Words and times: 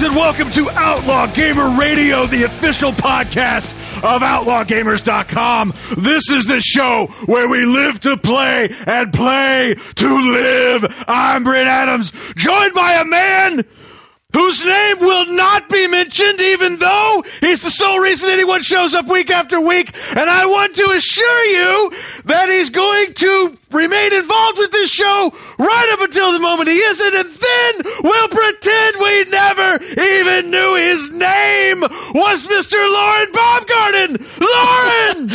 Greetings 0.00 0.16
and 0.16 0.24
welcome 0.24 0.50
to 0.52 0.70
Outlaw 0.70 1.26
Gamer 1.26 1.78
Radio, 1.78 2.24
the 2.24 2.44
official 2.44 2.90
podcast 2.90 3.70
of 4.02 4.22
OutlawGamers.com. 4.22 5.74
This 5.98 6.30
is 6.30 6.46
the 6.46 6.58
show 6.60 7.08
where 7.26 7.50
we 7.50 7.66
live 7.66 8.00
to 8.00 8.16
play 8.16 8.74
and 8.86 9.12
play 9.12 9.76
to 9.96 10.32
live. 10.32 10.86
I'm 11.06 11.44
Brent 11.44 11.68
Adams, 11.68 12.12
joined 12.34 12.72
by 12.72 12.94
a 12.94 13.04
man 13.04 13.66
whose 14.32 14.64
name 14.64 14.98
will 15.00 15.26
not 15.26 15.68
be 15.68 15.86
mentioned, 15.86 16.40
even 16.40 16.76
though 16.76 17.24
he's 17.40 17.62
the 17.62 17.70
sole 17.70 17.98
reason 17.98 18.30
anyone 18.30 18.62
shows 18.62 18.94
up 18.94 19.06
week 19.06 19.30
after 19.30 19.60
week. 19.60 19.92
And 20.10 20.30
I 20.30 20.46
want 20.46 20.76
to 20.76 20.90
assure 20.90 21.44
you 21.46 21.92
that 22.26 22.48
he's 22.48 22.70
going 22.70 23.14
to 23.14 23.58
remain 23.70 24.12
involved 24.12 24.58
with 24.58 24.70
this 24.72 24.90
show 24.90 25.32
right 25.58 25.90
up 25.92 26.00
until 26.00 26.32
the 26.32 26.40
moment 26.40 26.68
he 26.68 26.76
isn't, 26.76 27.14
and 27.14 27.30
then 27.30 27.74
we'll 28.02 28.28
pretend 28.28 28.96
we 28.98 29.24
never 29.24 29.82
even 30.00 30.50
knew 30.50 30.76
his 30.76 31.10
name 31.10 31.80
was 31.80 32.46
Mr. 32.46 32.78
Lauren 32.92 33.32
Baumgarten. 33.32 34.26
Lauren! 34.40 35.30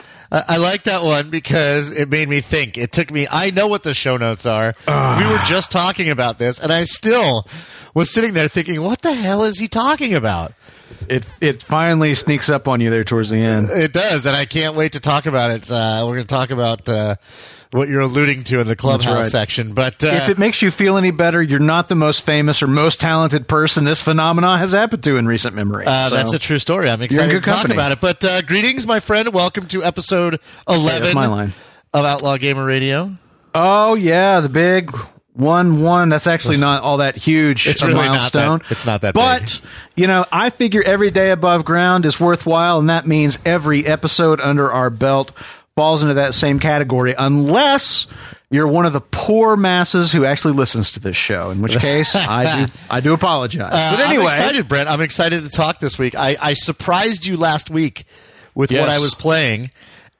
I, 0.30 0.44
I 0.48 0.56
like 0.58 0.84
that 0.84 1.02
one 1.02 1.30
because 1.30 1.90
it 1.90 2.08
made 2.08 2.28
me 2.28 2.40
think. 2.40 2.78
It 2.78 2.92
took 2.92 3.10
me. 3.10 3.26
I 3.30 3.50
know 3.50 3.66
what 3.66 3.82
the 3.82 3.94
show 3.94 4.16
notes 4.16 4.46
are. 4.46 4.74
we 4.86 5.24
were 5.26 5.40
just 5.44 5.70
talking 5.70 6.10
about 6.10 6.38
this, 6.38 6.58
and 6.58 6.72
I 6.72 6.84
still 6.84 7.46
was 7.94 8.10
sitting 8.10 8.34
there 8.34 8.48
thinking, 8.48 8.82
"What 8.82 9.02
the 9.02 9.12
hell 9.12 9.42
is 9.44 9.58
he 9.58 9.68
talking 9.68 10.14
about?" 10.14 10.52
It 11.08 11.24
it 11.40 11.62
finally 11.62 12.14
sneaks 12.14 12.48
up 12.48 12.68
on 12.68 12.80
you 12.80 12.90
there 12.90 13.04
towards 13.04 13.30
the 13.30 13.38
end. 13.38 13.70
It 13.70 13.92
does, 13.92 14.26
and 14.26 14.36
I 14.36 14.44
can't 14.44 14.76
wait 14.76 14.92
to 14.92 15.00
talk 15.00 15.26
about 15.26 15.50
it. 15.50 15.70
Uh, 15.70 16.04
we're 16.06 16.14
going 16.14 16.26
to 16.26 16.34
talk 16.34 16.50
about 16.50 16.88
uh, 16.88 17.16
what 17.72 17.88
you're 17.88 18.00
alluding 18.00 18.42
to 18.44 18.58
in 18.60 18.66
the 18.66 18.74
clubhouse 18.76 19.14
right. 19.14 19.24
section. 19.30 19.74
But 19.74 20.02
uh, 20.02 20.08
If 20.08 20.28
it 20.28 20.38
makes 20.38 20.60
you 20.60 20.70
feel 20.70 20.96
any 20.96 21.10
better, 21.12 21.40
you're 21.42 21.60
not 21.60 21.88
the 21.88 21.94
most 21.94 22.26
famous 22.26 22.62
or 22.62 22.66
most 22.66 22.98
talented 23.00 23.46
person 23.46 23.84
this 23.84 24.02
phenomenon 24.02 24.58
has 24.58 24.72
happened 24.72 25.04
to 25.04 25.16
in 25.16 25.26
recent 25.26 25.54
memory. 25.54 25.86
Uh, 25.86 26.08
So, 26.08 26.16
That's 26.16 26.32
a 26.32 26.38
true 26.38 26.58
story. 26.58 26.90
I'm 26.90 27.02
excited 27.02 27.32
to 27.32 27.40
talk 27.50 27.68
about 27.68 27.92
it. 27.92 28.00
But 28.00 28.24
uh, 28.24 28.42
greetings, 28.42 28.86
my 28.86 28.98
friend. 29.00 29.32
Welcome 29.32 29.66
to 29.68 29.84
episode 29.84 30.40
11 30.68 31.14
my 31.14 31.26
line. 31.26 31.52
of 31.94 32.04
Outlaw 32.04 32.36
Gamer 32.38 32.64
Radio. 32.66 33.12
Oh 33.54 33.94
yeah, 33.94 34.40
the 34.40 34.48
big 34.48 34.94
one 35.34 35.80
one. 35.80 36.08
That's 36.08 36.26
actually 36.26 36.56
not 36.56 36.82
all 36.82 36.96
that 36.98 37.16
huge. 37.16 37.66
It's 37.68 37.82
a 37.82 37.86
really 37.86 37.98
not 38.06 38.16
milestone. 38.16 38.58
that- 38.60 38.70
it's 38.72 38.86
not 38.86 39.00
that 39.02 39.14
But 39.14 39.40
big. 39.44 39.70
you 39.96 40.06
know, 40.06 40.24
I 40.32 40.50
figure 40.50 40.82
every 40.84 41.10
day 41.10 41.30
above 41.30 41.64
ground 41.64 42.04
is 42.06 42.18
worthwhile, 42.20 42.78
and 42.78 42.90
that 42.90 43.06
means 43.06 43.38
every 43.44 43.86
episode 43.86 44.40
under 44.40 44.70
our 44.70 44.90
belt 44.90 45.32
falls 45.76 46.02
into 46.02 46.14
that 46.14 46.34
same 46.34 46.58
category, 46.58 47.14
unless. 47.16 48.06
You're 48.52 48.66
one 48.66 48.84
of 48.84 48.92
the 48.92 49.00
poor 49.00 49.56
masses 49.56 50.10
who 50.10 50.24
actually 50.24 50.54
listens 50.54 50.90
to 50.94 50.98
this 50.98 51.16
show. 51.16 51.50
In 51.50 51.62
which 51.62 51.78
case, 51.78 52.16
I 52.16 52.66
do 52.66 52.72
I 52.90 52.98
do 52.98 53.12
apologize. 53.14 53.70
Uh, 53.72 53.96
but 53.96 54.06
anyway, 54.06 54.24
I'm 54.24 54.40
excited, 54.40 54.66
Brent. 54.66 54.88
I'm 54.88 55.00
excited 55.00 55.44
to 55.44 55.50
talk 55.50 55.78
this 55.78 56.00
week. 56.00 56.16
I, 56.16 56.36
I 56.40 56.54
surprised 56.54 57.24
you 57.24 57.36
last 57.36 57.70
week 57.70 58.06
with 58.56 58.72
what 58.72 58.88
I 58.88 58.98
was 58.98 59.14
playing, 59.14 59.70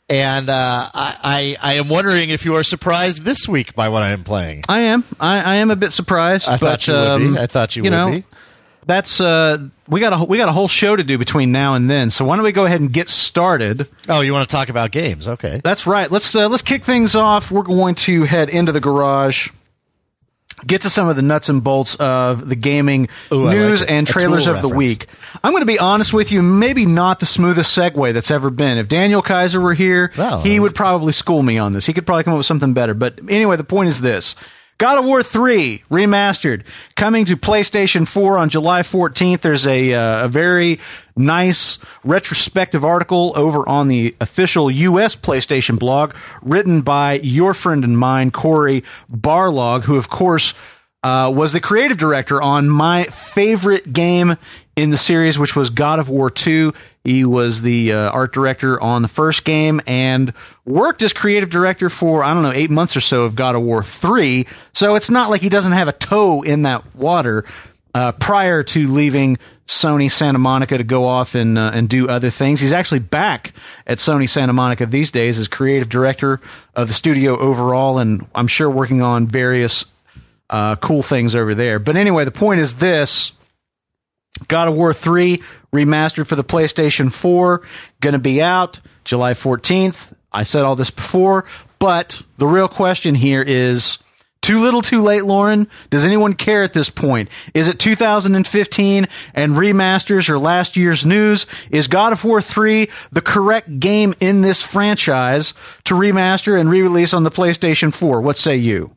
and 0.09 0.49
uh, 0.49 0.89
I, 0.95 1.57
I 1.61 1.73
I 1.73 1.75
am 1.75 1.89
wondering 1.89 2.31
if 2.31 2.45
you 2.45 2.55
are 2.55 2.63
surprised 2.63 3.23
this 3.23 3.49
week 3.49 3.75
by 3.75 3.89
what 3.89 4.05
I 4.05 4.11
am 4.11 4.23
playing. 4.23 4.63
I 4.69 4.81
am. 4.81 5.05
I, 5.19 5.41
I 5.41 5.55
am 5.57 5.73
a 5.73 5.77
bit 5.77 5.93
surprised. 5.93 6.49
I 6.49 6.57
but, 6.57 6.83
thought 6.83 6.87
you 6.87 6.95
would 6.95 7.09
um, 7.09 7.35
be. 7.35 7.41
I 7.41 7.47
thought 7.47 7.77
you, 7.77 7.83
would 7.83 7.91
know, 7.91 8.11
be. 8.11 8.25
That's 8.87 9.21
uh, 9.21 9.59
we 9.89 10.01
got 10.01 10.19
a 10.19 10.25
we 10.25 10.39
got 10.39 10.49
a 10.49 10.53
whole 10.53 10.69
show 10.69 10.97
to 10.97 11.05
do 11.05 11.19
between 11.19 11.53
now 11.53 11.75
and 11.75 11.91
then. 11.91 12.11
So 12.11 12.25
why 12.25 12.37
don't 12.37 12.45
we 12.45 12.53
go 12.53 12.65
ahead 12.65 12.81
and 12.81 12.93
get 12.93 13.09
started? 13.09 13.87
Oh, 14.09 14.21
you 14.21 14.33
want 14.33 14.49
to 14.49 14.55
talk 14.55 14.69
about 14.69 14.91
games? 14.91 15.29
Okay. 15.29 15.61
That's 15.63 15.87
right. 15.87 16.11
Let's 16.11 16.35
uh, 16.35 16.49
let's 16.49 16.63
kick 16.63 16.85
things 16.85 17.15
off. 17.15 17.51
We're 17.51 17.63
going 17.63 17.95
to 17.97 18.25
head 18.25 18.49
into 18.49 18.73
the 18.73 18.81
garage. 18.81 19.51
Get 20.67 20.83
to 20.83 20.91
some 20.91 21.09
of 21.09 21.17
the 21.17 21.23
nuts 21.23 21.49
and 21.49 21.65
bolts 21.65 21.95
of 21.95 22.47
the 22.47 22.55
gaming 22.55 23.09
Ooh, 23.33 23.49
news 23.49 23.81
like 23.81 23.91
and 23.91 24.07
trailers 24.07 24.47
of 24.47 24.61
the 24.61 24.69
week. 24.69 25.07
I'm 25.43 25.53
going 25.53 25.63
to 25.63 25.67
be 25.67 25.79
honest 25.79 26.13
with 26.13 26.33
you, 26.33 26.43
maybe 26.43 26.85
not 26.85 27.19
the 27.19 27.25
smoothest 27.25 27.75
segue 27.75 28.13
that's 28.13 28.31
ever 28.31 28.51
been. 28.51 28.77
If 28.77 28.87
Daniel 28.87 29.23
Kaiser 29.23 29.59
were 29.59 29.73
here, 29.73 30.13
he 30.43 30.61
would 30.61 30.75
probably 30.75 31.15
school 31.15 31.43
me 31.43 31.57
on 31.57 31.73
this. 31.73 31.87
He 31.87 31.95
could 31.95 32.05
probably 32.05 32.25
come 32.25 32.35
up 32.35 32.39
with 32.39 32.47
something 32.47 32.75
better. 32.75 32.93
But 32.93 33.21
anyway, 33.31 33.57
the 33.57 33.65
point 33.65 33.89
is 33.89 34.03
this. 34.03 34.35
God 34.81 34.99
of 34.99 35.05
War 35.05 35.23
3 35.23 35.85
remastered 35.91 36.63
coming 36.97 37.27
to 37.27 37.37
PlayStation 37.37 38.09
4 38.09 38.39
on 38.39 38.49
July 38.49 38.81
14th. 38.81 39.43
There's 39.43 39.67
a, 39.67 39.93
uh, 39.93 40.25
a 40.25 40.29
very 40.29 40.81
nice 41.15 41.79
retrospective 42.03 42.83
article 42.83 43.35
over 43.37 43.69
on 43.69 43.89
the 43.89 44.17
official 44.23 44.71
US 44.71 45.15
PlayStation 45.15 45.79
blog 45.79 46.15
written 46.41 46.81
by 46.81 47.17
your 47.17 47.53
friend 47.53 47.85
and 47.85 47.99
mine, 47.99 48.31
Cory 48.31 48.83
Barlog, 49.13 49.83
who, 49.83 49.97
of 49.97 50.09
course, 50.09 50.55
uh, 51.03 51.31
was 51.35 51.53
the 51.53 51.61
creative 51.61 51.99
director 51.99 52.41
on 52.41 52.71
my 52.71 53.05
favorite 53.05 53.93
game 53.93 54.39
in 54.81 54.91
the 54.91 54.99
series, 54.99 55.39
which 55.39 55.55
was 55.55 55.71
God 55.71 55.99
of 55.99 56.09
War 56.09 56.31
2. 56.31 56.73
He 57.05 57.25
was 57.25 57.63
the 57.63 57.93
uh, 57.93 58.11
art 58.11 58.33
director 58.33 58.81
on 58.81 59.03
the 59.03 59.09
first 59.09 59.45
game 59.45 59.81
and 59.87 60.33
worked 60.65 61.03
as 61.03 61.13
creative 61.13 61.51
director 61.51 61.91
for, 61.91 62.25
I 62.25 62.33
don't 62.33 62.43
know, 62.43 62.53
eight 62.53 62.71
months 62.71 62.97
or 62.97 63.01
so 63.01 63.25
of 63.25 63.35
God 63.35 63.55
of 63.55 63.63
War 63.63 63.83
3. 63.83 64.47
So 64.73 64.95
it's 64.95 65.11
not 65.11 65.31
like 65.31 65.43
he 65.43 65.49
doesn't 65.49 65.73
have 65.73 65.89
a 65.89 65.93
toe 65.93 66.43
in 66.43 66.63
that 66.63 66.95
water 66.95 67.45
uh, 67.95 68.13
prior 68.13 68.63
to 68.63 68.87
leaving 68.87 69.39
Sony 69.67 70.11
Santa 70.11 70.39
Monica 70.39 70.79
to 70.79 70.85
go 70.85 71.05
off 71.05 71.35
and, 71.35 71.59
uh, 71.59 71.71
and 71.75 71.89
do 71.89 72.09
other 72.09 72.31
things. 72.31 72.61
He's 72.61 72.73
actually 72.73 73.01
back 73.01 73.53
at 73.87 73.99
Sony 73.99 74.29
Santa 74.29 74.53
Monica 74.53 74.87
these 74.87 75.11
days 75.11 75.39
as 75.39 75.47
creative 75.47 75.89
director 75.89 76.41
of 76.75 76.89
the 76.89 76.95
studio 76.95 77.39
overall, 77.39 77.99
and 77.99 78.27
I'm 78.35 78.47
sure 78.47 78.69
working 78.69 79.03
on 79.03 79.27
various 79.27 79.85
uh, 80.49 80.77
cool 80.77 81.03
things 81.03 81.35
over 81.35 81.55
there. 81.55 81.79
But 81.79 81.97
anyway, 81.97 82.25
the 82.25 82.31
point 82.31 82.61
is 82.61 82.77
this 82.77 83.33
God 84.49 84.69
of 84.69 84.77
War 84.77 84.93
3 84.93 85.43
remastered 85.73 86.27
for 86.27 86.37
the 86.37 86.45
PlayStation 86.45 87.13
4, 87.13 87.63
going 88.01 88.13
to 88.13 88.19
be 88.19 88.43
out 88.43 88.81
July 89.05 89.35
14th. 89.35 90.13
I 90.33 90.45
said 90.45 90.65
all 90.65 90.77
this 90.77 90.91
before, 90.91 91.45
but 91.79 92.23
the 92.39 92.47
real 92.47 92.69
question 92.69 93.15
here 93.15 93.43
is 93.43 93.99
too 94.43 94.61
little 94.61 94.81
too 94.81 95.03
late, 95.03 95.25
Lauren? 95.25 95.69
Does 95.91 96.05
anyone 96.05 96.33
care 96.33 96.63
at 96.63 96.73
this 96.73 96.89
point? 96.89 97.29
Is 97.53 97.69
it 97.69 97.79
2015 97.79 99.09
and 99.35 99.53
remasters 99.53 100.31
or 100.31 100.39
last 100.39 100.77
year's 100.77 101.05
news? 101.05 101.47
Is 101.71 101.89
God 101.89 102.13
of 102.13 102.25
War 102.25 102.41
3 102.41 102.89
the 103.13 103.21
correct 103.21 103.81
game 103.81 104.15
in 104.21 104.41
this 104.41 104.63
franchise 104.63 105.53
to 105.85 105.95
remaster 105.95 106.59
and 106.59 106.71
re 106.71 106.81
release 106.81 107.13
on 107.13 107.25
the 107.25 107.31
PlayStation 107.31 107.93
4? 107.93 108.21
What 108.21 108.39
say 108.39 108.57
you? 108.57 108.95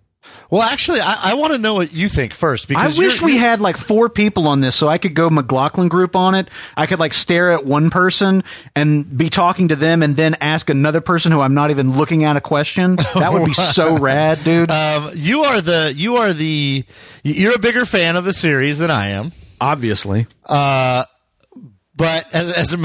Well, 0.50 0.62
actually, 0.62 1.00
I, 1.02 1.32
I 1.32 1.34
want 1.36 1.54
to 1.54 1.58
know 1.58 1.74
what 1.76 1.94
you 1.94 2.08
think 2.10 2.34
first. 2.34 2.68
Because 2.68 2.82
I 2.84 2.88
Because 2.88 2.98
wish 3.00 3.22
you're- 3.22 3.34
we 3.34 3.38
had 3.40 3.60
like 3.62 3.78
four 3.78 4.08
people 4.10 4.48
on 4.48 4.60
this 4.60 4.76
so 4.76 4.88
I 4.88 4.98
could 4.98 5.14
go 5.16 5.30
McLaughlin 5.30 5.88
group 5.88 6.16
on 6.16 6.36
it. 6.36 6.50
I 6.78 6.86
could 6.86 7.00
like 7.00 7.14
stare 7.14 7.52
at 7.52 7.66
one 7.66 7.90
person 7.90 8.44
and 8.76 9.18
be 9.18 9.30
talking 9.30 9.70
to 9.70 9.76
them 9.76 10.04
and 10.04 10.16
then 10.16 10.36
ask 10.42 10.70
another 10.70 11.02
person 11.02 11.32
who 11.32 11.42
I'm 11.42 11.54
not 11.56 11.72
even 11.72 11.98
looking 11.98 12.24
at 12.24 12.36
a 12.38 12.42
question. 12.42 12.98
That 13.16 13.32
would 13.32 13.46
be 13.46 13.54
so 13.54 13.98
rad, 14.00 14.44
dude. 14.44 14.70
Um, 14.70 15.12
you 15.16 15.44
are 15.44 15.62
the 15.62 15.94
you 15.96 16.18
are 16.18 16.34
the 16.34 16.84
you're 17.24 17.56
a 17.56 17.60
bigger 17.60 17.86
fan 17.86 18.16
of 18.18 18.24
the 18.26 18.34
series 18.34 18.80
than 18.80 18.92
I 18.92 19.08
am. 19.10 19.32
Obviously. 19.62 20.28
but 20.48 22.34
as, 22.34 22.52
as 22.54 22.74
a, 22.74 22.78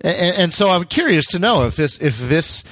and, 0.00 0.36
and 0.36 0.54
so 0.54 0.68
I'm 0.70 0.84
curious 0.84 1.26
to 1.28 1.38
know 1.38 1.66
if 1.66 1.76
this 1.76 1.98
if 1.98 2.18
this 2.28 2.64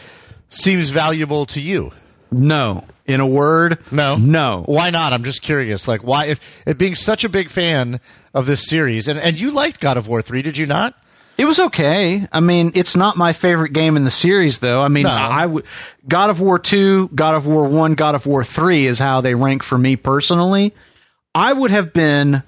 seems 0.48 0.88
valuable 0.90 1.46
to 1.46 1.60
you. 1.60 1.92
No. 2.30 2.84
In 3.10 3.20
a 3.20 3.26
word, 3.26 3.78
No, 3.90 4.16
No. 4.16 4.62
Why 4.66 4.90
not? 4.90 5.12
I'm 5.12 5.24
just 5.24 5.42
curious. 5.42 5.88
Like, 5.88 6.02
why 6.04 6.26
if, 6.26 6.40
if 6.66 6.78
being 6.78 6.94
such 6.94 7.24
a 7.24 7.28
big 7.28 7.50
fan 7.50 8.00
of 8.32 8.46
this 8.46 8.66
series, 8.66 9.08
and 9.08 9.18
and 9.18 9.38
you 9.40 9.50
liked 9.50 9.80
God 9.80 9.96
of 9.96 10.06
War 10.08 10.22
three, 10.22 10.42
did 10.42 10.56
you 10.56 10.66
not? 10.66 10.94
It 11.38 11.46
was 11.46 11.58
okay. 11.58 12.28
I 12.30 12.40
mean, 12.40 12.72
it's 12.74 12.94
not 12.94 13.16
my 13.16 13.32
favorite 13.32 13.72
game 13.72 13.96
in 13.96 14.04
the 14.04 14.10
series, 14.10 14.58
though. 14.58 14.82
I 14.82 14.88
mean, 14.88 15.04
No. 15.04 15.10
I 15.10 15.46
would 15.46 15.64
God 16.06 16.28
of 16.30 16.38
War 16.40 16.58
two, 16.58 17.08
God 17.14 17.34
of 17.34 17.46
War 17.46 17.64
one, 17.64 17.94
God 17.94 18.14
of 18.14 18.26
War 18.26 18.44
three 18.44 18.86
is 18.86 18.98
how 18.98 19.20
they 19.22 19.34
rank 19.34 19.62
for 19.62 19.78
me 19.78 19.96
personally. 19.96 20.74
I 21.34 21.52
would 21.52 21.70
have 21.70 21.92
been 21.92 22.42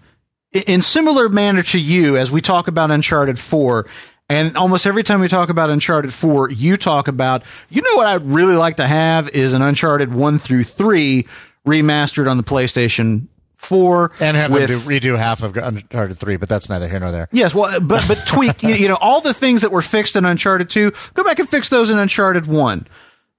in 0.52 0.82
similar 0.82 1.28
manner 1.30 1.62
to 1.62 1.78
you 1.78 2.18
as 2.18 2.30
we 2.30 2.40
talk 2.42 2.68
about 2.68 2.90
Uncharted 2.90 3.38
four. 3.38 3.86
And 4.32 4.56
almost 4.56 4.86
every 4.86 5.02
time 5.02 5.20
we 5.20 5.28
talk 5.28 5.50
about 5.50 5.68
Uncharted 5.68 6.10
4, 6.10 6.52
you 6.52 6.78
talk 6.78 7.06
about, 7.06 7.42
you 7.68 7.82
know 7.82 7.96
what 7.96 8.06
I'd 8.06 8.22
really 8.22 8.56
like 8.56 8.78
to 8.78 8.86
have 8.86 9.28
is 9.28 9.52
an 9.52 9.60
Uncharted 9.60 10.14
1 10.14 10.38
through 10.38 10.64
3 10.64 11.26
remastered 11.66 12.30
on 12.30 12.38
the 12.38 12.42
PlayStation 12.42 13.26
4. 13.58 14.10
And 14.20 14.34
have 14.38 14.50
with, 14.50 14.70
them 14.70 14.80
do, 14.80 14.86
redo 14.86 15.18
half 15.18 15.42
of 15.42 15.54
Uncharted 15.54 16.18
three, 16.18 16.36
but 16.36 16.48
that's 16.48 16.70
neither 16.70 16.88
here 16.88 16.98
nor 16.98 17.12
there. 17.12 17.28
Yes, 17.30 17.54
well, 17.54 17.78
but 17.78 18.08
but 18.08 18.18
tweak. 18.26 18.62
you, 18.62 18.74
you 18.74 18.88
know, 18.88 18.96
all 19.00 19.20
the 19.20 19.34
things 19.34 19.60
that 19.60 19.70
were 19.70 19.82
fixed 19.82 20.16
in 20.16 20.24
Uncharted 20.24 20.68
Two, 20.68 20.92
go 21.14 21.22
back 21.22 21.38
and 21.38 21.48
fix 21.48 21.68
those 21.68 21.88
in 21.88 21.98
Uncharted 21.98 22.46
One. 22.46 22.88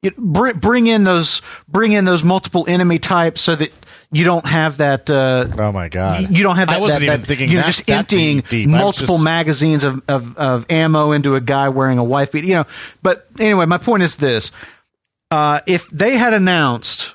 You, 0.02 0.12
bring, 0.18 0.60
bring 0.60 0.88
in 0.88 1.04
those 1.04 1.42
bring 1.68 1.92
in 1.92 2.06
those 2.06 2.24
multiple 2.24 2.64
enemy 2.70 3.00
types 3.00 3.42
so 3.42 3.56
that 3.58 3.74
you 4.14 4.24
don't 4.26 4.46
have 4.46 4.78
that. 4.78 5.10
Uh, 5.10 5.48
Oh 5.58 5.72
my 5.72 5.90
god! 5.90 6.30
you 6.36 6.44
don't 6.44 6.56
have 6.56 6.70
that. 6.70 6.78
I 6.78 6.82
wasn't 6.82 7.02
that- 7.02 7.06
even 7.06 7.20
that- 7.22 7.28
thinking 7.28 7.52
You're 7.52 7.62
that, 7.62 7.68
just 7.68 7.90
emptying 7.90 8.38
deep, 8.38 8.48
deep. 8.50 8.70
Multiple 8.70 9.16
just- 9.18 9.24
magazines 9.24 9.84
of, 9.84 10.02
of, 10.08 10.38
of 10.38 10.66
ammo 10.70 11.12
into 11.12 11.36
a 11.36 11.42
guy 11.42 11.70
wearing 11.70 11.98
a 12.00 12.04
wife 12.04 12.32
beat. 12.32 12.44
You 12.46 12.56
know, 12.56 12.66
but 13.02 13.28
anyway, 13.40 13.66
my 13.66 13.78
point 13.78 14.04
is 14.04 14.16
this: 14.16 14.52
uh, 15.32 15.62
if 15.66 15.90
they 15.90 16.18
had 16.18 16.34
announced 16.34 17.14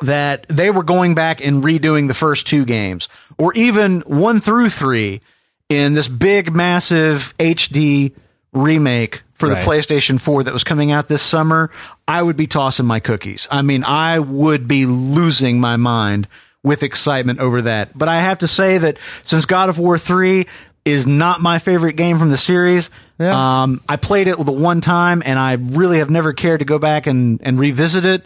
that 0.00 0.46
they 0.48 0.70
were 0.70 0.82
going 0.82 1.14
back 1.14 1.44
and 1.44 1.62
redoing 1.62 2.08
the 2.08 2.14
first 2.14 2.46
two 2.46 2.64
games, 2.64 3.08
or 3.38 3.52
even 3.54 4.00
one 4.00 4.40
through 4.40 4.70
three, 4.70 5.20
in 5.68 5.94
this 5.94 6.08
big, 6.08 6.52
massive 6.52 7.34
HD 7.38 8.12
remake 8.52 9.22
for 9.34 9.48
the 9.48 9.56
PlayStation 9.56 10.20
4 10.20 10.44
that 10.44 10.52
was 10.52 10.62
coming 10.64 10.92
out 10.92 11.08
this 11.08 11.22
summer, 11.22 11.70
I 12.06 12.22
would 12.22 12.36
be 12.36 12.46
tossing 12.46 12.86
my 12.86 13.00
cookies. 13.00 13.48
I 13.50 13.62
mean, 13.62 13.82
I 13.82 14.18
would 14.18 14.68
be 14.68 14.86
losing 14.86 15.58
my 15.60 15.76
mind 15.76 16.28
with 16.62 16.82
excitement 16.84 17.40
over 17.40 17.62
that. 17.62 17.96
But 17.96 18.08
I 18.08 18.20
have 18.20 18.38
to 18.38 18.48
say 18.48 18.78
that 18.78 18.98
since 19.22 19.46
God 19.46 19.68
of 19.68 19.78
War 19.78 19.98
3 19.98 20.46
is 20.84 21.06
not 21.06 21.40
my 21.40 21.58
favorite 21.58 21.94
game 21.96 22.18
from 22.18 22.30
the 22.30 22.36
series, 22.36 22.88
Yeah. 23.18 23.62
um, 23.62 23.80
I 23.88 23.96
played 23.96 24.28
it 24.28 24.36
the 24.38 24.52
one 24.52 24.80
time 24.80 25.22
and 25.24 25.38
I 25.38 25.54
really 25.54 25.98
have 25.98 26.10
never 26.10 26.32
cared 26.32 26.60
to 26.60 26.64
go 26.66 26.78
back 26.78 27.06
and, 27.08 27.40
and 27.42 27.58
revisit 27.58 28.04
it. 28.06 28.24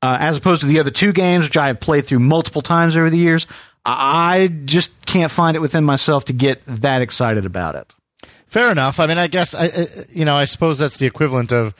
Uh, 0.00 0.16
as 0.20 0.36
opposed 0.36 0.60
to 0.60 0.66
the 0.68 0.78
other 0.80 0.90
two 0.90 1.12
games, 1.12 1.44
which 1.46 1.56
I 1.56 1.66
have 1.68 1.80
played 1.80 2.04
through 2.06 2.20
multiple 2.20 2.62
times 2.62 2.96
over 2.96 3.10
the 3.10 3.18
years, 3.18 3.46
I 3.84 4.48
just 4.64 4.90
can't 5.06 5.32
find 5.32 5.56
it 5.56 5.60
within 5.60 5.82
myself 5.82 6.26
to 6.26 6.32
get 6.32 6.62
that 6.66 7.02
excited 7.02 7.46
about 7.46 7.74
it. 7.74 7.92
Fair 8.48 8.70
enough. 8.70 8.98
I 9.00 9.06
mean, 9.06 9.18
I 9.18 9.26
guess 9.26 9.54
I, 9.54 9.70
you 10.10 10.24
know, 10.24 10.34
I 10.34 10.44
suppose 10.46 10.78
that's 10.78 10.98
the 10.98 11.06
equivalent 11.06 11.52
of 11.52 11.74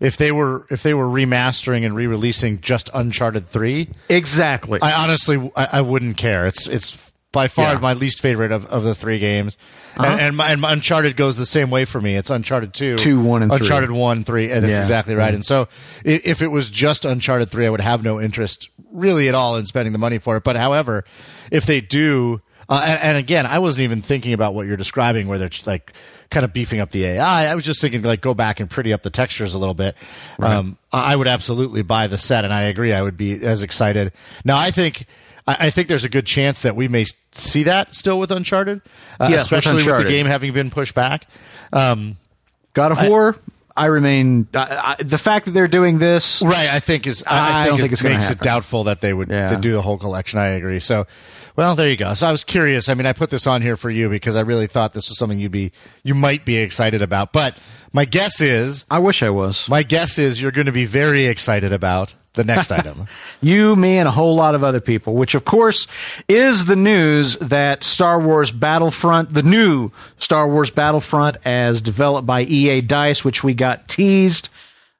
if 0.00 0.16
they 0.16 0.32
were 0.32 0.66
if 0.70 0.82
they 0.82 0.94
were 0.94 1.06
remastering 1.06 1.84
and 1.84 1.94
re-releasing 1.94 2.60
just 2.60 2.90
Uncharted 2.94 3.46
Three. 3.46 3.88
Exactly. 4.08 4.80
I 4.82 4.92
honestly, 5.04 5.50
I, 5.56 5.68
I 5.72 5.80
wouldn't 5.82 6.16
care. 6.16 6.46
It's 6.46 6.66
it's 6.66 6.96
by 7.30 7.48
far 7.48 7.64
Yeah. 7.64 7.70
Uh-huh. 7.72 7.80
my 7.80 7.92
least 7.94 8.20
favorite 8.20 8.52
of, 8.52 8.64
of 8.66 8.84
the 8.84 8.94
three 8.94 9.18
games, 9.18 9.58
and 9.96 10.20
and, 10.20 10.36
my, 10.36 10.52
and 10.52 10.60
my 10.60 10.72
Uncharted 10.72 11.16
goes 11.16 11.36
the 11.36 11.44
same 11.46 11.68
way 11.68 11.84
for 11.84 12.00
me. 12.00 12.14
It's 12.16 12.30
Uncharted 12.30 12.72
two, 12.74 12.96
Two, 12.96 13.20
one, 13.20 13.42
and 13.42 13.50
three. 13.50 13.58
Uncharted 13.66 13.90
one, 13.90 14.24
three, 14.24 14.50
and 14.50 14.62
that's 14.62 14.70
Yeah. 14.72 14.78
exactly 14.78 15.14
right. 15.16 15.34
And 15.34 15.44
so, 15.44 15.68
if 16.04 16.42
it 16.42 16.48
was 16.48 16.70
just 16.70 17.04
Uncharted 17.04 17.50
three, 17.50 17.66
I 17.66 17.70
would 17.70 17.80
have 17.80 18.02
no 18.02 18.20
interest 18.20 18.70
really 18.92 19.28
at 19.28 19.34
all 19.34 19.56
in 19.56 19.66
spending 19.66 19.92
the 19.92 19.98
money 19.98 20.18
for 20.18 20.36
it. 20.36 20.44
But 20.44 20.54
however, 20.56 21.04
if 21.50 21.66
they 21.66 21.80
do, 21.80 22.40
uh, 22.68 22.84
and, 22.86 23.00
and 23.00 23.16
again, 23.18 23.46
I 23.46 23.58
wasn't 23.58 23.82
even 23.84 24.00
thinking 24.00 24.32
about 24.32 24.54
what 24.54 24.66
you're 24.68 24.76
describing, 24.76 25.26
where 25.26 25.38
they're 25.38 25.50
like 25.66 25.92
kind 26.30 26.44
of 26.44 26.52
beefing 26.52 26.80
up 26.80 26.90
the 26.90 27.04
AI. 27.04 27.46
I 27.50 27.54
was 27.54 27.64
just 27.64 27.80
thinking 27.80 28.02
like 28.02 28.20
go 28.20 28.34
back 28.34 28.60
and 28.60 28.68
pretty 28.70 28.92
up 28.92 29.02
the 29.02 29.10
textures 29.10 29.54
a 29.54 29.58
little 29.58 29.74
bit. 29.74 29.96
Um, 30.38 30.76
I 30.92 31.14
would 31.16 31.28
absolutely 31.28 31.82
buy 31.82 32.06
the 32.06 32.18
set, 32.18 32.44
and 32.44 32.52
I 32.52 32.62
agree. 32.62 32.92
I 32.92 33.02
would 33.02 33.16
be 33.16 33.42
as 33.44 33.62
excited. 33.62 34.12
Now, 34.44 34.58
I 34.58 34.70
think. 34.70 35.06
I 35.46 35.68
think 35.68 35.88
there's 35.88 36.04
a 36.04 36.08
good 36.08 36.24
chance 36.24 36.62
that 36.62 36.74
we 36.74 36.88
may 36.88 37.04
see 37.32 37.64
that 37.64 37.94
still 37.94 38.18
with 38.18 38.30
Uncharted, 38.30 38.80
uh, 39.20 39.28
Yes, 39.30 39.42
especially 39.42 39.74
with, 39.74 39.82
Uncharted. 39.82 40.06
the 40.06 40.10
game 40.10 40.24
having 40.24 40.54
been 40.54 40.70
pushed 40.70 40.94
back. 40.94 41.26
Um, 41.70 42.16
God 42.72 42.92
of 42.92 43.06
War, 43.06 43.36
I 43.76 43.86
remain. 43.86 44.46
I, 44.54 44.96
I, 44.98 45.02
the 45.02 45.18
fact 45.18 45.46
that 45.46 45.50
they're 45.50 45.66
doing 45.68 45.98
this, 45.98 46.42
right, 46.42 46.68
I 46.68 46.78
think 46.80 47.06
is 47.06 47.24
I, 47.26 47.62
I 47.62 47.64
think, 47.64 47.78
don't 47.78 47.90
it 47.92 47.96
think 47.98 48.12
makes 48.14 48.30
it 48.30 48.38
doubtful 48.40 48.84
that 48.84 49.00
they 49.00 49.12
would 49.12 49.30
Yeah. 49.30 49.56
do 49.56 49.72
the 49.72 49.82
whole 49.82 49.98
collection. 49.98 50.38
I 50.38 50.48
agree. 50.48 50.78
So, 50.80 51.06
well, 51.56 51.74
there 51.74 51.88
you 51.88 51.96
go. 51.96 52.14
So 52.14 52.26
I 52.26 52.32
was 52.32 52.44
curious. 52.44 52.88
I 52.88 52.94
mean, 52.94 53.06
I 53.06 53.12
put 53.12 53.30
this 53.30 53.46
on 53.48 53.62
here 53.62 53.76
for 53.76 53.90
you 53.90 54.08
because 54.08 54.36
I 54.36 54.40
really 54.42 54.68
thought 54.68 54.92
this 54.92 55.08
was 55.08 55.18
something 55.18 55.38
you'd 55.40 55.50
be 55.52 55.72
you 56.04 56.14
might 56.14 56.44
be 56.44 56.56
excited 56.58 57.02
about. 57.02 57.32
But 57.32 57.56
my 57.92 58.04
guess 58.04 58.40
is 58.40 58.84
I 58.90 59.00
wish 59.00 59.22
I 59.22 59.30
was. 59.30 59.68
my 59.68 59.82
guess 59.82 60.18
is 60.18 60.40
you're 60.40 60.52
going 60.52 60.66
to 60.66 60.72
be 60.72 60.84
very 60.86 61.24
excited 61.26 61.72
about 61.72 62.14
the 62.34 62.44
next 62.44 62.70
item. 62.78 63.06
You, 63.40 63.74
me, 63.76 63.98
and 63.98 64.06
a 64.06 64.10
whole 64.12 64.34
lot 64.36 64.54
of 64.54 64.62
other 64.62 64.80
people, 64.80 65.14
which 65.14 65.34
of 65.34 65.44
course 65.44 65.86
is 66.28 66.66
the 66.66 66.76
news 66.76 67.36
that 67.38 67.82
Star 67.82 68.20
Wars 68.20 68.50
Battlefront, 68.50 69.32
the 69.32 69.42
new 69.42 69.90
Star 70.18 70.46
Wars 70.48 70.70
Battlefront, 70.70 71.36
as 71.44 71.80
developed 71.80 72.26
by 72.26 72.42
EA 72.42 72.80
Dice, 72.80 73.24
which 73.24 73.42
we 73.42 73.54
got 73.54 73.88
teased 73.88 74.48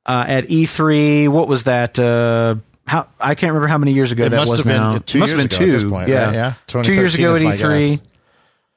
uh, 0.06 0.24
at 0.26 0.46
E3. 0.48 1.28
What 1.28 1.48
was 1.48 1.64
that? 1.64 1.98
Uh, 1.98 2.56
how 2.86 3.08
I 3.18 3.34
can't 3.34 3.50
remember 3.52 3.68
how 3.68 3.78
many 3.78 3.92
years 3.92 4.12
ago 4.12 4.26
It 4.26 4.28
that 4.30 4.36
must 4.36 4.50
was 4.50 4.58
have 4.60 4.66
been 4.66 4.76
now. 4.76 4.98
two 4.98 5.18
must 5.20 5.30
years 5.32 5.42
have 5.42 5.50
been 5.50 5.56
ago 5.58 5.66
two. 5.66 5.76
at 5.76 5.80
this 5.82 5.90
point, 5.90 6.08
yeah, 6.08 6.24
right? 6.26 6.34
Yeah. 6.34 6.82
two 6.82 6.92
years 6.94 7.14
ago 7.14 7.34
at 7.34 7.40
E3. 7.40 8.00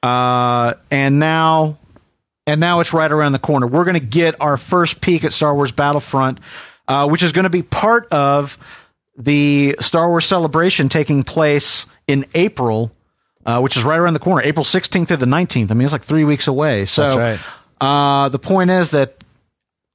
Uh, 0.02 0.74
and 0.90 1.18
now 1.18 1.76
and 2.46 2.60
now 2.60 2.80
it's 2.80 2.92
right 2.94 3.10
around 3.12 3.32
the 3.32 3.38
corner. 3.38 3.66
We're 3.66 3.84
going 3.84 3.94
to 3.94 4.00
get 4.00 4.36
our 4.40 4.56
first 4.56 5.00
peek 5.02 5.24
at 5.24 5.32
Star 5.34 5.54
Wars 5.54 5.72
Battlefront, 5.72 6.40
uh, 6.88 7.06
which 7.06 7.22
is 7.22 7.32
going 7.32 7.44
to 7.44 7.50
be 7.50 7.62
part 7.62 8.08
of 8.10 8.58
the 9.16 9.76
Star 9.80 10.08
Wars 10.08 10.26
celebration 10.26 10.88
taking 10.88 11.22
place 11.22 11.86
in 12.06 12.26
April, 12.34 12.90
uh, 13.46 13.60
which 13.60 13.76
is 13.76 13.84
right 13.84 13.98
around 13.98 14.14
the 14.14 14.20
corner, 14.20 14.42
April 14.42 14.64
16th 14.64 15.08
through 15.08 15.16
the 15.18 15.26
19th. 15.26 15.70
I 15.70 15.74
mean, 15.74 15.84
it's 15.84 15.92
like 15.92 16.04
three 16.04 16.24
weeks 16.24 16.46
away. 16.46 16.84
So 16.84 17.02
That's 17.02 17.14
uh, 17.80 18.28
the 18.30 18.38
point 18.38 18.70
is 18.70 18.90
that 18.90 19.22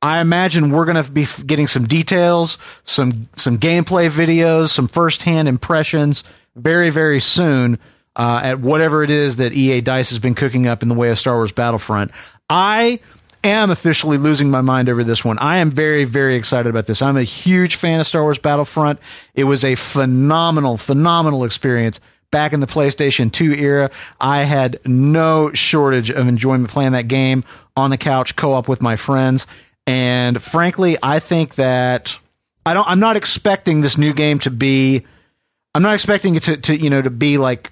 I 0.02 0.20
imagine 0.20 0.72
we're 0.72 0.86
going 0.86 1.04
to 1.04 1.10
be 1.10 1.26
getting 1.46 1.68
some 1.68 1.88
details, 1.88 2.58
some 2.84 3.30
some 3.36 3.58
gameplay 3.58 4.10
videos, 4.10 4.70
some 4.70 4.88
firsthand 4.88 5.48
impressions 5.48 6.24
very 6.56 6.92
very 6.92 7.20
soon 7.20 7.80
uh, 8.16 8.42
at 8.44 8.60
whatever 8.60 9.04
it 9.04 9.10
is 9.10 9.38
that 9.38 9.54
EA 9.54 9.82
Dice 9.82 10.10
has 10.10 10.20
been 10.20 10.36
cooking 10.36 10.68
up 10.68 10.84
in 10.84 10.90
the 10.90 10.96
way 10.96 11.10
of 11.10 11.18
Star 11.18 11.36
Wars 11.36 11.52
Battlefront. 11.52 12.12
I 12.50 13.00
am 13.44 13.72
officially 13.72 14.18
losing 14.18 14.50
my 14.50 14.62
mind 14.62 14.90
over 14.90 15.04
this 15.04 15.24
one. 15.24 15.38
I 15.40 15.58
am 15.58 15.72
very 15.72 16.04
very 16.06 16.36
excited 16.36 16.70
about 16.70 16.86
this. 16.86 17.02
I'm 17.02 17.18
a 17.18 17.24
huge 17.24 17.76
fan 17.76 18.00
of 18.00 18.08
Star 18.08 18.24
Wars 18.24 18.38
Battlefront. 18.38 19.00
It 19.36 19.44
was 19.46 19.64
a 19.64 19.76
phenomenal 19.76 20.78
phenomenal 20.78 21.44
experience 21.44 22.00
back 22.34 22.52
in 22.52 22.60
the 22.60 22.68
PlayStation 22.68 23.32
2 23.32 23.54
era, 23.54 23.92
I 24.20 24.44
had 24.44 24.80
no 24.86 25.54
shortage 25.54 26.10
of 26.10 26.28
enjoyment 26.28 26.70
playing 26.70 26.94
that 26.94 27.08
game 27.08 27.44
on 27.78 27.92
the 27.92 27.98
couch 27.98 28.36
co-op 28.36 28.68
with 28.68 28.82
my 28.82 28.96
friends. 28.96 29.46
And 29.86 30.42
frankly, 30.42 30.98
I 31.02 31.20
think 31.20 31.56
that 31.56 32.18
I 32.66 32.74
don't 32.74 32.88
I'm 32.88 33.00
not 33.00 33.16
expecting 33.16 33.82
this 33.82 33.98
new 33.98 34.14
game 34.14 34.40
to 34.40 34.50
be 34.50 35.06
I'm 35.76 35.84
not 35.84 35.94
expecting 35.94 36.36
it 36.36 36.44
to, 36.44 36.58
to 36.58 36.76
you 36.76 36.90
know 36.90 37.02
to 37.02 37.10
be 37.10 37.38
like 37.38 37.72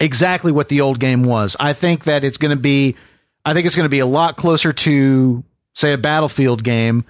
exactly 0.00 0.50
what 0.50 0.68
the 0.68 0.80
old 0.80 0.98
game 0.98 1.22
was. 1.22 1.56
I 1.60 1.72
think 1.72 2.04
that 2.04 2.24
it's 2.24 2.38
going 2.38 2.56
to 2.56 2.60
be 2.60 2.96
I 3.44 3.54
think 3.54 3.66
it's 3.66 3.76
going 3.76 3.86
to 3.86 3.90
be 3.90 4.00
a 4.00 4.06
lot 4.06 4.36
closer 4.36 4.72
to 4.72 5.42
say 5.74 5.92
a 5.92 5.98
Battlefield 5.98 6.62
game 6.62 7.04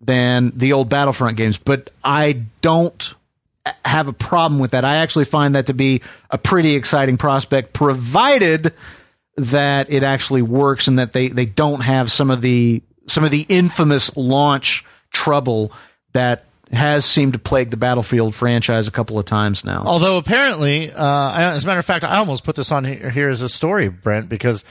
than 0.00 0.52
the 0.54 0.72
old 0.72 0.88
Battlefront 0.88 1.36
games, 1.36 1.58
but 1.58 1.90
I 2.04 2.44
don't 2.60 3.14
have 3.84 4.08
a 4.08 4.12
problem 4.12 4.60
with 4.60 4.72
that. 4.72 4.84
I 4.84 4.96
actually 4.96 5.24
find 5.24 5.54
that 5.54 5.66
to 5.66 5.74
be 5.74 6.02
a 6.30 6.38
pretty 6.38 6.74
exciting 6.74 7.16
prospect, 7.16 7.72
provided 7.72 8.72
that 9.36 9.90
it 9.90 10.02
actually 10.02 10.42
works 10.42 10.88
and 10.88 10.98
that 10.98 11.12
they, 11.12 11.28
they 11.28 11.46
don't 11.46 11.80
have 11.80 12.10
some 12.10 12.30
of 12.30 12.40
the 12.40 12.82
some 13.06 13.24
of 13.24 13.30
the 13.30 13.46
infamous 13.48 14.14
launch 14.16 14.84
trouble 15.10 15.72
that 16.12 16.44
has 16.70 17.06
seemed 17.06 17.32
to 17.32 17.38
plague 17.38 17.70
the 17.70 17.76
Battlefield 17.78 18.34
franchise 18.34 18.86
a 18.86 18.90
couple 18.90 19.18
of 19.18 19.24
times 19.24 19.64
now. 19.64 19.82
Although 19.86 20.18
apparently, 20.18 20.92
uh, 20.92 21.32
as 21.54 21.64
a 21.64 21.66
matter 21.66 21.80
of 21.80 21.86
fact, 21.86 22.04
I 22.04 22.18
almost 22.18 22.44
put 22.44 22.56
this 22.56 22.70
on 22.70 22.84
here, 22.84 23.08
here 23.08 23.30
as 23.30 23.40
a 23.40 23.48
story, 23.48 23.88
Brent, 23.88 24.28
because 24.28 24.64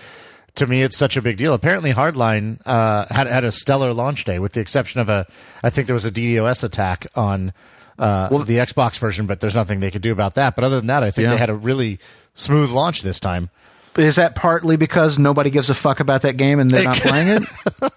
to 0.57 0.67
me 0.67 0.81
it's 0.83 0.97
such 0.97 1.17
a 1.17 1.21
big 1.21 1.37
deal. 1.37 1.53
Apparently, 1.53 1.91
Hardline 1.93 2.61
uh, 2.65 3.05
had 3.09 3.27
had 3.27 3.43
a 3.43 3.51
stellar 3.51 3.93
launch 3.93 4.23
day, 4.25 4.39
with 4.39 4.53
the 4.53 4.59
exception 4.59 5.01
of 5.01 5.09
a, 5.09 5.25
I 5.63 5.69
think 5.69 5.87
there 5.87 5.93
was 5.93 6.05
a 6.05 6.11
DDoS 6.11 6.63
attack 6.63 7.07
on 7.15 7.53
uh, 7.97 8.29
the 8.43 8.57
Xbox 8.57 8.99
version, 8.99 9.25
but 9.25 9.39
there's 9.39 9.55
nothing 9.55 9.79
they 9.79 9.91
could 9.91 10.01
do 10.01 10.11
about 10.11 10.35
that. 10.35 10.55
But 10.55 10.63
other 10.63 10.77
than 10.77 10.87
that, 10.87 11.03
I 11.03 11.11
think 11.11 11.25
Yeah. 11.25 11.31
they 11.31 11.37
had 11.37 11.49
a 11.49 11.55
really 11.55 11.99
smooth 12.35 12.69
launch 12.71 13.01
this 13.01 13.19
time. 13.19 13.49
Is 13.97 14.17
that 14.17 14.35
partly 14.35 14.75
because 14.75 15.17
nobody 15.17 15.49
gives 15.49 15.71
a 15.71 15.73
fuck 15.73 15.99
about 15.99 16.21
that 16.21 16.37
game 16.37 16.59
and 16.59 16.69
they're 16.69 16.83
not 16.83 16.97
playing 16.97 17.27
it? 17.29 17.43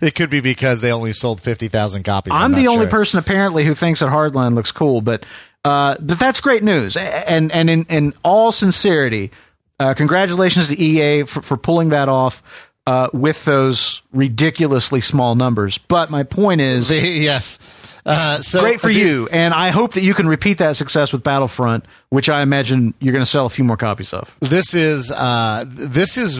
It 0.00 0.14
could 0.14 0.30
be 0.30 0.40
because 0.40 0.80
they 0.80 0.92
only 0.92 1.12
sold 1.12 1.42
fifty 1.42 1.68
thousand 1.68 2.04
copies. 2.04 2.32
I'm, 2.34 2.52
the 2.52 2.68
only 2.68 2.84
sure. 2.84 2.90
person 2.90 3.18
apparently 3.18 3.64
who 3.64 3.74
thinks 3.74 4.00
that 4.00 4.08
Hardline 4.08 4.54
looks 4.54 4.72
cool, 4.72 5.02
but 5.02 5.26
uh, 5.62 5.96
but 6.00 6.18
that's 6.18 6.40
great 6.40 6.62
news. 6.62 6.96
And 6.96 7.52
and 7.52 7.68
in, 7.68 7.84
in 7.90 8.14
all 8.22 8.50
sincerity, 8.50 9.30
uh, 9.78 9.94
congratulations 9.94 10.68
to 10.68 10.78
EA 10.80 11.24
for, 11.24 11.42
for 11.42 11.56
pulling 11.56 11.90
that 11.90 12.08
off 12.08 12.42
uh, 12.86 13.08
with 13.12 13.44
those 13.44 14.02
ridiculously 14.12 15.00
small 15.00 15.34
numbers. 15.34 15.78
But 15.78 16.10
my 16.10 16.22
point 16.22 16.60
is, 16.60 16.90
yes. 16.92 17.58
Uh, 18.06 18.42
so 18.42 18.60
great 18.60 18.80
for 18.80 18.90
you, 18.90 19.28
and 19.32 19.54
I 19.54 19.70
hope 19.70 19.94
that 19.94 20.02
you 20.02 20.12
can 20.12 20.28
repeat 20.28 20.58
that 20.58 20.76
success 20.76 21.10
with 21.10 21.22
Battlefront, 21.22 21.86
which 22.10 22.28
I 22.28 22.42
imagine 22.42 22.92
you're 23.00 23.14
going 23.14 23.24
to 23.24 23.30
sell 23.30 23.46
a 23.46 23.50
few 23.50 23.64
more 23.64 23.78
copies 23.78 24.12
of. 24.12 24.34
this 24.40 24.74
is 24.74 25.10
uh, 25.10 25.64
this 25.66 26.18
is 26.18 26.38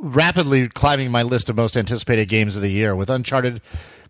rapidly 0.00 0.68
climbing 0.68 1.10
my 1.10 1.22
list 1.22 1.50
of 1.50 1.56
most 1.56 1.76
anticipated 1.76 2.28
games 2.28 2.56
of 2.56 2.62
the 2.62 2.70
year 2.70 2.96
with 2.96 3.10
uncharted 3.10 3.60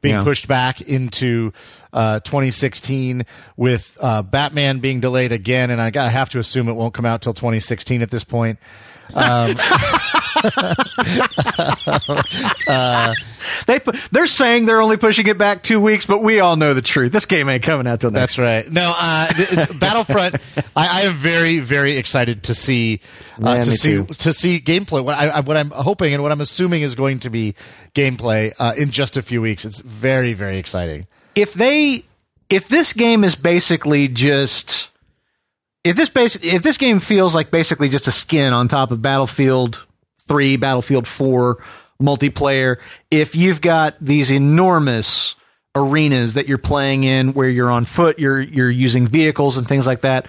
being 0.01 0.17
Yeah. 0.17 0.23
pushed 0.23 0.49
back 0.49 0.81
into 0.81 1.53
uh, 1.93 2.21
2016 2.21 3.25
with 3.57 3.97
uh, 4.01 4.23
batman 4.23 4.79
being 4.81 5.01
delayed 5.01 5.33
again 5.33 5.71
and 5.71 5.81
i 5.81 5.91
gotta 5.91 6.11
have 6.11 6.29
to 6.31 6.39
assume 6.39 6.69
it 6.69 6.75
won't 6.75 6.95
come 6.95 7.07
out 7.07 7.23
till 7.23 7.33
2016 7.35 8.03
at 8.03 8.11
this 8.11 8.25
point 8.25 8.59
They 13.67 13.79
pu- 13.81 13.93
they're 14.13 14.27
saying 14.27 14.67
they're 14.67 14.81
only 14.83 14.97
pushing 14.97 15.27
it 15.27 15.39
back 15.39 15.63
two 15.63 15.81
weeks, 15.81 16.07
but 16.07 16.23
we 16.23 16.41
all 16.41 16.57
know 16.57 16.75
the 16.75 16.83
truth. 16.83 17.13
This 17.13 17.27
game 17.27 17.49
ain't 17.49 17.63
coming 17.63 17.87
out 17.87 18.01
till 18.01 18.11
next. 18.11 18.37
That's 18.37 18.39
right. 18.39 18.71
No, 18.73 18.93
uh, 18.97 19.29
Battlefront. 19.81 20.37
I, 20.77 21.03
I 21.03 21.03
am 21.03 21.15
very, 21.17 21.61
very 21.61 21.97
excited 21.97 22.45
to 22.45 22.55
see 22.55 23.01
uh, 23.43 23.55
Yeah, 23.55 23.61
to 23.63 23.73
see 23.73 23.91
too. 23.93 24.05
to 24.07 24.33
see 24.33 24.61
gameplay. 24.61 25.05
What 25.05 25.17
I, 25.17 25.29
I- 25.29 25.41
what 25.41 25.57
I'm 25.57 25.71
hoping 25.71 26.15
and 26.15 26.23
what 26.23 26.33
I'm 26.33 26.41
assuming 26.41 26.83
is 26.83 26.95
going 26.95 27.21
to 27.21 27.31
be 27.31 27.55
gameplay 27.95 28.53
uh, 28.59 28.75
in 28.77 28.91
just 28.91 29.17
a 29.17 29.23
few 29.23 29.41
weeks. 29.41 29.65
It's 29.65 29.81
very, 29.81 30.35
very 30.35 30.59
exciting. 30.59 31.07
if 31.35 31.55
they 31.55 32.05
if 32.51 32.69
this 32.69 32.93
game 32.93 33.25
is 33.25 33.35
basically 33.35 34.09
just 34.09 34.91
if 35.85 35.97
this 35.97 36.09
base 36.09 36.37
if 36.37 36.63
this 36.63 36.77
game 36.79 37.01
feels 37.01 37.35
like 37.35 37.51
basically 37.51 37.89
just 37.89 38.09
a 38.09 38.13
skin 38.13 38.53
on 38.53 38.69
top 38.69 38.91
of 38.91 39.01
Battlefield 39.03 39.85
3, 40.27 40.57
Battlefield 40.57 41.07
4 41.07 41.63
multiplayer, 42.01 42.77
if 43.11 43.35
you've 43.35 43.61
got 43.61 43.97
these 44.01 44.31
enormous 44.31 45.35
arenas 45.75 46.35
that 46.35 46.49
you're 46.49 46.59
playing 46.59 47.05
in 47.05 47.33
where 47.33 47.49
you're 47.49 47.71
on 47.71 47.85
foot, 47.85 48.19
you're 48.19 48.41
you're 48.41 48.71
using 48.71 49.07
vehicles 49.07 49.57
and 49.57 49.69
things 49.69 49.87
like 49.87 50.03
that, 50.03 50.27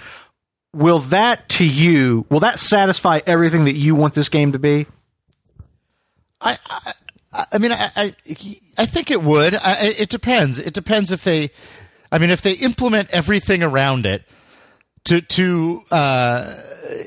will 0.74 1.00
that 1.00 1.50
to 1.50 1.66
you 1.66 2.26
will 2.30 2.42
that 2.42 2.60
satisfy 2.60 3.20
everything 3.26 3.66
that 3.66 3.76
you 3.76 3.96
want 3.96 4.14
this 4.14 4.30
game 4.30 4.52
to 4.52 4.60
be? 4.60 4.86
I, 6.42 6.58
I, 7.34 7.46
I 7.52 7.58
mean, 7.58 7.74
I, 7.74 7.90
I, 7.96 8.14
I 8.78 8.86
think 8.86 9.12
it 9.12 9.22
would. 9.22 9.56
I, 9.56 9.94
it 10.00 10.10
depends. 10.10 10.58
It 10.58 10.74
depends 10.74 11.12
if 11.12 11.24
they, 11.26 11.52
I 12.12 12.18
mean, 12.18 12.30
if 12.30 12.42
they 12.42 12.54
implement 12.54 13.12
everything 13.12 13.62
around 13.62 14.06
it 14.06 14.24
to 15.10 15.22
to 15.22 15.84
uh, 15.92 16.56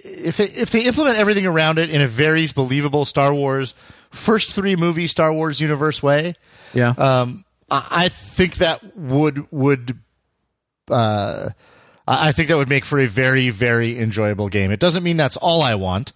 if 0.04 0.36
they 0.36 0.44
if 0.44 0.70
they 0.70 0.82
implement 0.84 1.18
everything 1.18 1.46
around 1.46 1.78
it 1.78 1.90
in 1.90 2.00
a 2.00 2.06
very 2.06 2.46
believable 2.54 3.04
Star 3.04 3.34
Wars 3.34 3.74
first 4.10 4.52
three 4.52 4.76
movie 4.76 5.06
Star 5.06 5.32
Wars 5.32 5.60
universe 5.60 6.02
way. 6.02 6.34
Yeah. 6.74 6.90
Um, 6.90 7.44
I, 7.70 7.86
I 7.90 8.08
think 8.08 8.56
that 8.56 8.96
would 8.96 9.50
would. 9.50 9.98
Uh, 10.90 11.50
I 12.06 12.32
think 12.32 12.48
that 12.48 12.56
would 12.56 12.68
make 12.68 12.84
for 12.84 12.98
a 12.98 13.06
very, 13.06 13.50
very 13.50 13.98
enjoyable 13.98 14.48
game. 14.48 14.72
It 14.72 14.80
doesn't 14.80 15.04
mean 15.04 15.16
that's 15.16 15.36
all 15.36 15.62
I 15.62 15.76
want, 15.76 16.12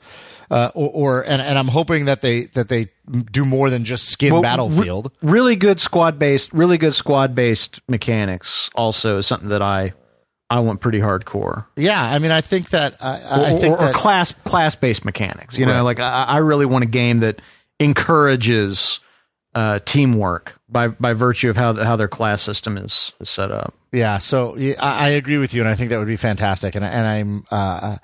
uh, 0.50 0.72
or, 0.74 0.90
or 0.90 1.22
and, 1.22 1.40
and 1.40 1.56
I'm 1.56 1.68
hoping 1.68 2.06
that 2.06 2.22
they 2.22 2.46
that 2.54 2.68
they 2.68 2.88
do 3.30 3.44
more 3.44 3.70
than 3.70 3.84
just 3.84 4.08
skin 4.08 4.32
Well, 4.32 4.42
Battlefield. 4.42 5.12
re- 5.22 5.30
really 5.30 5.56
good 5.56 5.78
squad 5.80 6.18
based, 6.18 6.52
really 6.52 6.76
good 6.76 6.94
squad 6.94 7.36
based 7.36 7.80
mechanics. 7.88 8.68
Also, 8.74 9.18
is 9.18 9.26
something 9.26 9.48
that 9.50 9.62
I 9.62 9.92
I 10.48 10.60
want 10.60 10.80
pretty 10.80 11.00
hardcore. 11.00 11.66
yeah, 11.74 12.00
I 12.00 12.18
mean, 12.20 12.30
I 12.30 12.40
think 12.40 12.70
that 12.70 12.96
I, 13.00 13.20
I 13.20 13.52
or, 13.52 13.58
think 13.58 13.74
or, 13.74 13.82
or 13.82 13.86
that, 13.86 13.94
class 13.94 14.32
class 14.32 14.76
based 14.76 15.04
mechanics. 15.04 15.58
You 15.58 15.66
know, 15.66 15.82
like 15.82 15.98
I, 15.98 16.24
I 16.24 16.38
really 16.38 16.66
want 16.66 16.84
a 16.84 16.88
game 16.88 17.20
that 17.20 17.42
encourages 17.80 19.00
uh, 19.56 19.80
teamwork 19.84 20.54
by 20.68 20.88
by 20.88 21.14
virtue 21.14 21.50
of 21.50 21.56
how 21.56 21.72
the, 21.72 21.84
how 21.84 21.96
their 21.96 22.08
class 22.08 22.42
system 22.42 22.76
is, 22.76 23.12
is 23.20 23.28
set 23.28 23.50
up. 23.50 23.74
Yeah, 23.90 24.18
so 24.18 24.56
yeah, 24.56 24.74
I, 24.78 25.06
I 25.06 25.08
agree 25.10 25.38
with 25.38 25.52
you, 25.52 25.62
and 25.62 25.68
I 25.68 25.74
think 25.74 25.90
that 25.90 25.98
would 25.98 26.06
be 26.06 26.16
fantastic. 26.16 26.76
And 26.76 26.84
and 26.84 27.06
I'm, 27.06 27.44
uh, 27.50 27.96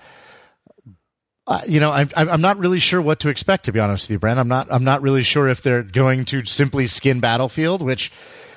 uh, 1.46 1.60
you 1.68 1.78
know, 1.78 1.92
I'm 1.92 2.10
I'm 2.16 2.28
I'm 2.28 2.40
not 2.40 2.58
really 2.58 2.80
sure 2.80 3.00
what 3.00 3.20
to 3.20 3.28
expect 3.28 3.66
to 3.66 3.72
be 3.72 3.78
honest 3.78 4.06
with 4.06 4.12
you, 4.12 4.18
Brent. 4.18 4.40
I'm 4.40 4.48
not 4.48 4.66
I'm 4.68 4.84
not 4.84 5.00
really 5.00 5.22
sure 5.22 5.48
if 5.48 5.62
they're 5.62 5.84
going 5.84 6.24
to 6.26 6.44
simply 6.44 6.88
skin 6.88 7.20
Battlefield, 7.20 7.82
which, 7.82 8.10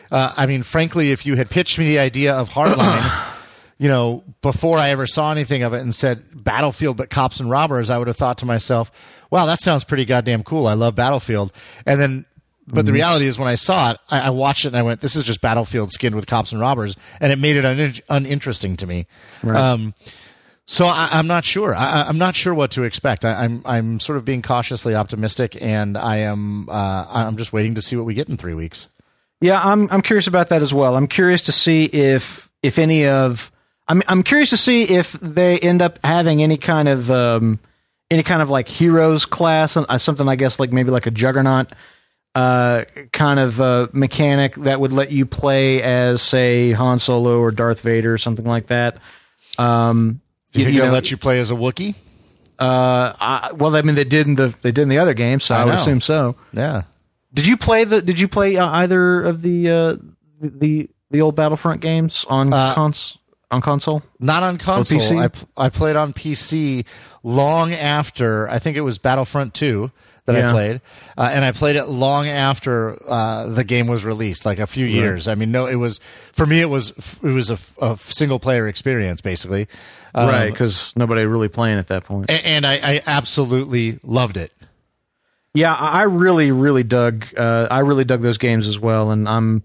uh, 0.09 0.33
I 0.35 0.47
mean, 0.47 0.63
frankly, 0.63 1.11
if 1.11 1.25
you 1.27 1.35
had 1.35 1.51
pitched 1.51 1.77
me 1.77 1.85
the 1.85 1.99
idea 1.99 2.33
of 2.33 2.49
Hardline. 2.49 3.31
You 3.77 3.89
know, 3.89 4.23
before 4.41 4.77
I 4.77 4.89
ever 4.89 5.05
saw 5.05 5.31
anything 5.31 5.63
of 5.63 5.73
it 5.73 5.81
and 5.81 5.93
said 5.93 6.23
Battlefield 6.33 6.95
but 6.95 7.09
cops 7.09 7.41
and 7.41 7.49
robbers, 7.49 7.89
I 7.89 7.97
would 7.97 8.07
have 8.07 8.15
thought 8.15 8.37
to 8.37 8.45
myself, 8.45 8.89
wow, 9.29 9.45
that 9.47 9.59
sounds 9.59 9.83
pretty 9.83 10.05
goddamn 10.05 10.43
cool. 10.43 10.65
I 10.65 10.75
love 10.75 10.95
Battlefield. 10.95 11.51
And 11.85 11.99
then 11.99 12.25
but 12.67 12.85
the 12.85 12.93
reality 12.93 13.25
is, 13.25 13.37
when 13.37 13.47
I 13.47 13.55
saw 13.55 13.91
it, 13.91 13.97
I, 14.09 14.21
I 14.21 14.29
watched 14.31 14.65
it 14.65 14.69
and 14.69 14.77
I 14.77 14.81
went, 14.81 15.01
"This 15.01 15.15
is 15.15 15.23
just 15.23 15.39
Battlefield 15.39 15.91
skinned 15.91 16.15
with 16.15 16.25
cops 16.25 16.51
and 16.51 16.59
robbers," 16.59 16.95
and 17.19 17.31
it 17.31 17.37
made 17.37 17.57
it 17.57 17.65
un- 17.65 17.93
uninteresting 18.09 18.75
to 18.77 18.87
me. 18.87 19.05
Um, 19.43 19.93
so 20.65 20.85
I, 20.85 21.09
I'm 21.11 21.27
not 21.27 21.45
sure. 21.45 21.75
I, 21.75 22.03
I'm 22.03 22.17
not 22.17 22.35
sure 22.35 22.55
what 22.55 22.71
to 22.71 22.83
expect. 22.83 23.23
I, 23.23 23.33
I'm 23.43 23.61
I'm 23.65 23.99
sort 23.99 24.17
of 24.17 24.25
being 24.25 24.41
cautiously 24.41 24.95
optimistic, 24.95 25.61
and 25.61 25.95
I 25.95 26.17
am 26.17 26.67
uh, 26.67 27.05
I'm 27.07 27.37
just 27.37 27.53
waiting 27.53 27.75
to 27.75 27.83
see 27.83 27.95
what 27.95 28.05
we 28.05 28.15
get 28.15 28.29
in 28.29 28.37
three 28.37 28.55
weeks. 28.55 28.87
Yeah, 29.41 29.61
I'm 29.63 29.87
I'm 29.91 30.01
curious 30.01 30.25
about 30.25 30.49
that 30.49 30.63
as 30.63 30.73
well. 30.73 30.95
I'm 30.95 31.07
curious 31.07 31.43
to 31.43 31.51
see 31.51 31.85
if 31.85 32.49
if 32.63 32.79
any 32.79 33.05
of 33.05 33.51
I'm 33.87 34.01
I'm 34.07 34.23
curious 34.23 34.49
to 34.49 34.57
see 34.57 34.83
if 34.83 35.13
they 35.13 35.59
end 35.59 35.81
up 35.81 35.99
having 36.03 36.41
any 36.41 36.57
kind 36.57 36.87
of 36.87 37.11
um 37.11 37.59
any 38.09 38.23
kind 38.23 38.41
of 38.41 38.49
like 38.49 38.67
heroes 38.67 39.25
class, 39.25 39.77
uh, 39.77 39.97
something 39.97 40.27
I 40.27 40.35
guess 40.35 40.59
like 40.59 40.71
maybe 40.71 40.91
like 40.91 41.05
a 41.05 41.11
juggernaut 41.11 41.71
uh 42.33 42.83
kind 43.13 43.39
of 43.39 43.61
uh 43.61 43.87
mechanic 43.93 44.55
that 44.55 44.79
would 44.79 44.91
let 44.91 45.11
you 45.11 45.25
play 45.25 45.81
as 45.81 46.21
say 46.21 46.71
Han 46.73 46.99
Solo 46.99 47.39
or 47.39 47.51
Darth 47.51 47.81
Vader 47.81 48.13
or 48.13 48.17
something 48.17 48.45
like 48.45 48.67
that. 48.67 48.97
Um 49.57 50.19
Do 50.51 50.59
you 50.59 50.65
think 50.65 50.77
they'll 50.77 50.87
know, 50.87 50.93
let 50.93 51.11
you 51.11 51.17
play 51.17 51.39
as 51.39 51.51
a 51.51 51.55
Wookiee? 51.55 51.95
uh 52.57 53.13
I, 53.19 53.51
well 53.53 53.75
I 53.75 53.81
mean 53.81 53.95
they 53.95 54.03
did 54.03 54.27
in 54.27 54.35
the 54.35 54.53
they 54.61 54.71
did 54.71 54.81
in 54.83 54.89
the 54.89 54.97
other 54.97 55.13
game, 55.13 55.39
so 55.39 55.55
I, 55.55 55.65
would 55.65 55.71
know. 55.71 55.77
assume 55.77 56.01
so. 56.01 56.35
Yeah. 56.53 56.83
Did 57.33 57.45
you 57.47 57.57
play 57.57 57.83
the? 57.83 58.01
Did 58.01 58.17
you 58.17 58.29
play 58.29 58.55
uh, 58.55 58.65
either 58.65 59.21
of 59.23 59.41
the 59.41 59.69
uh, 59.69 59.95
the 60.41 60.89
the 61.11 61.19
old 61.21 61.35
Battlefront 61.35 61.81
games 61.81 62.25
on 62.29 62.51
cons 62.51 63.17
on 63.55 63.61
console? 63.61 64.03
Not 64.19 64.43
on 64.43 64.57
console. 64.57 64.99
PC? 64.99 65.45
I 65.57 65.69
played 65.69 65.95
on 65.95 66.13
PC 66.13 66.85
long 67.23 67.73
after, 67.73 68.47
I 68.49 68.59
think 68.59 68.77
it 68.77 68.81
was 68.81 68.97
Battlefront 68.99 69.53
2 69.55 69.89
that 70.25 70.35
I 70.35 70.51
played. 70.51 70.81
Uh, 71.17 71.29
and 71.33 71.45
I 71.45 71.51
played 71.51 71.75
it 71.75 71.85
long 71.85 72.27
after 72.27 72.97
uh, 73.07 73.47
the 73.47 73.63
game 73.63 73.87
was 73.87 74.03
released, 74.05 74.45
like 74.45 74.59
a 74.59 74.67
few 74.67 74.85
years. 74.85 75.27
I 75.27 75.35
mean, 75.35 75.51
no, 75.51 75.65
it 75.67 75.75
was, 75.75 75.99
for 76.33 76.45
me, 76.45 76.61
it 76.61 76.69
was, 76.69 76.91
it 77.21 77.23
was 77.23 77.49
a, 77.51 77.57
a 77.81 77.97
single 77.97 78.39
player 78.39 78.67
experience, 78.67 79.21
basically. 79.21 79.67
Um, 80.15 80.27
right, 80.29 80.51
because 80.51 80.93
nobody 80.95 81.25
really 81.25 81.47
playing 81.49 81.77
at 81.77 81.87
that 81.87 82.05
point. 82.05 82.29
a- 82.31 82.47
And, 82.47 82.65
I, 82.65 82.73
I 82.75 83.01
absolutely 83.05 83.99
loved 84.03 84.37
it. 84.37 84.51
Yeah, 85.53 85.73
I 85.73 85.99
I 85.99 86.03
really, 86.03 86.51
really 86.51 86.83
dug. 86.83 87.25
Uh, 87.37 87.67
I 87.71 87.79
really 87.79 88.03
dug 88.03 88.21
those 88.21 88.37
games 88.37 88.67
as 88.67 88.77
well, 88.77 89.11
and 89.11 89.25
I'm 89.27 89.63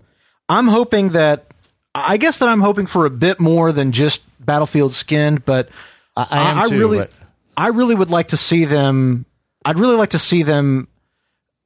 I'm 0.49 0.69
hoping 0.69 1.11
that. 1.11 1.50
I 1.95 2.17
guess 2.17 2.39
that 2.39 2.49
I'm 2.49 2.61
hoping 2.61 2.87
for 2.87 3.07
a 3.07 3.11
bit 3.11 3.41
more 3.41 3.73
than 3.73 3.93
just 3.93 4.23
Battlefield 4.45 4.93
skinned, 4.95 5.45
but 5.45 5.69
I, 6.17 6.27
I 6.31 6.63
am 6.63 6.69
too. 6.71 6.79
really, 6.79 6.99
but- 6.99 7.11
I 7.57 7.69
really 7.69 7.95
would 7.95 8.11
like 8.11 8.29
to 8.29 8.37
see 8.37 8.65
them. 8.65 9.27
I'd 9.65 9.79
really 9.79 9.97
like 9.97 10.11
to 10.11 10.19
see 10.19 10.43
them. 10.43 10.89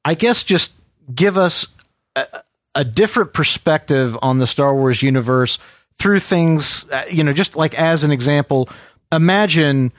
I 0.04 0.14
guess 0.14 0.42
just 0.42 0.72
give 1.14 1.38
us 1.38 1.66
a, 2.16 2.26
a 2.74 2.84
different 2.84 3.32
perspective 3.32 4.16
on 4.22 4.38
the 4.38 4.46
Star 4.46 4.74
Wars 4.74 5.02
universe 5.02 5.58
through 5.98 6.18
things. 6.20 6.84
uh, 6.90 7.04
You 7.10 7.22
know, 7.22 7.32
just 7.32 7.54
like 7.54 7.78
as 7.78 8.02
an 8.02 8.10
example, 8.10 8.68
imagine 9.12 9.92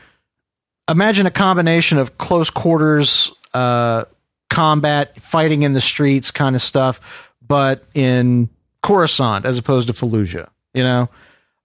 imagine 0.89 1.25
a 1.25 1.31
combination 1.31 1.97
of 1.97 2.17
close 2.17 2.49
quarters 2.49 3.31
uh, 3.53 4.05
combat, 4.49 5.19
fighting 5.21 5.63
in 5.63 5.73
the 5.73 5.81
streets, 5.81 6.31
kind 6.31 6.55
of 6.55 6.61
stuff, 6.61 6.99
but 7.41 7.83
in 7.93 8.49
Coruscant 8.85 9.45
as 9.45 9.57
opposed 9.57 9.87
to 9.87 9.93
Fallujah. 9.93 10.47
You 10.75 10.83
know, 10.83 11.09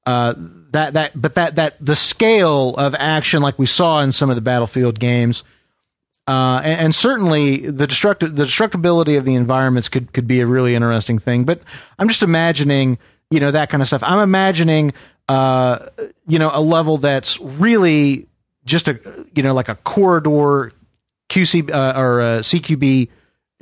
uh, 0.07 0.35
that 0.71 0.95
that 0.95 1.21
but 1.21 1.35
that 1.35 1.57
that 1.57 1.77
the 1.85 1.95
scale 1.95 2.75
of 2.77 2.95
action 2.99 3.43
like 3.43 3.59
we 3.59 3.67
saw 3.67 4.00
in 4.00 4.11
some 4.11 4.31
of 4.31 4.37
the 4.37 4.43
Battlefield 4.43 4.99
games. 4.99 5.45
Uh, 6.27 6.61
and, 6.65 6.81
and 6.81 6.95
certainly 6.95 7.59
the 7.59 7.87
destructive 7.87 8.37
the 8.37 8.45
destructibility 8.45 9.19
of 9.19 9.27
the 9.27 9.35
environments 9.35 9.89
could 9.89 10.12
could 10.15 10.27
be 10.27 10.41
a 10.41 10.47
really 10.47 10.75
interesting 10.75 11.19
thing. 11.19 11.45
But 11.45 11.61
I'm 11.99 12.09
just 12.09 12.23
imagining, 12.23 12.99
you 13.31 13.41
know, 13.41 13.50
that 13.50 13.69
kind 13.69 13.83
of 13.83 13.87
stuff. 13.87 14.03
I'm 14.03 14.21
imagining, 14.21 14.95
uh, 15.29 15.89
you 16.27 16.39
know, 16.39 16.50
a 16.55 16.62
level 16.62 16.97
that's 16.97 17.39
really 17.41 18.29
just 18.65 18.89
a 18.89 18.99
you 19.35 19.43
know 19.43 19.53
like 19.53 19.69
a 19.69 19.75
corridor 19.75 20.73
QC 21.29 21.71
uh, 21.71 22.00
or 22.00 22.21
CQB 22.41 23.09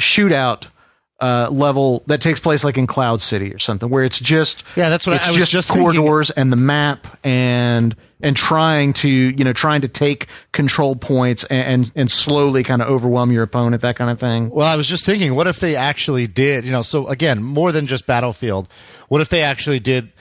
shootout 0.00 0.66
uh, 1.20 1.48
level 1.50 2.02
that 2.06 2.20
takes 2.20 2.38
place 2.40 2.62
like 2.62 2.78
in 2.78 2.86
Cloud 2.86 3.20
City 3.20 3.52
or 3.52 3.58
something, 3.58 3.88
where 3.90 4.04
it's 4.04 4.20
just 4.20 4.62
Yeah, 4.76 4.88
that's 4.88 5.06
what 5.06 5.14
I- 5.14 5.16
it's 5.16 5.26
I 5.26 5.30
was 5.30 5.38
just, 5.38 5.52
just 5.52 5.68
thinking. 5.68 6.00
corridors 6.00 6.30
and 6.30 6.52
the 6.52 6.56
map 6.56 7.06
and 7.24 7.96
and 8.20 8.36
trying 8.36 8.92
to 8.92 9.08
you 9.08 9.44
know 9.44 9.52
trying 9.52 9.80
to 9.80 9.88
take 9.88 10.26
control 10.52 10.94
points 10.96 11.42
and 11.44 11.66
and, 11.66 11.92
and 11.96 12.10
slowly 12.10 12.62
kind 12.62 12.80
of 12.82 12.88
overwhelm 12.88 13.32
your 13.32 13.42
opponent, 13.42 13.82
that 13.82 13.96
kind 13.96 14.10
of 14.10 14.20
thing. 14.20 14.50
Well, 14.50 14.66
I 14.66 14.76
was 14.76 14.86
just 14.88 15.04
thinking, 15.04 15.34
what 15.34 15.46
if 15.48 15.58
they 15.60 15.74
actually 15.76 16.26
did, 16.28 16.64
you 16.64 16.70
know, 16.72 16.82
so 16.82 17.08
again, 17.08 17.42
more 17.42 17.72
than 17.72 17.86
just 17.88 18.06
Battlefield, 18.06 18.68
what 19.08 19.20
if 19.20 19.28
they 19.28 19.42
actually 19.42 19.80
did 19.80 20.12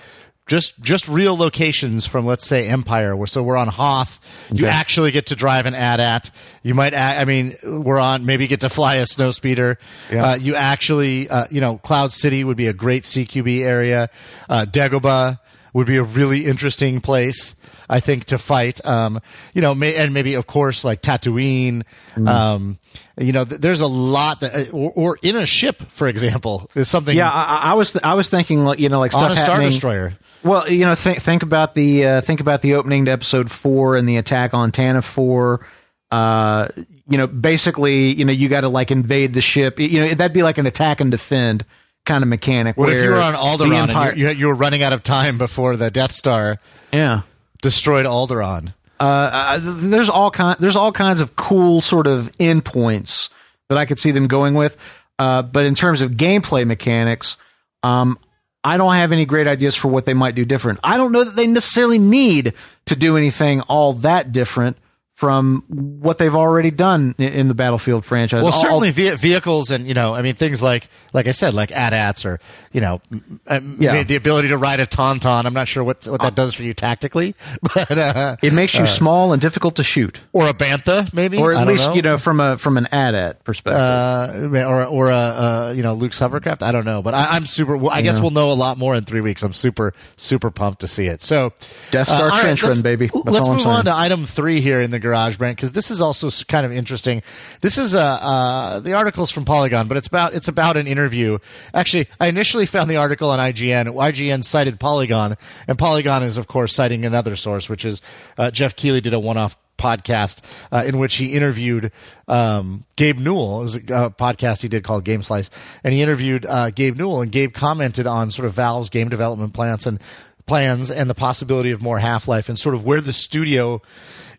just 0.47 0.79
just 0.81 1.07
real 1.07 1.35
locations 1.37 2.05
from 2.05 2.25
let's 2.25 2.47
say 2.47 2.67
Empire, 2.67 3.15
where 3.15 3.27
so 3.27 3.43
we're 3.43 3.57
on 3.57 3.67
Hoth, 3.67 4.19
you 4.51 4.65
Okay. 4.65 4.73
actually 4.73 5.11
get 5.11 5.27
to 5.27 5.35
drive 5.35 5.65
an 5.65 5.75
AT-AT. 5.75 6.29
You 6.63 6.73
might, 6.73 6.93
I 6.93 7.25
mean, 7.25 7.55
we're 7.63 7.99
on 7.99 8.25
maybe 8.25 8.47
get 8.47 8.61
to 8.61 8.69
fly 8.69 8.95
a 8.95 9.03
snowspeeder. 9.05 9.75
Yeah. 10.11 10.25
Uh, 10.25 10.35
you 10.35 10.55
actually, 10.55 11.29
uh, 11.29 11.45
you 11.51 11.61
know, 11.61 11.77
Cloud 11.77 12.11
City 12.11 12.43
would 12.43 12.57
be 12.57 12.67
a 12.67 12.73
great 12.73 13.03
CQB 13.03 13.61
area. 13.61 14.09
Uh, 14.49 14.65
Dagobah 14.67 15.39
would 15.73 15.87
be 15.87 15.97
a 15.97 16.03
really 16.03 16.45
interesting 16.45 17.01
place. 17.01 17.53
I 17.89 17.99
think 18.01 18.25
to 18.25 18.37
fight, 18.37 18.85
um, 18.85 19.21
you 19.53 19.61
know, 19.61 19.73
may, 19.73 19.95
and 19.95 20.13
maybe 20.13 20.33
of 20.33 20.45
course 20.47 20.83
like 20.83 21.01
Tatooine, 21.01 21.83
Mm. 22.15 22.27
um, 22.29 22.79
you 23.17 23.31
know, 23.31 23.45
th- 23.45 23.61
there's 23.61 23.81
a 23.81 23.87
lot 23.87 24.41
that, 24.41 24.71
or, 24.73 24.91
or 24.95 25.17
in 25.21 25.35
a 25.35 25.45
ship, 25.45 25.81
for 25.89 26.07
example, 26.07 26.69
is 26.75 26.89
something. 26.89 27.15
Yeah, 27.15 27.31
I, 27.31 27.71
I- 27.71 27.73
was 27.73 27.91
th- 27.93 28.03
I 28.03 28.13
was 28.15 28.29
thinking 28.29 28.65
like 28.65 28.79
you 28.79 28.89
know 28.89 28.99
like 28.99 29.13
on 29.15 29.31
a 29.31 29.35
star 29.35 29.45
happening. 29.51 29.69
destroyer. 29.69 30.13
Well, 30.43 30.69
you 30.69 30.85
know, 30.85 30.95
think 30.95 31.21
think 31.21 31.43
about 31.43 31.73
the 31.75 32.05
uh, 32.05 32.21
think 32.21 32.39
about 32.41 32.61
the 32.61 32.75
opening 32.75 33.05
to 33.05 33.11
episode 33.11 33.49
four 33.51 33.95
and 33.97 34.07
the 34.07 34.17
attack 34.17 34.53
on 34.53 34.71
Tantive 34.71 35.03
four. 35.03 35.65
Uh, 36.11 36.67
you 37.09 37.17
know, 37.17 37.27
basically, 37.27 38.13
you 38.13 38.23
know, 38.25 38.31
you 38.31 38.47
got 38.49 38.61
to 38.61 38.69
like 38.69 38.91
invade 38.91 39.33
the 39.33 39.41
ship. 39.41 39.79
You 39.79 40.01
know, 40.01 40.13
that'd 40.13 40.33
be 40.33 40.43
like 40.43 40.57
an 40.57 40.65
attack 40.65 41.01
and 41.01 41.11
defend 41.11 41.65
kind 42.05 42.23
of 42.23 42.29
mechanic. 42.29 42.77
What 42.77 42.89
if 42.89 43.03
you 43.03 43.09
were 43.09 43.15
on 43.17 43.33
Alderaan 43.33 43.89
Empire- 43.89 44.11
and 44.11 44.17
you, 44.19 44.27
you, 44.29 44.33
you 44.35 44.47
were 44.47 44.55
running 44.55 44.83
out 44.83 44.93
of 44.93 45.03
time 45.03 45.37
before 45.37 45.75
the 45.75 45.91
Death 45.91 46.11
Star 46.13 46.57
yeah. 46.93 47.21
Destroyed 47.61 48.05
Alderaan? 48.05 48.73
Uh, 48.99 49.03
uh, 49.03 49.59
there's 49.61 50.09
all 50.09 50.31
kind 50.31 50.57
there's 50.59 50.75
all 50.75 50.91
kinds 50.91 51.21
of 51.21 51.35
cool 51.35 51.81
sort 51.81 52.07
of 52.07 52.31
endpoints 52.39 53.29
that 53.69 53.77
I 53.77 53.85
could 53.85 53.99
see 53.99 54.11
them 54.11 54.27
going 54.27 54.53
with. 54.55 54.75
Uh, 55.19 55.41
but 55.41 55.65
in 55.65 55.75
terms 55.75 56.01
of 56.01 56.11
gameplay 56.11 56.65
mechanics, 56.65 57.37
um, 57.83 58.19
I 58.63 58.77
don't 58.77 58.93
have 58.93 59.11
any 59.11 59.25
great 59.25 59.47
ideas 59.47 59.75
for 59.75 59.87
what 59.87 60.05
they 60.05 60.13
might 60.13 60.35
do 60.35 60.45
different. 60.45 60.79
I 60.83 60.97
don't 60.97 61.11
know 61.11 61.23
that 61.23 61.35
they 61.35 61.47
necessarily 61.47 61.99
need 61.99 62.53
to 62.87 62.95
do 62.95 63.17
anything 63.17 63.61
all 63.61 63.93
that 63.93 64.31
different 64.31 64.77
from 65.17 65.63
what 65.67 66.19
they've 66.19 66.35
already 66.35 66.69
done 66.69 67.15
in, 67.17 67.47
the 67.47 67.55
Battlefield 67.55 68.05
franchise. 68.05 68.43
Well, 68.43 68.51
certainly 68.51 68.91
ve- 68.91 69.15
vehicles 69.15 69.71
and 69.71 69.87
you 69.87 69.95
know, 69.95 70.13
I 70.13 70.21
mean 70.21 70.35
things 70.35 70.61
like 70.61 70.89
like 71.11 71.25
I 71.25 71.31
said, 71.31 71.55
like 71.55 71.71
AT-ATs 71.71 72.23
or 72.23 72.39
you 72.71 72.81
know, 72.81 73.01
Yeah. 73.49 74.03
the 74.03 74.15
ability 74.15 74.49
to 74.49 74.59
ride 74.59 74.79
a 74.79 74.85
tauntaun. 74.85 75.45
I'm 75.45 75.55
not 75.55 75.67
sure 75.67 75.83
what 75.83 76.05
what 76.05 76.21
that 76.21 76.35
does 76.35 76.53
for 76.53 76.61
you 76.61 76.75
tactically, 76.75 77.33
but 77.73 77.97
uh, 77.97 78.35
it 78.43 78.53
makes 78.53 78.75
you 78.75 78.85
small 78.85 79.33
and 79.33 79.41
difficult 79.41 79.77
to 79.77 79.83
shoot, 79.83 80.19
or 80.33 80.47
a 80.47 80.53
bantha 80.53 81.11
maybe, 81.15 81.39
or 81.39 81.51
at 81.51 81.59
don't 81.65 81.67
least 81.69 81.95
you 81.95 82.03
know 82.03 82.19
from 82.19 82.39
a 82.39 82.55
from 82.55 82.77
an 82.77 82.85
AT-AT 82.91 83.43
perspective. 83.43 83.81
Uh, 83.81 84.65
or 84.67 84.85
or 84.85 85.09
a 85.09 85.15
uh, 85.15 85.73
you 85.75 85.81
know 85.81 85.95
Luke's 85.95 86.19
hovercraft. 86.19 86.61
I 86.61 86.71
don't 86.71 86.85
know, 86.85 87.01
but 87.01 87.15
I, 87.15 87.25
I'm 87.31 87.47
super. 87.47 87.83
I 87.89 88.01
guess 88.03 88.17
Yeah. 88.17 88.21
we'll 88.21 88.31
know 88.31 88.51
a 88.51 88.53
lot 88.53 88.77
more 88.77 88.93
in 88.93 89.03
three 89.03 89.21
weeks. 89.21 89.41
I'm 89.41 89.53
super 89.53 89.95
super 90.15 90.51
pumped 90.51 90.81
to 90.81 90.87
see 90.87 91.07
it. 91.07 91.23
So, 91.23 91.53
Death 91.89 92.09
Star 92.09 92.21
all 92.25 92.29
right, 92.29 92.41
trench 92.41 92.61
let's- 92.61 92.75
run, 92.75 92.83
baby. 92.83 93.07
That's 93.07 93.25
let's 93.25 93.39
all 93.47 93.51
I'm 93.53 93.57
move 93.57 93.65
on 93.65 93.85
to 93.85 93.95
item 93.95 94.25
three 94.27 94.61
here 94.61 94.79
in 94.79 94.91
the 94.91 95.06
garage, 95.07 95.37
Brent, 95.37 95.57
because 95.57 95.71
this 95.71 95.89
is 95.89 96.01
also 96.01 96.29
kind 96.45 96.65
of 96.65 96.71
interesting. 96.71 97.23
This 97.61 97.77
is 97.77 97.95
uh, 97.95 97.99
uh, 97.99 98.79
the 98.79 98.93
article's 98.93 99.31
from 99.31 99.45
Polygon, 99.45 99.87
but 99.87 99.97
it's 99.97 100.07
about 100.07 100.33
it's 100.33 100.47
about 100.47 100.77
an 100.77 100.87
interview. 100.87 101.39
Actually, 101.73 102.07
I 102.19 102.27
initially 102.27 102.65
found 102.65 102.89
the 102.89 102.97
article 102.97 103.29
on 103.29 103.39
IGN. 103.39 103.93
IGN 103.93 104.43
cited 104.43 104.79
Polygon, 104.79 105.37
and 105.67 105.77
Polygon 105.77 106.23
is 106.23 106.37
of 106.37 106.47
course 106.47 106.73
citing 106.73 107.05
another 107.05 107.35
source, 107.35 107.69
which 107.69 107.85
is 107.85 108.01
uh, 108.37 108.51
Geoff 108.51 108.75
Keighley 108.75 109.01
did 109.01 109.13
a 109.13 109.19
one-off 109.19 109.57
podcast 109.77 110.41
uh, 110.71 110.83
in 110.85 110.97
which 110.97 111.15
he 111.15 111.33
interviewed 111.33 111.91
um, 112.27 112.83
Gabe 112.95 113.19
Newell. 113.19 113.61
It 113.61 113.63
was 113.63 113.75
a 113.75 113.95
uh, 113.95 114.09
podcast 114.09 114.61
he 114.61 114.67
did 114.67 114.83
called 114.83 115.05
Game 115.05 115.23
Slice, 115.23 115.49
and 115.83 115.93
he 115.93 116.01
interviewed 116.01 116.45
uh, 116.45 116.71
Gabe 116.71 116.97
Newell, 116.97 117.21
and 117.21 117.31
Gabe 117.31 117.53
commented 117.53 118.07
on 118.07 118.31
sort 118.31 118.47
of 118.47 118.53
Valve's 118.53 118.89
game 118.89 119.09
development 119.09 119.53
plans 119.53 119.87
and 119.87 119.99
plans 120.45 120.89
and 120.89 121.09
the 121.09 121.15
possibility 121.15 121.71
of 121.71 121.81
more 121.81 121.99
Half 121.99 122.27
Life, 122.27 122.49
and 122.49 122.57
sort 122.57 122.75
of 122.75 122.85
where 122.85 123.01
the 123.01 123.13
studio 123.13 123.81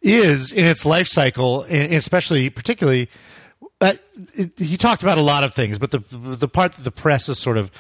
is 0.03 0.53
in 0.53 0.65
its 0.65 0.85
life 0.87 1.09
cycle, 1.09 1.63
and 1.63 1.93
especially 1.95 2.51
particularly. 2.51 3.09
Uh, 3.81 3.95
it, 4.35 4.59
he 4.59 4.77
talked 4.77 5.05
about 5.05 5.19
a 5.19 5.23
lot 5.23 5.45
of 5.45 5.55
things, 5.55 5.79
but 5.79 5.93
the 5.93 6.01
the 6.11 6.49
part 6.49 6.73
that 6.73 6.83
the 6.83 6.91
press 6.91 7.29
is 7.29 7.39
sort 7.39 7.57
of 7.57 7.71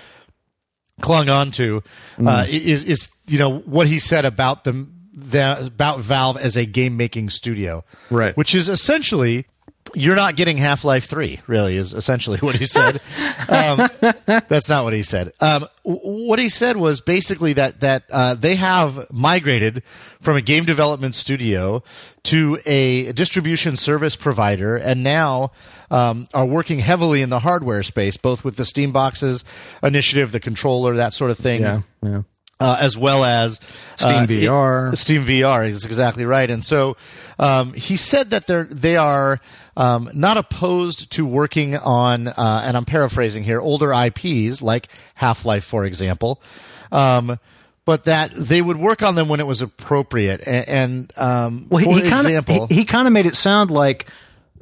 clung 1.00 1.28
on 1.28 1.50
to 1.52 1.82
uh, 2.24 2.46
is 2.48 2.84
is 2.84 3.08
you 3.26 3.38
know 3.38 3.58
what 3.58 3.88
he 3.88 3.98
said 3.98 4.24
about 4.24 4.64
them 4.64 4.94
the, 5.12 5.66
about 5.66 6.00
Valve 6.00 6.36
as 6.36 6.56
a 6.56 6.64
game 6.64 6.96
making 6.96 7.30
studio, 7.30 7.84
Right. 8.10 8.36
Which 8.36 8.54
is 8.54 8.68
essentially 8.68 9.46
you're 9.94 10.16
not 10.16 10.36
getting 10.36 10.56
Half 10.56 10.84
Life 10.84 11.06
Three. 11.06 11.40
Really, 11.46 11.76
is 11.76 11.94
essentially 11.94 12.38
what 12.38 12.56
he 12.56 12.66
said. 12.66 13.00
um, 13.48 13.88
that's 14.26 14.68
not 14.68 14.84
what 14.84 14.92
he 14.92 15.02
said. 15.02 15.32
Um, 15.40 15.66
what 15.82 16.38
he 16.38 16.48
said 16.48 16.76
was 16.76 17.00
basically 17.00 17.54
that 17.54 17.80
that 17.80 18.04
uh, 18.10 18.34
they 18.34 18.56
have 18.56 19.10
migrated 19.10 19.82
from 20.20 20.36
a 20.36 20.42
game 20.42 20.64
development 20.64 21.14
studio 21.14 21.82
to 22.24 22.58
a 22.66 23.12
distribution 23.12 23.76
service 23.76 24.16
provider, 24.16 24.76
and 24.76 25.02
now 25.02 25.52
um, 25.90 26.28
are 26.34 26.46
working 26.46 26.78
heavily 26.78 27.22
in 27.22 27.30
the 27.30 27.38
hardware 27.38 27.82
space, 27.82 28.16
both 28.16 28.44
with 28.44 28.56
the 28.56 28.64
Steam 28.64 28.92
boxes 28.92 29.44
initiative, 29.82 30.32
the 30.32 30.40
controller, 30.40 30.94
that 30.96 31.12
sort 31.12 31.30
of 31.30 31.38
thing 31.38 31.62
yeah, 31.62 31.82
yeah. 32.02 32.22
Uh, 32.60 32.76
as 32.80 32.96
well 32.96 33.24
as 33.24 33.60
Steam 33.96 34.22
uh, 34.24 34.26
VR. 34.26 34.92
it- 34.92 34.96
Steam 34.96 35.24
VR 35.24 35.68
is 35.68 35.84
exactly 35.84 36.24
right. 36.24 36.50
And 36.50 36.64
so 36.64 36.96
um, 37.38 37.72
he 37.72 37.96
said 37.96 38.30
that 38.30 38.46
they're 38.46 38.64
they 38.64 38.96
are 38.96 39.40
um, 39.76 40.10
not 40.12 40.36
opposed 40.36 41.10
to 41.12 41.24
working 41.24 41.76
on, 41.76 42.26
uh, 42.28 42.62
and 42.64 42.76
I'm 42.76 42.84
paraphrasing 42.84 43.44
here, 43.44 43.60
older 43.60 43.92
IPs 43.92 44.60
like 44.60 44.88
Half 45.14 45.44
Life, 45.44 45.64
for 45.64 45.84
example. 45.84 46.42
Um, 46.90 47.38
but 47.84 48.04
that 48.04 48.32
they 48.34 48.60
would 48.60 48.76
work 48.76 49.02
on 49.02 49.14
them 49.14 49.28
when 49.28 49.40
it 49.40 49.46
was 49.46 49.62
appropriate, 49.62 50.42
and, 50.46 50.68
and 50.68 51.12
um, 51.16 51.66
Well, 51.70 51.82
for 51.84 51.90
he, 51.90 52.00
he 52.02 52.08
kind 52.08 52.20
example, 52.26 52.64
of 52.64 52.68
he, 52.70 52.76
he 52.76 52.84
kind 52.84 53.06
of 53.06 53.14
made 53.14 53.24
it 53.24 53.34
sound 53.36 53.70
like 53.70 54.06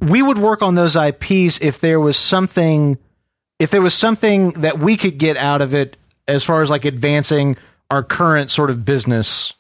we 0.01 0.23
would 0.23 0.39
work 0.39 0.63
on 0.63 0.75
those 0.77 0.95
IPs 0.97 1.59
if 1.61 1.81
there 1.81 1.99
was 1.99 2.17
something 2.17 2.99
if 3.59 3.71
there 3.71 3.81
was 3.81 3.95
something 3.95 4.51
that 4.53 4.79
we 4.79 4.97
could 4.97 5.17
get 5.19 5.37
out 5.39 5.61
of 5.63 5.73
it 5.75 5.97
as 6.29 6.45
far 6.45 6.61
as 6.63 6.69
like 6.71 6.85
advancing 6.85 7.57
our 7.91 8.03
current 8.03 8.51
sort 8.51 8.71
of 8.71 8.85
business 8.85 9.55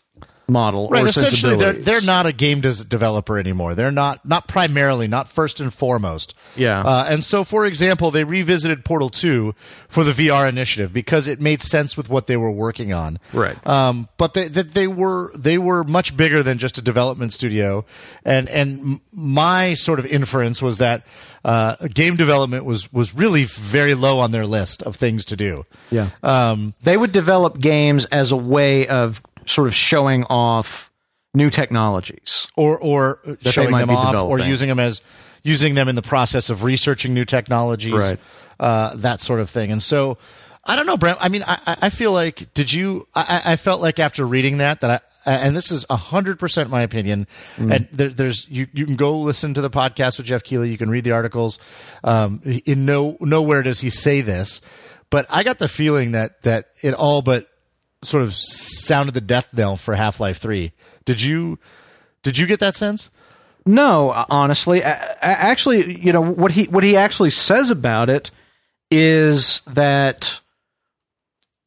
model 0.49 0.89
Right, 0.89 1.05
or 1.05 1.09
essentially, 1.09 1.57
they're 1.57 1.73
they're 1.73 2.01
not 2.01 2.27
a 2.27 2.33
game 2.33 2.61
developer 2.61 3.39
anymore. 3.39 3.75
They're 3.75 3.91
not 3.91 4.25
not 4.25 4.47
primarily, 4.47 5.09
not 5.09 5.29
first 5.29 5.61
and 5.61 5.73
foremost. 5.73 6.35
Yeah. 6.55 6.81
Uh, 6.81 7.07
and 7.09 7.25
so, 7.25 7.45
for 7.45 7.67
example, 7.67 8.11
they 8.11 8.25
revisited 8.25 8.85
Portal 8.85 9.11
Two 9.11 9.55
for 9.89 10.05
the 10.05 10.13
VR 10.13 10.49
initiative 10.49 10.93
because 10.93 11.27
it 11.27 11.41
made 11.41 11.63
sense 11.63 11.97
with 11.97 12.09
what 12.09 12.27
they 12.27 12.37
were 12.37 12.51
working 12.51 12.93
on. 12.93 13.19
Right. 13.33 13.65
Um, 13.67 14.09
but 14.17 14.35
they, 14.35 14.49
that 14.49 14.73
they 14.73 14.87
were 14.87 15.33
they 15.37 15.59
were 15.59 15.85
much 15.85 16.17
bigger 16.17 16.43
than 16.43 16.59
just 16.59 16.79
a 16.79 16.83
development 16.83 17.33
studio, 17.33 17.85
and 18.25 18.49
and 18.49 19.01
my 19.13 19.75
sort 19.75 19.99
of 19.99 20.07
inference 20.07 20.63
was 20.63 20.79
that 20.79 21.05
uh, 21.45 21.77
game 21.89 22.17
development 22.17 22.65
was 22.65 22.93
was 22.93 23.15
really 23.15 23.45
very 23.45 23.95
low 23.95 24.19
on 24.19 24.33
their 24.33 24.47
list 24.47 24.83
of 24.83 24.97
things 24.97 25.25
to 25.27 25.37
do. 25.37 25.65
yeah. 25.91 26.11
Um, 26.23 26.75
they 26.83 26.97
would 26.97 27.13
develop 27.13 27.59
games 27.59 28.05
as 28.07 28.31
a 28.33 28.37
way 28.37 28.87
of 28.89 29.23
sort 29.47 29.69
of 29.69 29.75
showing 29.75 30.25
off 30.25 30.91
new 31.35 31.51
technologies. 31.51 32.47
or 32.57 32.79
or 32.79 33.21
showing 33.43 33.77
them 33.77 33.91
off, 33.91 34.15
or 34.15 34.39
using 34.39 34.69
them 34.69 34.79
as 34.81 35.03
using 35.43 35.75
them 35.75 35.89
in 35.89 35.95
the 35.95 36.03
process 36.03 36.51
of 36.51 36.65
researching 36.65 37.15
new 37.15 37.25
technologies, 37.25 37.93
Right. 37.95 38.19
uh, 38.59 38.97
that 38.97 39.21
sort 39.21 39.39
of 39.41 39.49
thing. 39.49 39.71
And 39.71 39.81
so, 39.83 40.19
I 40.65 40.75
don't 40.75 40.87
know, 40.87 40.97
Brent. 40.97 41.19
I 41.21 41.29
mean, 41.29 41.45
I, 41.47 41.77
I- 41.83 41.91
feel 41.91 42.11
like 42.13 42.53
did 42.55 42.73
you? 42.73 43.07
I, 43.15 43.43
I 43.45 43.57
felt 43.57 43.81
like 43.81 43.99
after 44.01 44.27
reading 44.27 44.59
that 44.59 44.81
that 44.81 44.91
I. 44.91 45.01
And 45.29 45.57
this 45.57 45.73
is 45.73 45.85
hundred 45.91 46.39
percent 46.39 46.71
my 46.71 46.83
opinion. 46.83 47.27
Mm. 47.57 47.75
And 47.75 47.89
there, 47.91 48.09
there's 48.11 48.49
you, 48.49 48.69
you 48.73 48.87
can 48.87 48.95
go 48.95 49.19
listen 49.19 49.55
to 49.55 49.61
the 49.61 49.69
podcast 49.71 50.19
with 50.19 50.27
Geoff 50.27 50.45
Keighley. 50.45 50.71
You 50.71 50.79
can 50.79 50.89
read 50.89 51.03
the 51.03 51.11
articles. 51.11 51.59
Um, 52.05 52.41
in 52.65 52.87
no 52.87 53.17
nowhere 53.21 53.65
does 53.65 53.81
he 53.81 53.91
say 53.91 54.21
this, 54.21 54.61
but 55.11 55.27
I 55.29 55.43
got 55.43 55.59
the 55.59 55.67
feeling 55.67 56.13
that 56.13 56.43
that 56.43 56.67
it 56.81 56.95
all 56.95 57.23
but 57.23 57.49
sort 58.07 58.23
of 58.23 58.35
sounded 58.35 59.13
the 59.15 59.21
death 59.21 59.53
knell 59.53 59.77
for 59.77 59.95
Half 59.95 60.21
Life 60.21 60.39
Three. 60.39 60.73
Did 61.05 61.21
you 61.21 61.59
did 62.23 62.39
you 62.39 62.47
get 62.47 62.61
that 62.61 62.77
sense? 62.77 63.11
No, 63.65 64.11
uh, 64.11 64.25
honestly, 64.31 64.81
A- 64.81 65.17
a- 65.21 65.25
actually, 65.25 65.99
you 66.01 66.13
know 66.13 66.21
what 66.23 66.53
he 66.53 66.65
what 66.65 66.85
he 66.85 66.97
actually 66.97 67.31
says 67.31 67.71
about 67.71 68.09
it 68.09 68.31
is 68.91 69.63
that 69.67 70.41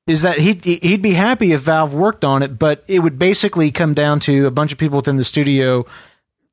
is 0.08 0.22
that 0.24 0.40
he'd 0.40 0.64
he'd 0.64 1.02
be 1.02 1.12
happy 1.12 1.52
if 1.52 1.62
Valve 1.62 1.94
worked 1.94 2.24
on 2.26 2.42
it, 2.42 2.58
but 2.58 2.84
it 2.88 3.00
would 3.00 3.20
basically 3.20 3.70
come 3.72 3.94
down 3.94 4.20
to 4.22 4.46
a 4.48 4.52
bunch 4.52 4.72
of 4.72 4.78
people 4.78 4.98
within 4.98 5.18
the 5.18 5.24
studio 5.24 5.86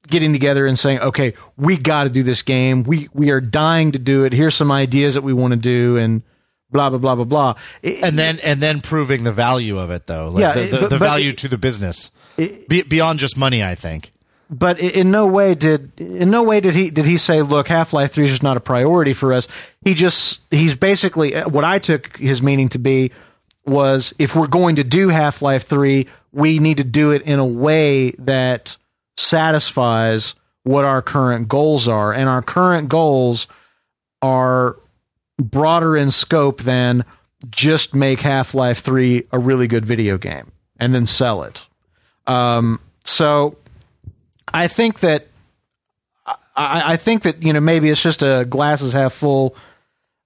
getting 0.08 0.32
together 0.32 0.66
and 0.66 0.78
saying, 0.78 1.00
"Okay, 1.00 1.34
we 1.56 1.76
got 1.76 2.04
to 2.04 2.10
do 2.10 2.22
this 2.22 2.42
game. 2.42 2.82
We 2.82 3.08
we 3.14 3.30
are 3.30 3.40
dying 3.40 3.92
to 3.92 3.98
do 3.98 4.24
it. 4.24 4.32
Here's 4.32 4.54
some 4.54 4.70
ideas 4.72 5.14
that 5.14 5.22
we 5.22 5.32
want 5.32 5.52
to 5.52 5.56
do," 5.56 5.96
and 5.96 6.22
blah 6.70 6.90
blah 6.90 6.98
blah 6.98 7.14
blah 7.14 7.24
blah. 7.24 7.54
It- 7.82 8.02
and 8.02 8.18
then 8.18 8.38
and 8.42 8.60
then 8.62 8.80
proving 8.80 9.24
the 9.24 9.32
value 9.32 9.78
of 9.78 9.90
it 9.90 10.06
though. 10.06 10.28
Like 10.30 10.40
Yeah, 10.40 10.52
the, 10.54 10.60
the, 10.66 10.78
but- 10.82 10.90
the 10.90 10.98
value 10.98 11.30
it- 11.30 11.38
to 11.38 11.48
the 11.48 11.58
business. 11.58 12.10
Be, 12.36 12.82
beyond 12.82 13.18
just 13.18 13.36
money 13.38 13.64
i 13.64 13.74
think. 13.74 14.12
But 14.50 14.78
in 14.78 15.10
no 15.10 15.26
way 15.26 15.54
did 15.54 15.90
in 15.98 16.30
no 16.30 16.42
way 16.42 16.60
did 16.60 16.74
he 16.74 16.90
did 16.90 17.06
he 17.06 17.16
say 17.16 17.42
look 17.42 17.66
half-life 17.66 18.12
3 18.12 18.24
is 18.24 18.30
just 18.30 18.42
not 18.42 18.56
a 18.56 18.60
priority 18.60 19.12
for 19.14 19.32
us. 19.32 19.48
He 19.82 19.94
just 19.94 20.40
he's 20.50 20.74
basically 20.74 21.34
uh, 21.34 21.48
what 21.48 21.64
i 21.64 21.78
took 21.78 22.16
his 22.18 22.42
meaning 22.42 22.68
to 22.70 22.78
be 22.78 23.10
was 23.64 24.14
if 24.18 24.36
we're 24.36 24.46
going 24.46 24.76
to 24.76 24.84
do 24.84 25.08
half-life 25.08 25.66
3 25.66 26.06
we 26.32 26.58
need 26.58 26.76
to 26.76 26.84
do 26.84 27.10
it 27.12 27.22
in 27.22 27.38
a 27.38 27.46
way 27.46 28.10
that 28.18 28.76
satisfies 29.16 30.34
what 30.64 30.84
our 30.84 31.00
current 31.00 31.48
goals 31.48 31.88
are. 31.88 32.12
And 32.12 32.28
our 32.28 32.42
current 32.42 32.88
goals 32.88 33.46
are 34.20 34.76
broader 35.38 35.96
in 35.96 36.10
scope 36.10 36.62
than 36.62 37.04
just 37.50 37.94
make 37.94 38.20
half-life 38.20 38.80
3 38.80 39.26
a 39.32 39.38
really 39.38 39.66
good 39.66 39.84
video 39.84 40.18
game 40.18 40.52
and 40.78 40.94
then 40.94 41.06
sell 41.06 41.42
it 41.42 41.66
um, 42.26 42.80
so 43.04 43.56
I 44.52 44.68
think 44.68 45.00
that 45.00 45.28
I, 46.56 46.92
I 46.92 46.96
think 46.96 47.22
that 47.22 47.42
you 47.42 47.52
know 47.52 47.60
maybe 47.60 47.90
it's 47.90 48.02
just 48.02 48.22
a 48.22 48.46
glasses 48.48 48.92
half 48.92 49.12
full 49.12 49.56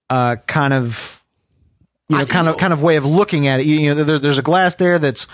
uh, 0.09 0.37
kind 0.47 0.73
of 0.73 1.23
you 2.09 2.17
know 2.17 2.25
kind 2.27 2.49
of 2.49 2.57
kind 2.57 2.73
of 2.73 2.83
way 2.83 2.97
of 2.97 3.05
looking 3.05 3.47
at 3.49 3.61
it. 3.61 3.67
You, 3.67 3.79
you 3.81 3.95
know, 3.95 4.05
there, 4.05 4.19
there's 4.19 4.39
a 4.39 4.43
glass 4.43 4.77
there 4.77 4.99
that's 4.99 5.27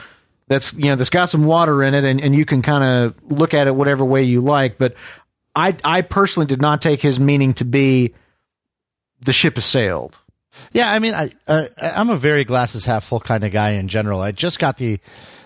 that's 0.48 0.72
you 0.74 0.86
know 0.86 0.96
that's 0.96 1.10
got 1.10 1.26
some 1.30 1.44
water 1.44 1.82
in 1.82 1.94
it, 1.94 2.04
and, 2.04 2.20
and 2.20 2.34
you 2.34 2.44
can 2.44 2.62
kind 2.62 2.84
of 2.84 3.14
look 3.30 3.54
at 3.54 3.66
it 3.66 3.74
whatever 3.74 4.04
way 4.04 4.22
you 4.22 4.40
like. 4.40 4.78
But 4.78 4.94
I 5.54 5.76
I 5.84 6.02
personally 6.02 6.46
did 6.46 6.60
not 6.60 6.82
take 6.82 7.00
his 7.00 7.20
meaning 7.20 7.54
to 7.54 7.64
be 7.64 8.14
the 9.20 9.32
ship 9.32 9.56
has 9.56 9.64
sailed. 9.64 10.18
Yeah, 10.72 10.90
I 10.90 10.98
mean, 10.98 11.14
I 11.14 11.30
uh, 11.46 11.66
I'm 11.80 12.10
a 12.10 12.16
very 12.16 12.44
glasses 12.44 12.84
half 12.84 13.04
full 13.04 13.20
kind 13.20 13.44
of 13.44 13.52
guy 13.52 13.70
in 13.72 13.88
general. 13.88 14.20
I 14.20 14.32
just 14.32 14.58
got 14.58 14.78
the, 14.78 14.98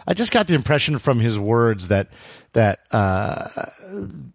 I 0.06 0.14
just 0.14 0.32
got 0.32 0.46
the 0.46 0.54
impression 0.54 0.98
from 0.98 1.18
his 1.18 1.38
words 1.38 1.88
that 1.88 2.08
that 2.52 2.80
uh, 2.92 3.48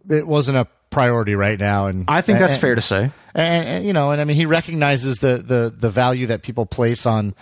it 0.09 0.27
wasn't 0.27 0.57
a 0.57 0.67
priority 0.89 1.35
right 1.35 1.59
now, 1.59 1.87
and 1.87 2.05
I 2.09 2.21
think 2.21 2.39
that's 2.39 2.53
and, 2.53 2.61
fair 2.61 2.75
to 2.75 2.81
say. 2.81 3.11
And, 3.33 3.67
and, 3.67 3.85
you 3.85 3.93
know, 3.93 4.11
and 4.11 4.21
I 4.21 4.23
mean, 4.23 4.35
he 4.35 4.45
recognizes 4.45 5.19
the 5.19 5.37
the 5.37 5.73
the 5.75 5.89
value 5.89 6.27
that 6.27 6.41
people 6.41 6.65
place 6.65 7.05
on 7.05 7.35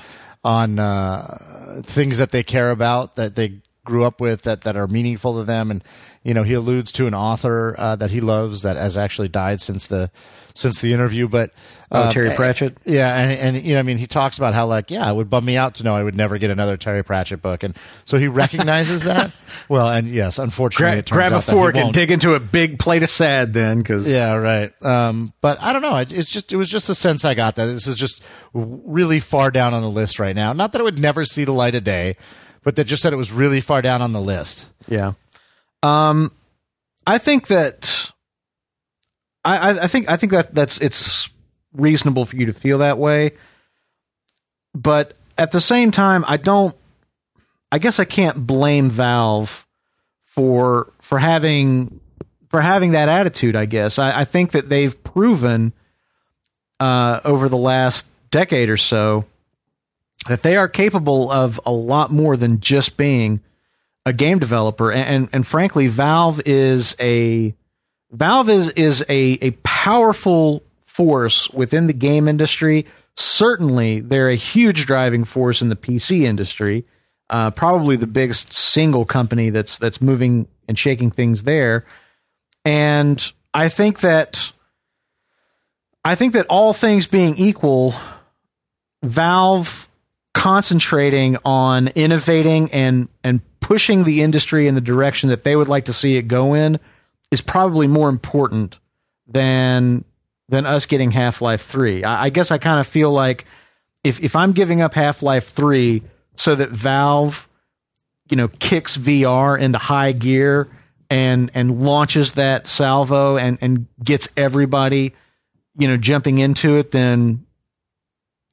on 0.43 0.77
uh, 0.77 1.82
things 1.86 2.17
that 2.17 2.32
they 2.32 2.43
care 2.43 2.71
about, 2.71 3.15
that 3.15 3.36
they 3.36 3.62
grew 3.86 4.03
up 4.03 4.21
with, 4.21 4.43
that 4.43 4.62
that 4.63 4.77
are 4.77 4.88
meaningful 4.88 5.38
to 5.38 5.43
them, 5.43 5.71
and 5.71 5.84
you 6.23 6.34
know, 6.34 6.43
he 6.43 6.53
alludes 6.53 6.91
to 6.93 7.08
an 7.08 7.13
author 7.13 7.75
uh, 7.77 7.95
that 7.95 8.12
he 8.12 8.21
loves 8.21 8.62
that 8.62 8.77
has 8.77 8.97
actually 8.97 9.27
died 9.27 9.62
since 9.62 9.88
the 9.88 10.10
since 10.53 10.81
the 10.81 10.93
interview. 10.93 11.27
But 11.27 11.51
oh, 11.91 12.11
Terry 12.11 12.29
um, 12.29 12.35
Pratchett, 12.35 12.77
yeah, 12.85 13.15
and, 13.15 13.55
and 13.55 13.65
you 13.65 13.73
know, 13.73 13.79
I 13.79 13.83
mean, 13.83 13.97
he 13.97 14.07
talks 14.07 14.37
about 14.37 14.53
how 14.53 14.67
like, 14.67 14.91
yeah, 14.91 15.09
it 15.09 15.15
would 15.15 15.29
bum 15.29 15.45
me 15.45 15.57
out 15.57 15.75
to 15.75 15.83
know 15.83 15.95
I 15.95 16.03
would 16.03 16.15
never 16.15 16.37
get 16.37 16.49
another 16.49 16.77
Terry 16.77 17.03
Pratchett 17.03 17.41
book, 17.41 17.63
and 17.63 17.75
so 18.05 18.17
he 18.17 18.27
recognizes 18.27 19.03
that. 19.05 19.31
Well, 19.69 19.89
and 19.89 20.07
yes, 20.07 20.39
unfortunately, 20.39 21.01
Gra- 21.03 21.15
grab 21.15 21.33
a 21.33 21.41
fork 21.41 21.75
and 21.75 21.93
dig 21.93 22.11
into 22.11 22.35
a 22.35 22.39
big 22.39 22.79
plate 22.79 23.03
of 23.03 23.09
sad, 23.09 23.53
then, 23.53 23.79
because 23.79 24.09
yeah, 24.09 24.33
right. 24.33 24.71
Um, 24.83 25.33
but 25.41 25.61
I 25.61 25.73
don't 25.73 25.81
know. 25.81 25.97
It's 25.97 26.29
just 26.29 26.53
it 26.53 26.57
was 26.57 26.69
just 26.69 26.89
a 26.89 26.95
sense 26.95 27.25
I 27.25 27.33
got 27.33 27.55
that 27.55 27.65
this 27.65 27.87
is 27.87 27.95
just 27.95 28.21
really 28.53 29.19
far 29.19 29.51
down 29.51 29.73
on 29.73 29.81
the 29.81 29.89
list 29.89 30.19
right 30.19 30.35
now. 30.35 30.53
Not 30.53 30.71
that 30.71 30.81
it 30.81 30.83
would 30.83 30.99
never 30.99 31.25
see 31.25 31.45
the 31.45 31.53
light 31.53 31.75
of 31.75 31.83
day, 31.83 32.17
but 32.63 32.75
that 32.75 32.85
just 32.85 33.01
said 33.01 33.13
it 33.13 33.17
was 33.17 33.31
really 33.31 33.61
far 33.61 33.81
down 33.81 34.01
on 34.01 34.11
the 34.11 34.21
list. 34.21 34.65
Yeah. 34.87 35.13
Um, 35.81 36.31
I 37.05 37.17
think 37.17 37.47
that 37.47 38.11
I, 39.45 39.84
I 39.84 39.88
think 39.88 40.10
I 40.10 40.17
think 40.17 40.32
that 40.32 40.53
that's 40.56 40.79
it's 40.79 41.29
reasonable 41.73 42.25
for 42.25 42.36
you 42.36 42.45
to 42.45 42.53
feel 42.53 42.77
that 42.77 42.97
way, 42.97 43.32
but 44.73 45.15
at 45.38 45.51
the 45.51 45.62
same 45.62 45.91
time, 45.91 46.23
I 46.27 46.38
don't. 46.38 46.75
I 47.71 47.79
guess 47.79 47.99
I 47.99 48.06
can't 48.06 48.45
blame 48.45 48.89
Valve 48.89 49.65
for 50.25 50.93
for 51.01 51.17
having 51.19 51.99
for 52.49 52.62
having 52.62 52.91
that 52.91 53.10
attitude. 53.10 53.56
I 53.56 53.65
guess 53.65 53.97
I, 53.99 54.21
I 54.21 54.25
think 54.25 54.51
that 54.51 54.69
they've 54.69 55.03
proven 55.03 55.73
uh, 56.79 57.19
over 57.25 57.49
the 57.49 57.58
last 57.58 58.06
decade 58.29 58.69
or 58.69 58.77
so 58.77 59.25
that 60.27 60.43
they 60.43 60.56
are 60.56 60.67
capable 60.67 61.32
of 61.32 61.60
a 61.65 61.71
lot 61.71 62.12
more 62.12 62.38
than 62.38 62.60
just 62.60 62.95
being 62.95 63.41
a 64.06 64.13
game 64.13 64.39
developer. 64.39 64.91
And, 64.91 65.08
and, 65.08 65.29
and 65.34 65.47
frankly, 65.47 65.88
Valve 65.88 66.41
is 66.45 66.95
a 66.99 67.53
Valve 68.13 68.49
is 68.49 68.69
is 68.69 69.04
a, 69.10 69.38
a 69.41 69.52
powerful 69.63 70.63
force 70.86 71.49
within 71.49 71.88
the 71.88 71.93
game 71.93 72.28
industry. 72.28 72.86
Certainly, 73.15 74.02
they're 74.02 74.30
a 74.30 74.36
huge 74.36 74.86
driving 74.86 75.26
force 75.26 75.62
in 75.62 75.69
the 75.69 75.76
PC 75.76 76.21
industry. 76.21 76.86
Uh, 77.30 77.49
probably 77.49 77.95
the 77.95 78.08
biggest 78.08 78.54
single 78.54 79.06
company 79.06 79.49
that's 79.49 79.80
that's 79.80 79.99
moving 79.99 80.47
and 80.67 80.78
shaking 80.78 81.10
things 81.10 81.43
there. 81.43 81.86
And 82.63 83.34
I 83.54 83.69
think 83.69 84.02
that 84.02 84.52
I 86.06 86.13
think 86.15 86.34
that 86.34 86.45
all 86.47 86.73
things 86.73 87.08
being 87.08 87.36
equal, 87.38 87.95
Valve 89.02 89.89
concentrating 90.36 91.38
on 91.45 91.88
innovating 91.89 92.71
and 92.71 93.08
and 93.23 93.41
pushing 93.60 94.04
the 94.04 94.21
industry 94.21 94.67
in 94.67 94.76
the 94.76 94.82
direction 94.82 95.30
that 95.30 95.43
they 95.43 95.56
would 95.56 95.67
like 95.67 95.86
to 95.86 95.93
see 95.93 96.17
it 96.17 96.23
go 96.23 96.54
in 96.54 96.80
is 97.33 97.41
probably 97.41 97.87
more 97.87 98.09
important 98.09 98.77
than 99.25 100.05
than 100.49 100.67
us 100.67 100.85
getting 100.85 101.09
Half 101.09 101.41
Life 101.41 101.65
Three. 101.65 102.03
I, 102.03 102.25
I 102.25 102.29
guess 102.29 102.51
I 102.51 102.59
kind 102.59 102.79
of 102.79 102.85
feel 102.85 103.11
like 103.11 103.45
if 104.03 104.23
if 104.23 104.35
I'm 104.35 104.51
giving 104.51 104.81
up 104.81 104.93
Half 104.93 105.23
Life 105.23 105.49
Three 105.49 106.03
so 106.35 106.53
that 106.53 106.69
Valve, 106.69 107.49
you 108.29 108.37
know, 108.37 108.49
kicks 108.59 108.95
VR 108.95 109.59
into 109.59 109.79
high 109.79 110.11
gear 110.11 110.69
and 111.09 111.49
and 111.55 111.81
launches 111.81 112.33
that 112.33 112.67
salvo 112.67 113.35
and 113.35 113.57
and 113.61 113.87
gets 114.03 114.29
everybody, 114.37 115.15
you 115.75 115.87
know, 115.87 115.97
jumping 115.97 116.37
into 116.37 116.77
it, 116.77 116.91
then 116.91 117.47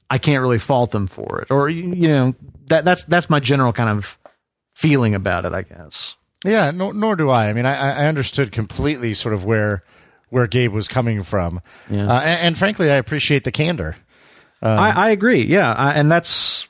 I 0.08 0.16
can't 0.16 0.40
really 0.40 0.58
fault 0.58 0.90
them 0.90 1.06
for 1.06 1.42
it. 1.42 1.50
Or 1.50 1.68
you 1.68 2.08
know, 2.08 2.34
that 2.68 2.86
that's 2.86 3.04
that's 3.04 3.28
my 3.28 3.40
general 3.40 3.74
kind 3.74 3.90
of 3.90 4.16
feeling 4.74 5.14
about 5.14 5.44
it, 5.44 5.52
I 5.52 5.62
guess. 5.62 6.16
Yeah, 6.44 6.70
no, 6.70 6.92
nor 6.92 7.16
do 7.16 7.30
I. 7.30 7.48
I 7.48 7.52
mean, 7.52 7.66
I, 7.66 8.04
I 8.04 8.06
understood 8.06 8.50
completely 8.52 9.14
sort 9.14 9.34
of 9.34 9.44
where 9.44 9.84
where 10.30 10.46
Gabe 10.46 10.72
was 10.72 10.88
coming 10.88 11.22
from, 11.24 11.60
yeah. 11.90 12.06
uh, 12.06 12.20
and, 12.20 12.40
and, 12.40 12.58
frankly, 12.58 12.90
I 12.90 12.96
appreciate 12.96 13.42
the 13.42 13.50
candor. 13.50 13.96
Um, 14.62 14.78
I, 14.78 14.90
I, 14.90 15.10
agree. 15.10 15.42
Yeah, 15.42 15.72
I, 15.72 15.94
and 15.94 16.10
that's 16.10 16.68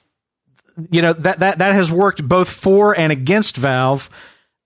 you 0.91 1.03
know 1.03 1.13
that 1.13 1.41
that 1.41 1.59
that 1.59 1.75
has 1.75 1.93
worked 1.93 2.27
both 2.27 2.49
for 2.49 2.99
and 2.99 3.13
against 3.13 3.57
Valve. 3.57 4.09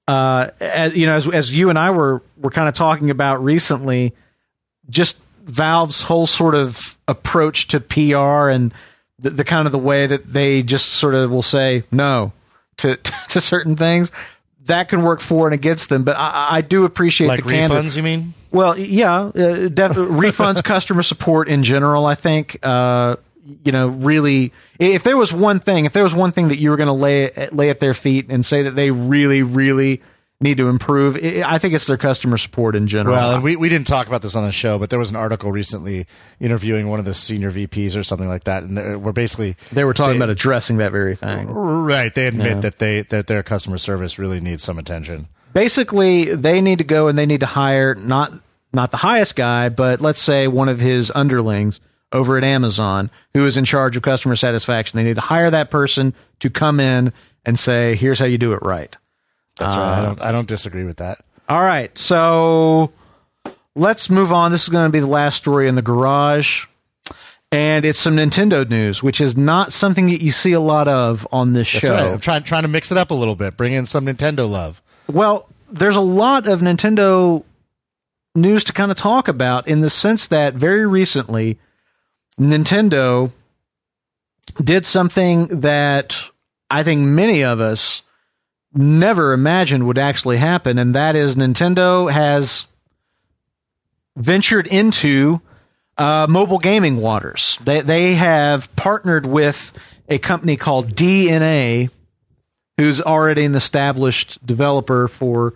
Uh, 0.07 0.51
as 0.61 0.95
you 0.95 1.07
know, 1.07 1.15
as 1.15 1.29
as 1.29 1.53
you 1.53 1.71
and 1.71 1.79
I 1.79 1.91
were 1.91 2.23
were 2.37 2.51
kind 2.51 2.69
of 2.69 2.75
talking 2.75 3.11
about 3.11 3.43
recently, 3.43 4.15
just 4.89 5.17
Valve's 5.45 6.03
whole 6.03 6.27
sort 6.27 6.55
of 6.55 6.97
approach 7.09 7.69
to 7.69 7.81
PR 7.81 8.49
and 8.49 8.73
the, 9.19 9.31
the 9.31 9.45
kind 9.45 9.67
of 9.67 9.73
the 9.73 9.79
way 9.79 10.07
that 10.07 10.33
they 10.33 10.63
just 10.63 10.87
sort 10.87 11.15
of 11.15 11.31
will 11.31 11.43
say 11.43 11.85
no 11.91 12.33
to 12.79 12.97
to 13.29 13.41
certain 13.41 13.77
things 13.77 14.11
that 14.67 14.89
can 14.89 15.03
work 15.03 15.21
for 15.21 15.47
and 15.47 15.55
against 15.55 15.89
them. 15.89 16.05
But 16.05 16.17
I, 16.17 16.49
I 16.51 16.61
do 16.61 16.85
appreciate 16.85 17.29
like 17.29 17.45
the 17.45 17.51
candor. 17.51 17.77
refunds. 17.77 17.97
You 17.97 18.03
mean? 18.03 18.35
Well, 18.51 18.79
yeah, 18.79 19.13
uh, 19.15 19.31
def- 19.69 19.93
refunds, 19.93 20.63
customer 20.63 21.03
support 21.03 21.49
in 21.49 21.63
general. 21.63 22.07
I 22.07 22.15
think 22.15 22.59
uh, 22.63 23.17
you 23.65 23.73
know 23.73 23.89
really. 23.89 24.53
If 24.79 25.03
there 25.05 25.17
was 25.17 25.33
one 25.33 25.61
thing, 25.61 25.85
if 25.85 25.93
there 25.93 26.03
was 26.03 26.15
one 26.15 26.33
thing 26.33 26.49
that 26.49 26.59
you 26.59 26.71
were 26.71 26.77
going 26.77 26.89
to 26.89 26.93
lay 26.93 27.49
lay 27.53 27.71
at 27.71 27.81
their 27.81 27.95
feet 27.95 28.27
and 28.29 28.45
say 28.45 28.63
that 28.63 28.77
they 28.77 28.91
really, 28.91 29.43
really 29.43 30.03
need 30.45 30.59
to 30.59 30.69
improve. 30.69 31.17
I 31.17 31.59
think 31.59 31.75
it's 31.75 31.87
their 31.87 31.97
customer 31.97 32.39
support 32.39 32.77
in 32.77 32.87
general. 32.87 33.17
Well, 33.17 33.35
and 33.35 33.43
we, 33.43 33.57
we 33.57 33.69
didn't 33.69 33.89
talk 33.89 34.07
about 34.07 34.23
this 34.23 34.37
on 34.37 34.45
the 34.45 34.53
show, 34.53 34.79
but 34.79 34.91
there 34.91 34.99
was 34.99 35.11
an 35.11 35.17
article 35.17 35.51
recently 35.51 36.07
interviewing 36.39 36.89
one 36.89 37.01
of 37.01 37.07
the 37.07 37.15
senior 37.15 37.51
VPs 37.51 37.97
or 37.97 38.05
something 38.05 38.29
like 38.29 38.45
that, 38.45 38.63
and 38.63 39.03
we're 39.03 39.13
basically 39.13 39.57
they 39.73 39.83
were 39.85 39.95
talking 39.95 40.13
they, 40.13 40.19
about 40.19 40.31
addressing 40.31 40.77
that 40.77 40.93
very 40.93 41.17
thing. 41.17 41.49
Right, 41.49 42.15
they 42.15 42.27
admit 42.29 42.47
yeah. 42.47 42.61
that 42.61 42.79
they 42.79 43.03
that 43.03 43.27
their 43.27 43.43
customer 43.43 43.79
service 43.79 44.19
really 44.19 44.39
needs 44.39 44.63
some 44.63 44.79
attention. 44.79 45.29
Basically, 45.55 46.35
they 46.35 46.61
need 46.61 46.79
to 46.79 46.85
go 46.85 47.09
and 47.09 47.19
they 47.19 47.27
need 47.27 47.41
to 47.41 47.47
hire 47.47 47.95
not 47.95 48.33
not 48.73 48.91
the 48.91 48.99
highest 48.99 49.35
guy, 49.35 49.71
but 49.71 50.01
let's 50.01 50.21
say 50.21 50.47
one 50.47 50.69
of 50.69 50.79
his 50.79 51.11
underlings 51.15 51.81
over 52.13 52.37
at 52.37 52.45
Amazon 52.45 53.11
who 53.33 53.47
is 53.47 53.57
in 53.57 53.65
charge 53.65 53.97
of 53.97 54.03
customer 54.03 54.37
satisfaction. 54.37 54.99
They 54.99 55.05
need 55.05 55.17
to 55.17 55.23
hire 55.23 55.51
that 55.51 55.71
person 55.71 56.15
to 56.41 56.51
come 56.51 56.81
in 56.81 57.13
and 57.47 57.59
say, 57.59 57.97
"Here's 57.97 58.19
how 58.19 58.27
you 58.27 58.39
do 58.39 58.53
it 58.53 58.61
right." 58.63 58.95
That's 59.57 59.75
uh, 59.75 59.79
right. 59.79 59.99
I 59.99 60.03
don't. 60.03 60.21
I 60.21 60.33
don't 60.33 60.49
disagree 60.49 60.85
with 60.85 60.99
that. 60.99 61.19
All 61.49 61.61
right, 61.61 61.97
so 61.97 62.93
let's 63.75 64.09
move 64.09 64.33
on. 64.33 64.51
This 64.51 64.63
is 64.63 64.69
going 64.69 64.87
to 64.87 64.93
be 64.93 65.01
the 65.01 65.07
last 65.07 65.37
story 65.37 65.69
in 65.69 65.75
the 65.75 65.83
garage, 65.83 66.67
and 67.53 67.85
it's 67.85 67.99
some 67.99 68.17
Nintendo 68.17 68.69
news, 68.69 69.03
which 69.03 69.21
is 69.21 69.37
not 69.37 69.73
something 69.73 70.07
that 70.07 70.23
you 70.23 70.33
see 70.33 70.53
a 70.53 70.61
lot 70.61 70.89
of 70.89 71.27
on 71.31 71.53
this 71.53 71.71
That's 71.71 71.85
show. 71.85 71.93
Right. 71.93 72.13
I'm 72.13 72.21
trying 72.21 72.43
trying 72.45 72.63
to 72.63 72.69
mix 72.69 72.91
it 72.91 72.99
up 72.99 73.11
a 73.11 73.15
little 73.15 73.37
bit, 73.37 73.57
bring 73.57 73.73
in 73.73 73.87
some 73.87 74.07
Nintendo 74.07 74.49
love. 74.49 74.83
Well, 75.07 75.49
there's 75.71 75.97
a 75.97 76.01
lot 76.01 76.49
of 76.49 76.61
Nintendo 76.61 77.45
news 78.35 78.65
to 78.65 78.73
kind 78.73 78.91
of 78.91 78.97
talk 78.97 79.29
about 79.29 79.69
in 79.69 79.81
the 79.81 79.91
sense 79.91 80.27
that 80.29 80.55
very 80.55 80.87
recently, 80.87 81.59
Nintendo 82.39 83.31
did 84.63 84.87
something 84.87 85.47
that 85.61 86.17
I 86.71 86.83
think 86.83 87.03
many 87.03 87.45
of 87.45 87.61
us 87.61 88.03
never 88.75 89.33
imagined 89.33 89.87
would 89.87 89.99
actually 89.99 90.39
happen, 90.39 90.79
and 90.79 90.95
that 90.95 91.17
is 91.17 91.37
Nintendo 91.37 92.11
has 92.11 92.67
ventured 94.17 94.67
into 94.67 95.41
uh, 95.97 96.27
mobile 96.29 96.59
gaming 96.59 96.97
waters. 96.97 97.59
They 97.65 97.81
they 97.81 98.15
have 98.15 98.75
partnered 98.77 99.27
with 99.27 99.73
a 100.09 100.19
company 100.19 100.57
called 100.57 100.95
DeNA, 100.95 101.91
who's 102.79 103.01
already 103.01 103.45
an 103.45 103.55
established 103.55 104.45
developer 104.45 105.09
for 105.09 105.55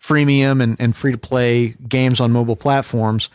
freemium 0.00 0.62
and, 0.62 0.76
and 0.78 0.94
free 0.94 1.12
to 1.12 1.18
play 1.18 1.74
games 1.88 2.20
on 2.20 2.32
mobile 2.32 2.56
platforms, 2.56 3.28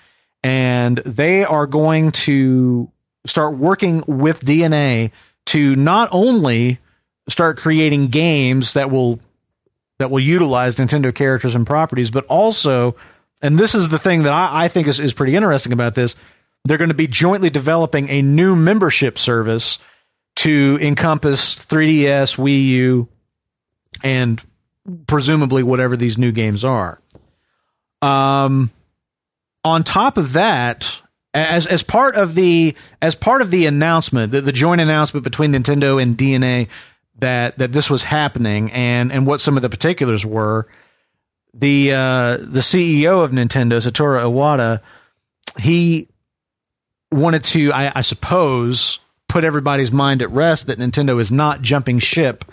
and 0.43 0.97
they 0.99 1.43
are 1.43 1.67
going 1.67 2.11
to 2.11 2.91
start 3.25 3.57
working 3.57 4.03
with 4.07 4.41
DeNA 4.41 5.11
to 5.45 5.75
not 5.75 6.09
only 6.11 6.79
start 7.29 7.57
creating 7.57 8.07
games 8.07 8.73
that 8.73 8.91
will 8.91 9.19
that 9.99 10.09
will 10.09 10.19
utilize 10.19 10.77
Nintendo 10.77 11.13
characters 11.13 11.53
and 11.53 11.65
properties, 11.65 12.09
but 12.09 12.25
also, 12.25 12.95
and 13.41 13.59
this 13.59 13.75
is 13.75 13.89
the 13.89 13.99
thing 13.99 14.23
that 14.23 14.33
I, 14.33 14.65
I 14.65 14.67
think 14.67 14.87
is, 14.87 14.99
is 14.99 15.13
pretty 15.13 15.35
interesting 15.35 15.73
about 15.73 15.93
this, 15.93 16.15
they're 16.65 16.79
going 16.79 16.89
to 16.89 16.95
be 16.95 17.07
jointly 17.07 17.51
developing 17.51 18.09
a 18.09 18.23
new 18.23 18.55
membership 18.55 19.19
service 19.19 19.77
to 20.37 20.79
encompass 20.81 21.55
3DS, 21.55 22.37
Wii 22.37 22.65
U, 22.67 23.09
and 24.03 24.41
presumably 25.05 25.61
whatever 25.61 25.95
these 25.95 26.17
new 26.17 26.31
games 26.31 26.65
are. 26.65 26.99
Um, 28.01 28.71
on 29.63 29.83
top 29.83 30.17
of 30.17 30.33
that, 30.33 30.99
as 31.33 31.67
as 31.67 31.83
part 31.83 32.15
of 32.15 32.35
the 32.35 32.75
as 33.01 33.15
part 33.15 33.41
of 33.41 33.51
the 33.51 33.65
announcement, 33.65 34.31
the, 34.31 34.41
the 34.41 34.51
joint 34.51 34.81
announcement 34.81 35.23
between 35.23 35.53
Nintendo 35.53 36.01
and 36.01 36.17
DeNA 36.17 36.67
that 37.21 37.57
that 37.57 37.71
this 37.71 37.89
was 37.89 38.03
happening 38.03 38.71
and 38.71 39.11
and 39.11 39.25
what 39.25 39.41
some 39.41 39.55
of 39.55 39.61
the 39.61 39.69
particulars 39.69 40.25
were. 40.25 40.67
The 41.53 41.91
uh, 41.93 42.37
the 42.37 42.59
CEO 42.59 43.23
of 43.23 43.31
Nintendo, 43.31 43.73
Satoru 43.73 44.21
Iwata, 44.23 44.81
he 45.59 46.07
wanted 47.11 47.43
to, 47.43 47.73
I, 47.73 47.91
I 47.95 48.01
suppose, 48.01 48.99
put 49.27 49.43
everybody's 49.43 49.91
mind 49.91 50.21
at 50.21 50.31
rest 50.31 50.67
that 50.67 50.79
Nintendo 50.79 51.19
is 51.19 51.31
not 51.31 51.61
jumping 51.61 51.99
ship 51.99 52.45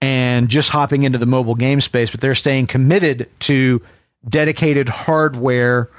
and 0.00 0.48
just 0.48 0.70
hopping 0.70 1.02
into 1.02 1.18
the 1.18 1.26
mobile 1.26 1.54
game 1.54 1.80
space, 1.80 2.10
but 2.10 2.20
they're 2.20 2.34
staying 2.34 2.66
committed 2.66 3.28
to 3.40 3.82
dedicated 4.28 4.88
hardware 4.88 5.90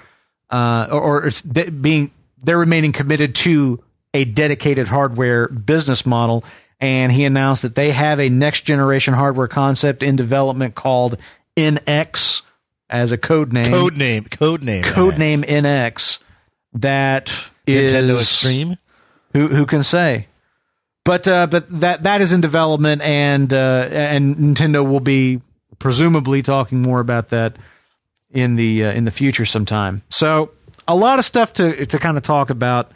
uh, 0.49 0.87
or, 0.91 1.25
or 1.25 1.29
de- 1.49 1.69
being 1.69 2.11
they're 2.43 2.57
remaining 2.57 2.91
committed 2.91 3.35
to 3.35 3.81
a 4.13 4.25
dedicated 4.25 4.87
hardware 4.87 5.47
business 5.47 6.05
model. 6.05 6.43
And 6.81 7.11
he 7.11 7.25
announced 7.25 7.61
that 7.61 7.75
they 7.75 7.91
have 7.91 8.19
a 8.19 8.27
next 8.27 8.61
generation 8.61 9.13
hardware 9.13 9.47
concept 9.47 10.01
in 10.01 10.15
development 10.15 10.73
called 10.73 11.17
NX 11.55 12.41
as 12.89 13.11
a 13.11 13.17
code 13.17 13.53
name. 13.53 13.71
Code 13.71 13.95
name. 13.95 14.25
Code 14.25 14.63
name. 14.63 14.83
Code 14.83 15.17
name 15.17 15.43
NX. 15.43 16.17
That 16.73 17.31
is 17.67 17.91
Nintendo 17.93 18.19
Extreme. 18.19 18.77
Who 19.33 19.47
who 19.47 19.65
can 19.65 19.83
say? 19.83 20.27
But 21.03 21.27
uh, 21.27 21.47
but 21.47 21.67
that 21.81 22.03
that 22.03 22.21
is 22.21 22.31
in 22.31 22.41
development, 22.41 23.01
and 23.01 23.51
uh, 23.53 23.87
and 23.91 24.35
Nintendo 24.35 24.87
will 24.87 24.99
be 24.99 25.41
presumably 25.79 26.41
talking 26.43 26.81
more 26.81 26.99
about 26.99 27.29
that 27.29 27.57
in 28.29 28.55
the 28.55 28.85
uh, 28.85 28.91
in 28.91 29.05
the 29.05 29.11
future 29.11 29.45
sometime. 29.45 30.03
So 30.09 30.51
a 30.87 30.95
lot 30.95 31.19
of 31.19 31.25
stuff 31.25 31.53
to 31.53 31.85
to 31.85 31.99
kind 31.99 32.17
of 32.17 32.23
talk 32.23 32.49
about 32.49 32.91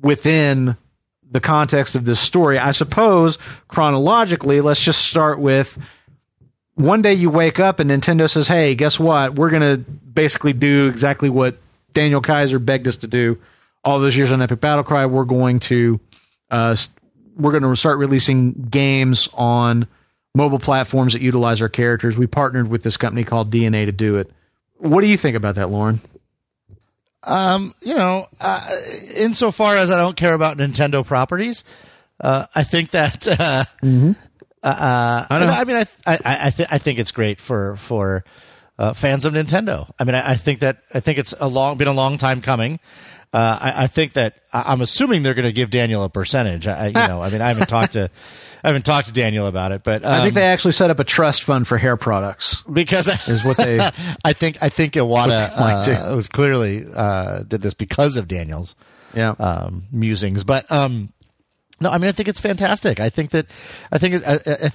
within 0.00 0.76
the 1.30 1.40
context 1.40 1.94
of 1.94 2.04
this 2.04 2.20
story. 2.20 2.58
I 2.58 2.72
suppose 2.72 3.38
chronologically, 3.68 4.60
let's 4.60 4.82
just 4.82 5.04
start 5.04 5.38
with 5.38 5.78
one 6.74 7.02
day 7.02 7.14
you 7.14 7.30
wake 7.30 7.58
up 7.58 7.80
and 7.80 7.90
Nintendo 7.90 8.30
says, 8.30 8.48
"Hey, 8.48 8.74
guess 8.74 8.98
what? 8.98 9.34
We're 9.34 9.50
going 9.50 9.62
to 9.62 9.78
basically 9.78 10.52
do 10.52 10.88
exactly 10.88 11.30
what 11.30 11.56
Daniel 11.92 12.20
Kaiser 12.20 12.58
begged 12.58 12.86
us 12.86 12.96
to 12.96 13.06
do 13.06 13.38
all 13.84 14.00
those 14.00 14.16
years 14.16 14.32
on 14.32 14.42
Epic 14.42 14.60
Battle 14.60 14.84
Cry. 14.84 15.06
We're 15.06 15.24
going 15.24 15.60
to 15.60 15.98
uh, 16.50 16.76
we're 17.36 17.58
going 17.58 17.62
to 17.62 17.76
start 17.76 17.98
releasing 17.98 18.52
games 18.52 19.28
on 19.32 19.86
mobile 20.34 20.58
platforms 20.58 21.14
that 21.14 21.22
utilize 21.22 21.62
our 21.62 21.68
characters. 21.68 22.18
We 22.18 22.26
partnered 22.26 22.68
with 22.68 22.82
this 22.82 22.96
company 22.96 23.24
called 23.24 23.50
DeNA 23.50 23.86
to 23.86 23.92
do 23.92 24.16
it. 24.16 24.30
What 24.78 25.00
do 25.00 25.06
you 25.06 25.16
think 25.16 25.36
about 25.36 25.54
that, 25.54 25.70
Lauren? 25.70 26.00
Um, 27.26 27.74
you 27.82 27.94
know, 27.94 28.28
uh, 28.40 28.70
insofar 29.16 29.76
as 29.76 29.90
I 29.90 29.96
don't 29.96 30.16
care 30.16 30.32
about 30.32 30.56
Nintendo 30.56 31.04
properties, 31.04 31.64
uh, 32.20 32.46
I 32.54 32.62
think 32.62 32.92
that. 32.92 33.26
Uh, 33.28 33.64
mm-hmm. 33.82 34.12
uh, 34.62 35.26
I, 35.28 35.60
I, 35.60 35.64
mean, 35.64 35.76
I 35.76 35.86
I 36.06 36.18
I, 36.24 36.50
th- 36.50 36.68
I 36.72 36.78
think 36.78 36.98
it's 36.98 37.10
great 37.10 37.40
for 37.40 37.76
for 37.76 38.24
uh, 38.78 38.92
fans 38.92 39.24
of 39.24 39.34
Nintendo. 39.34 39.90
I 39.98 40.04
mean, 40.04 40.14
I, 40.14 40.32
I, 40.32 40.34
think 40.36 40.60
that 40.60 40.78
I 40.92 41.00
think 41.00 41.18
it's 41.18 41.34
a 41.38 41.48
long 41.48 41.76
been 41.76 41.88
a 41.88 41.92
long 41.92 42.18
time 42.18 42.42
coming. 42.42 42.80
Uh, 43.32 43.58
I, 43.60 43.84
I, 43.84 43.86
think 43.86 44.14
that 44.14 44.38
I'm 44.52 44.80
assuming 44.80 45.22
they're 45.22 45.34
going 45.34 45.48
to 45.48 45.52
give 45.52 45.70
Daniel 45.70 46.04
a 46.04 46.08
percentage. 46.08 46.66
I, 46.66 46.86
you 46.86 46.92
know, 46.92 47.20
I 47.20 47.28
mean, 47.28 47.42
I 47.42 47.48
haven't 47.48 47.68
talked 47.68 47.94
to 47.94 48.10
I 48.66 48.70
haven't 48.70 48.84
talked 48.84 49.06
to 49.06 49.12
Daniel 49.12 49.46
about 49.46 49.70
it, 49.70 49.84
but 49.84 50.04
um, 50.04 50.12
I 50.12 50.22
think 50.22 50.34
they 50.34 50.42
actually 50.42 50.72
set 50.72 50.90
up 50.90 50.98
a 50.98 51.04
trust 51.04 51.44
fund 51.44 51.68
for 51.68 51.78
hair 51.78 51.96
products 51.96 52.62
because 52.62 53.06
is 53.28 53.44
what 53.44 53.56
they. 53.58 53.78
I 54.24 54.32
think 54.32 54.58
I 54.60 54.70
think 54.70 54.94
Iwata 54.94 56.10
uh, 56.10 56.16
was 56.16 56.28
clearly 56.28 56.84
uh, 56.92 57.44
did 57.44 57.62
this 57.62 57.74
because 57.74 58.16
of 58.16 58.26
Daniel's 58.26 58.74
yeah 59.14 59.36
um, 59.38 59.84
musings, 59.92 60.42
but. 60.42 60.70
Um, 60.70 61.12
no, 61.78 61.90
I 61.90 61.98
mean 61.98 62.08
I 62.08 62.12
think 62.12 62.30
it's 62.30 62.40
fantastic. 62.40 63.00
I 63.00 63.10
think 63.10 63.32
that 63.32 63.48
I 63.92 63.98
think 63.98 64.26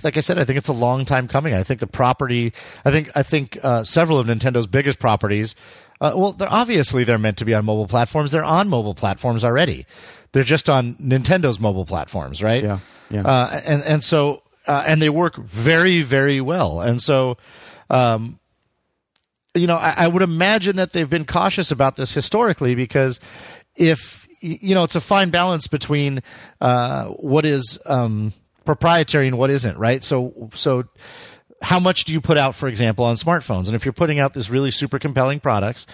like 0.04 0.18
I 0.18 0.20
said, 0.20 0.38
I 0.38 0.44
think 0.46 0.60
it's 0.60 0.68
a 0.68 0.74
long 0.74 1.04
time 1.04 1.28
coming. 1.28 1.56
I 1.56 1.64
think 1.64 1.80
the 1.80 1.88
property, 1.88 2.54
I 2.86 2.92
think 2.92 3.10
I 3.16 3.24
think 3.24 3.58
uh, 3.64 3.84
several 3.84 4.20
of 4.20 4.28
Nintendo's 4.28 4.68
biggest 4.68 5.00
properties 5.00 5.56
uh, 6.02 6.14
well, 6.16 6.32
they're 6.32 6.52
obviously 6.52 7.04
they're 7.04 7.20
meant 7.20 7.38
to 7.38 7.46
be 7.46 7.54
on 7.54 7.64
mobile 7.64 7.88
platforms. 7.88 8.32
They're 8.32 8.44
on 8.44 8.68
mobile 8.68 8.96
platforms 8.96 9.44
already. 9.44 9.86
They're 10.34 10.44
just 10.44 10.70
on 10.70 10.96
Nintendo's 10.96 11.60
mobile 11.60 11.86
platforms, 11.86 12.42
right? 12.42 12.64
Yeah, 12.64 12.80
yeah. 13.10 13.22
Uh, 13.22 13.62
and 13.66 13.84
and 13.84 14.04
so 14.04 14.44
uh, 14.68 14.84
and 14.88 15.02
they 15.02 15.10
work 15.10 15.36
very 15.36 16.02
very 16.02 16.42
well. 16.42 16.82
And 16.82 17.02
so, 17.02 17.38
um, 17.90 18.40
you 19.54 19.68
know, 19.68 19.76
I, 19.76 19.94
I 19.98 20.08
would 20.08 20.22
imagine 20.22 20.78
that 20.78 20.94
they've 20.94 21.10
been 21.10 21.26
cautious 21.26 21.72
about 21.72 21.96
this 21.96 22.14
historically 22.14 22.76
because 22.76 23.20
if 23.76 24.28
you 24.42 24.74
know, 24.74 24.84
it's 24.84 24.96
a 24.96 25.02
fine 25.02 25.30
balance 25.30 25.68
between 25.68 26.24
uh, 26.60 27.06
what 27.10 27.46
is 27.46 27.80
um, 27.86 28.34
proprietary 28.66 29.28
and 29.28 29.38
what 29.38 29.50
isn't, 29.50 29.78
right? 29.78 30.04
So 30.04 30.50
so 30.54 30.86
how 31.62 31.80
much 31.80 32.06
do 32.06 32.14
you 32.14 32.22
put 32.22 32.38
out, 32.38 32.56
for 32.56 32.68
example, 32.68 33.06
on 33.06 33.16
smartphones? 33.16 33.68
And 33.68 33.76
if 33.76 33.86
you're 33.86 33.94
putting 33.94 34.20
out 34.20 34.34
this 34.34 34.50
really 34.50 34.72
super 34.72 35.00
compelling 35.00 35.40
products, 35.40 35.86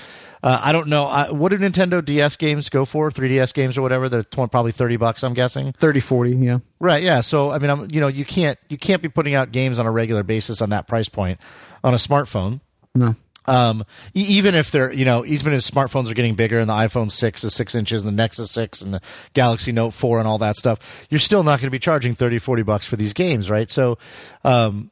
uh, 0.41 0.60
I 0.63 0.71
don't 0.71 0.88
know 0.88 1.06
uh, 1.06 1.30
what 1.30 1.49
do 1.49 1.58
Nintendo 1.58 2.03
DS 2.03 2.36
games 2.38 2.69
go 2.69 2.86
for, 2.86 3.10
3DS 3.12 3.53
games 3.53 3.77
or 3.77 3.82
whatever. 3.82 4.08
They're 4.08 4.23
probably 4.23 4.71
thirty 4.71 4.97
bucks, 4.97 5.23
I'm 5.23 5.34
guessing. 5.34 5.73
30, 5.73 5.99
40, 5.99 6.32
yeah. 6.38 6.60
Right, 6.80 7.03
yeah. 7.03 7.21
So 7.21 7.51
I 7.51 7.60
mean, 7.60 7.69
I'm, 7.69 7.91
you 7.91 7.99
know, 7.99 8.08
you 8.08 8.25
can't 8.25 8.58
you 8.69 8.77
can't 8.77 9.01
be 9.01 9.10
putting 9.10 9.34
out 9.34 9.51
games 9.51 9.80
on 9.80 9.86
a 9.86 9.91
regular 9.91 10.23
basis 10.23 10.62
on 10.62 10.69
that 10.69 10.88
price 10.88 11.10
point 11.10 11.39
on 11.84 11.93
a 11.93 11.97
smartphone. 11.97 12.62
No. 12.95 13.15
Um, 13.47 13.86
even 14.13 14.56
if 14.56 14.71
they're, 14.71 14.91
you 14.91 15.06
know, 15.06 15.25
even 15.25 15.53
as 15.53 15.69
smartphones 15.69 16.12
are 16.12 16.13
getting 16.13 16.36
bigger 16.36 16.60
and 16.60 16.69
the 16.69 16.73
iPhone 16.73 17.10
6 17.10 17.45
is 17.45 17.56
6 17.56 17.75
inches 17.75 18.03
and 18.03 18.12
the 18.12 18.15
Nexus 18.15 18.51
6 18.51 18.82
and 18.82 18.93
the 18.93 19.01
Galaxy 19.34 19.71
Note 19.71 19.91
4 19.91 20.19
and 20.19 20.27
all 20.27 20.38
that 20.39 20.58
stuff, 20.58 20.80
you're 21.10 21.21
still 21.21 21.43
not 21.43 21.62
going 21.62 21.67
to 21.67 21.71
be 21.71 21.80
charging 21.80 22.13
30, 22.13 22.39
40 22.39 22.63
bucks 22.63 22.86
for 22.86 22.97
these 22.97 23.13
games, 23.13 23.49
right? 23.49 23.69
So, 23.69 23.99
um, 24.43 24.91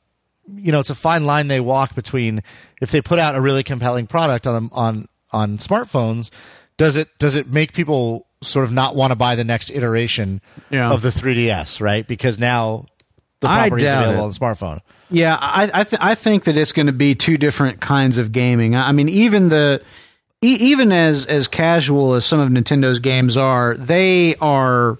you 0.53 0.71
know, 0.71 0.79
it's 0.79 0.89
a 0.89 0.95
fine 0.95 1.25
line 1.25 1.47
they 1.47 1.59
walk 1.59 1.95
between 1.95 2.43
if 2.81 2.91
they 2.91 3.01
put 3.01 3.19
out 3.19 3.35
a 3.35 3.41
really 3.41 3.63
compelling 3.63 4.07
product 4.07 4.47
on 4.47 4.69
on 4.71 5.07
on 5.31 5.57
smartphones, 5.57 6.31
does 6.77 6.95
it 6.95 7.09
does 7.19 7.35
it 7.35 7.47
make 7.47 7.73
people 7.73 8.27
sort 8.41 8.65
of 8.65 8.71
not 8.71 8.95
want 8.95 9.11
to 9.11 9.15
buy 9.15 9.35
the 9.35 9.43
next 9.43 9.69
iteration 9.71 10.41
yeah. 10.69 10.91
of 10.91 11.01
the 11.01 11.09
3DS, 11.09 11.81
right? 11.81 12.07
Because 12.07 12.37
now 12.37 12.85
the 13.39 13.47
property 13.47 13.85
is 13.85 13.91
available 13.91 14.19
it. 14.19 14.23
on 14.23 14.29
the 14.29 14.35
smartphone. 14.35 14.81
Yeah, 15.09 15.35
I 15.39 15.69
I, 15.73 15.83
th- 15.83 16.01
I 16.01 16.15
think 16.15 16.45
that 16.45 16.57
it's 16.57 16.71
going 16.71 16.87
to 16.87 16.93
be 16.93 17.15
two 17.15 17.37
different 17.37 17.81
kinds 17.81 18.17
of 18.17 18.31
gaming. 18.31 18.75
I 18.75 18.91
mean, 18.91 19.09
even 19.09 19.49
the 19.49 19.81
even 20.41 20.91
as 20.91 21.25
as 21.25 21.47
casual 21.47 22.13
as 22.13 22.25
some 22.25 22.39
of 22.39 22.49
Nintendo's 22.49 22.99
games 22.99 23.37
are, 23.37 23.75
they 23.75 24.35
are 24.35 24.97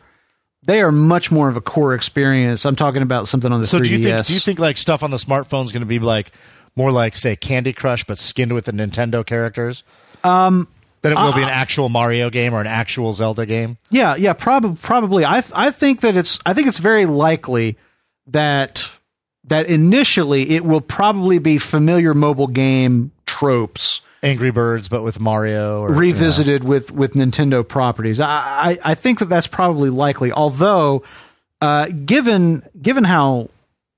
they 0.65 0.82
are 0.82 0.91
much 0.91 1.32
more 1.32 1.47
of 1.47 1.58
a 1.58 1.62
core 1.62 1.93
experience. 1.93 2.65
I'm 2.65 2.75
talking 2.75 3.01
about 3.01 3.28
something 3.28 3.51
on 3.51 3.62
the 3.62 3.67
so 3.67 3.80
3DS. 3.80 3.84
do 3.84 3.89
you 3.95 4.04
think 4.04 4.25
do 4.25 4.34
you 4.34 4.39
think 4.39 4.60
like 4.60 4.78
stuff 4.78 5.04
on 5.04 5.12
the 5.12 5.17
smartphone 5.17 5.63
is 5.63 5.71
going 5.71 5.82
to 5.82 5.88
be 5.88 5.99
like 5.99 6.32
more 6.75 6.91
like 6.91 7.15
say 7.15 7.36
Candy 7.36 7.73
Crush 7.73 8.04
but 8.04 8.17
skinned 8.17 8.54
with 8.54 8.65
the 8.65 8.71
Nintendo 8.71 9.25
characters? 9.25 9.84
Um, 10.23 10.67
that 11.01 11.12
it 11.12 11.15
will 11.15 11.25
uh, 11.25 11.36
be 11.36 11.43
an 11.43 11.49
actual 11.49 11.89
Mario 11.89 12.32
game 12.32 12.56
or 12.56 12.62
an 12.62 12.67
actual 12.67 13.13
Zelda 13.13 13.45
game. 13.45 13.78
Yeah, 13.91 14.15
yeah, 14.15 14.34
probably. 14.34 14.78
Probably. 14.82 15.23
I 15.23 15.43
I 15.54 15.69
think 15.69 16.01
that 16.01 16.17
it's 16.17 16.39
I 16.45 16.54
think 16.54 16.67
it's 16.67 16.80
very 16.80 17.06
likely 17.06 17.78
that 18.28 18.89
that 19.43 19.67
initially 19.67 20.49
it 20.49 20.65
will 20.65 20.82
probably 20.82 21.38
be 21.38 21.60
familiar 21.60 22.15
mobile 22.15 22.47
game 22.47 23.12
tropes 23.28 24.01
Angry 24.25 24.49
Birds, 24.49 24.89
but 24.89 25.03
with 25.03 25.19
Mario, 25.19 25.81
or, 25.81 25.93
revisited 25.93 26.63
with 26.63 26.91
with 26.91 27.13
Nintendo 27.13 27.65
properties. 27.65 28.19
I, 28.19 28.27
I, 28.27 28.77
I 28.83 28.95
think 28.95 29.19
that 29.19 29.29
that's 29.29 29.47
probably 29.47 29.91
likely. 29.91 30.31
Although, 30.31 31.03
uh, 31.61 31.88
given 31.88 32.67
given 32.81 33.03
how 33.03 33.49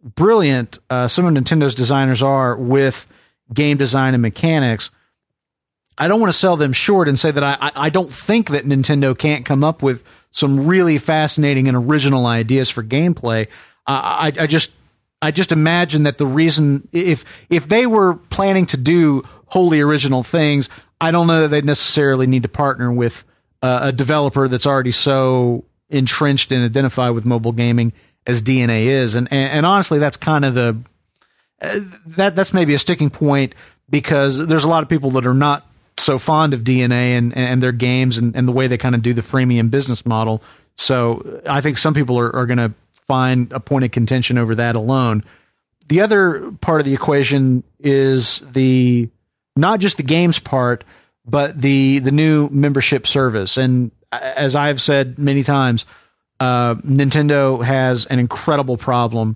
brilliant 0.03 0.79
uh, 0.89 1.07
some 1.07 1.25
of 1.25 1.33
Nintendo's 1.33 1.75
designers 1.75 2.21
are 2.21 2.57
with 2.57 3.07
game 3.53 3.77
design 3.77 4.13
and 4.13 4.21
mechanics, 4.21 4.91
I 5.97 6.09
don't 6.09 6.19
want 6.19 6.31
to 6.31 6.37
sell 6.37 6.57
them 6.57 6.73
short 6.73 7.07
and 7.07 7.17
say 7.17 7.31
that 7.31 7.43
I, 7.43 7.71
I 7.75 7.89
don't 7.89 8.11
think 8.11 8.49
that 8.49 8.65
Nintendo 8.65 9.17
can't 9.17 9.45
come 9.45 9.63
up 9.63 9.81
with 9.81 10.03
some 10.31 10.67
really 10.67 10.97
fascinating 10.97 11.69
and 11.69 11.77
original 11.77 12.25
ideas 12.25 12.69
for 12.69 12.83
gameplay. 12.83 13.47
I, 13.87 14.33
I 14.37 14.47
just 14.47 14.71
I 15.21 15.31
just 15.31 15.51
imagine 15.51 16.03
that 16.03 16.17
the 16.17 16.27
reason 16.27 16.87
if 16.91 17.25
if 17.49 17.67
they 17.67 17.87
were 17.87 18.15
planning 18.15 18.65
to 18.67 18.77
do 18.77 19.23
wholly 19.47 19.81
original 19.81 20.23
things, 20.23 20.69
I 20.99 21.11
don't 21.11 21.27
know 21.27 21.41
that 21.41 21.49
they 21.49 21.61
necessarily 21.61 22.27
need 22.27 22.43
to 22.43 22.49
partner 22.49 22.91
with 22.91 23.25
uh, 23.61 23.79
a 23.83 23.91
developer 23.91 24.47
that's 24.47 24.67
already 24.67 24.91
so 24.91 25.65
entrenched 25.89 26.51
and 26.51 26.63
identified 26.63 27.11
with 27.11 27.25
mobile 27.25 27.51
gaming 27.51 27.93
as 28.25 28.43
DeNA 28.43 28.85
is. 28.85 29.15
And 29.15 29.27
and, 29.31 29.51
and 29.51 29.65
honestly, 29.65 29.99
that's 29.99 30.17
kind 30.17 30.45
of 30.45 30.53
the 30.53 30.77
uh, 31.61 31.79
that 32.05 32.35
that's 32.35 32.53
maybe 32.53 32.73
a 32.73 32.79
sticking 32.79 33.09
point 33.09 33.55
because 33.89 34.45
there's 34.45 34.63
a 34.63 34.67
lot 34.67 34.83
of 34.83 34.89
people 34.89 35.11
that 35.11 35.25
are 35.25 35.33
not 35.33 35.65
so 35.97 36.19
fond 36.19 36.53
of 36.53 36.61
DeNA 36.63 36.91
and 36.91 37.35
and 37.35 37.63
their 37.63 37.71
games 37.71 38.17
and, 38.17 38.35
and 38.35 38.47
the 38.47 38.51
way 38.51 38.67
they 38.67 38.77
kind 38.77 38.95
of 38.95 39.01
do 39.01 39.13
the 39.13 39.21
freemium 39.21 39.71
business 39.71 40.05
model. 40.05 40.43
So 40.75 41.41
I 41.47 41.61
think 41.61 41.77
some 41.79 41.93
people 41.93 42.19
are, 42.19 42.35
are 42.35 42.45
going 42.45 42.59
to 42.59 42.73
find 43.07 43.51
a 43.51 43.59
point 43.59 43.85
of 43.85 43.91
contention 43.91 44.37
over 44.37 44.53
that 44.55 44.75
alone. 44.75 45.23
The 45.87 46.01
other 46.01 46.51
part 46.61 46.81
of 46.81 46.85
the 46.85 46.93
equation 46.93 47.63
is 47.79 48.39
the 48.51 49.09
not 49.57 49.79
just 49.79 49.97
the 49.97 50.03
games 50.03 50.39
part, 50.39 50.83
but 51.25 51.59
the 51.59 51.99
the 51.99 52.11
new 52.11 52.49
membership 52.49 53.05
service. 53.05 53.57
And 53.57 53.91
as 54.11 54.55
I've 54.55 54.81
said 54.81 55.19
many 55.19 55.43
times, 55.43 55.85
uh, 56.39 56.75
Nintendo 56.75 57.63
has 57.63 58.05
an 58.05 58.19
incredible 58.19 58.77
problem 58.77 59.35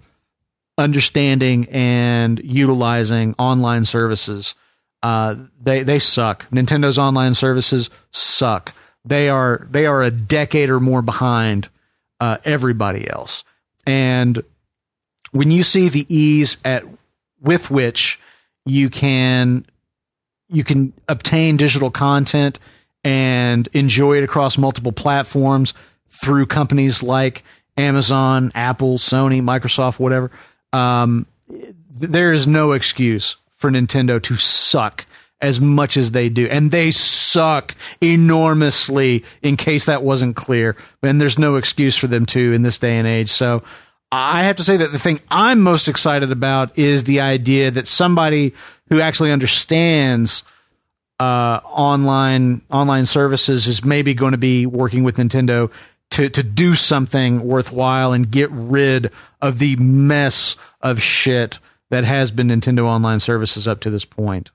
understanding 0.77 1.67
and 1.69 2.39
utilizing 2.43 3.35
online 3.37 3.85
services. 3.85 4.55
Uh, 5.03 5.35
they 5.61 5.83
they 5.83 5.99
suck. 5.99 6.49
Nintendo's 6.51 6.97
online 6.97 7.33
services 7.33 7.89
suck. 8.11 8.73
They 9.03 9.29
are 9.29 9.67
they 9.69 9.85
are 9.85 10.03
a 10.03 10.11
decade 10.11 10.69
or 10.69 10.79
more 10.79 11.01
behind 11.01 11.69
uh, 12.19 12.37
everybody 12.43 13.09
else. 13.09 13.43
And 13.87 14.43
when 15.31 15.49
you 15.49 15.63
see 15.63 15.89
the 15.89 16.05
ease 16.13 16.57
at 16.63 16.83
with 17.41 17.71
which 17.71 18.19
you 18.65 18.89
can 18.89 19.65
you 20.51 20.63
can 20.63 20.93
obtain 21.07 21.57
digital 21.57 21.89
content 21.89 22.59
and 23.03 23.67
enjoy 23.73 24.17
it 24.17 24.23
across 24.23 24.57
multiple 24.57 24.91
platforms 24.91 25.73
through 26.09 26.45
companies 26.45 27.01
like 27.01 27.43
Amazon, 27.77 28.51
Apple, 28.53 28.97
Sony, 28.97 29.41
Microsoft, 29.41 29.97
whatever. 29.97 30.29
Um, 30.73 31.25
there 31.89 32.33
is 32.33 32.47
no 32.47 32.73
excuse 32.73 33.37
for 33.55 33.71
Nintendo 33.71 34.21
to 34.23 34.35
suck 34.35 35.05
as 35.41 35.59
much 35.59 35.97
as 35.97 36.11
they 36.11 36.29
do. 36.29 36.47
And 36.47 36.69
they 36.69 36.91
suck 36.91 37.75
enormously, 37.99 39.23
in 39.41 39.57
case 39.57 39.85
that 39.85 40.03
wasn't 40.03 40.35
clear. 40.35 40.75
And 41.01 41.19
there's 41.19 41.39
no 41.39 41.55
excuse 41.55 41.95
for 41.95 42.07
them 42.07 42.25
to 42.27 42.53
in 42.53 42.61
this 42.61 42.77
day 42.77 42.97
and 42.97 43.07
age. 43.07 43.31
So 43.31 43.63
I 44.11 44.43
have 44.43 44.57
to 44.57 44.63
say 44.63 44.77
that 44.77 44.91
the 44.91 44.99
thing 44.99 45.19
I'm 45.29 45.61
most 45.61 45.87
excited 45.87 46.31
about 46.31 46.77
is 46.77 47.05
the 47.05 47.21
idea 47.21 47.71
that 47.71 47.87
somebody 47.87 48.53
who 48.91 49.01
actually 49.01 49.31
understands 49.31 50.43
uh, 51.19 51.61
online 51.63 52.61
online 52.69 53.07
services 53.07 53.65
is 53.65 53.83
maybe 53.83 54.13
going 54.13 54.33
to 54.33 54.37
be 54.37 54.65
working 54.67 55.03
with 55.03 55.15
Nintendo 55.17 55.71
to 56.11 56.29
to 56.29 56.43
do 56.43 56.75
something 56.75 57.41
worthwhile 57.41 58.11
and 58.11 58.29
get 58.29 58.51
rid 58.51 59.11
of 59.41 59.57
the 59.57 59.75
mess 59.77 60.55
of 60.81 61.01
shit 61.01 61.57
that 61.89 62.03
has 62.03 62.31
been 62.31 62.49
Nintendo 62.49 62.83
online 62.83 63.19
services 63.19 63.67
up 63.67 63.79
to 63.79 63.89
this 63.89 64.05
point. 64.05 64.51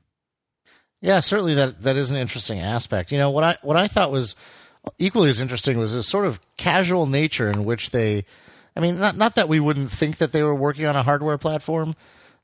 Yeah, 1.00 1.20
certainly 1.20 1.54
that 1.54 1.82
that 1.82 1.96
is 1.96 2.10
an 2.10 2.16
interesting 2.16 2.60
aspect. 2.60 3.10
You 3.10 3.18
know 3.18 3.30
what 3.30 3.42
I 3.42 3.56
what 3.62 3.76
I 3.76 3.88
thought 3.88 4.12
was 4.12 4.36
equally 4.98 5.30
as 5.30 5.40
interesting 5.40 5.78
was 5.78 5.94
this 5.94 6.06
sort 6.06 6.26
of 6.26 6.40
casual 6.58 7.06
nature 7.06 7.50
in 7.50 7.64
which 7.64 7.90
they 7.90 8.24
I 8.76 8.80
mean, 8.80 8.98
not 8.98 9.16
not 9.16 9.36
that 9.36 9.48
we 9.48 9.60
wouldn't 9.60 9.90
think 9.90 10.18
that 10.18 10.32
they 10.32 10.42
were 10.42 10.54
working 10.54 10.86
on 10.86 10.94
a 10.94 11.02
hardware 11.02 11.38
platform, 11.38 11.94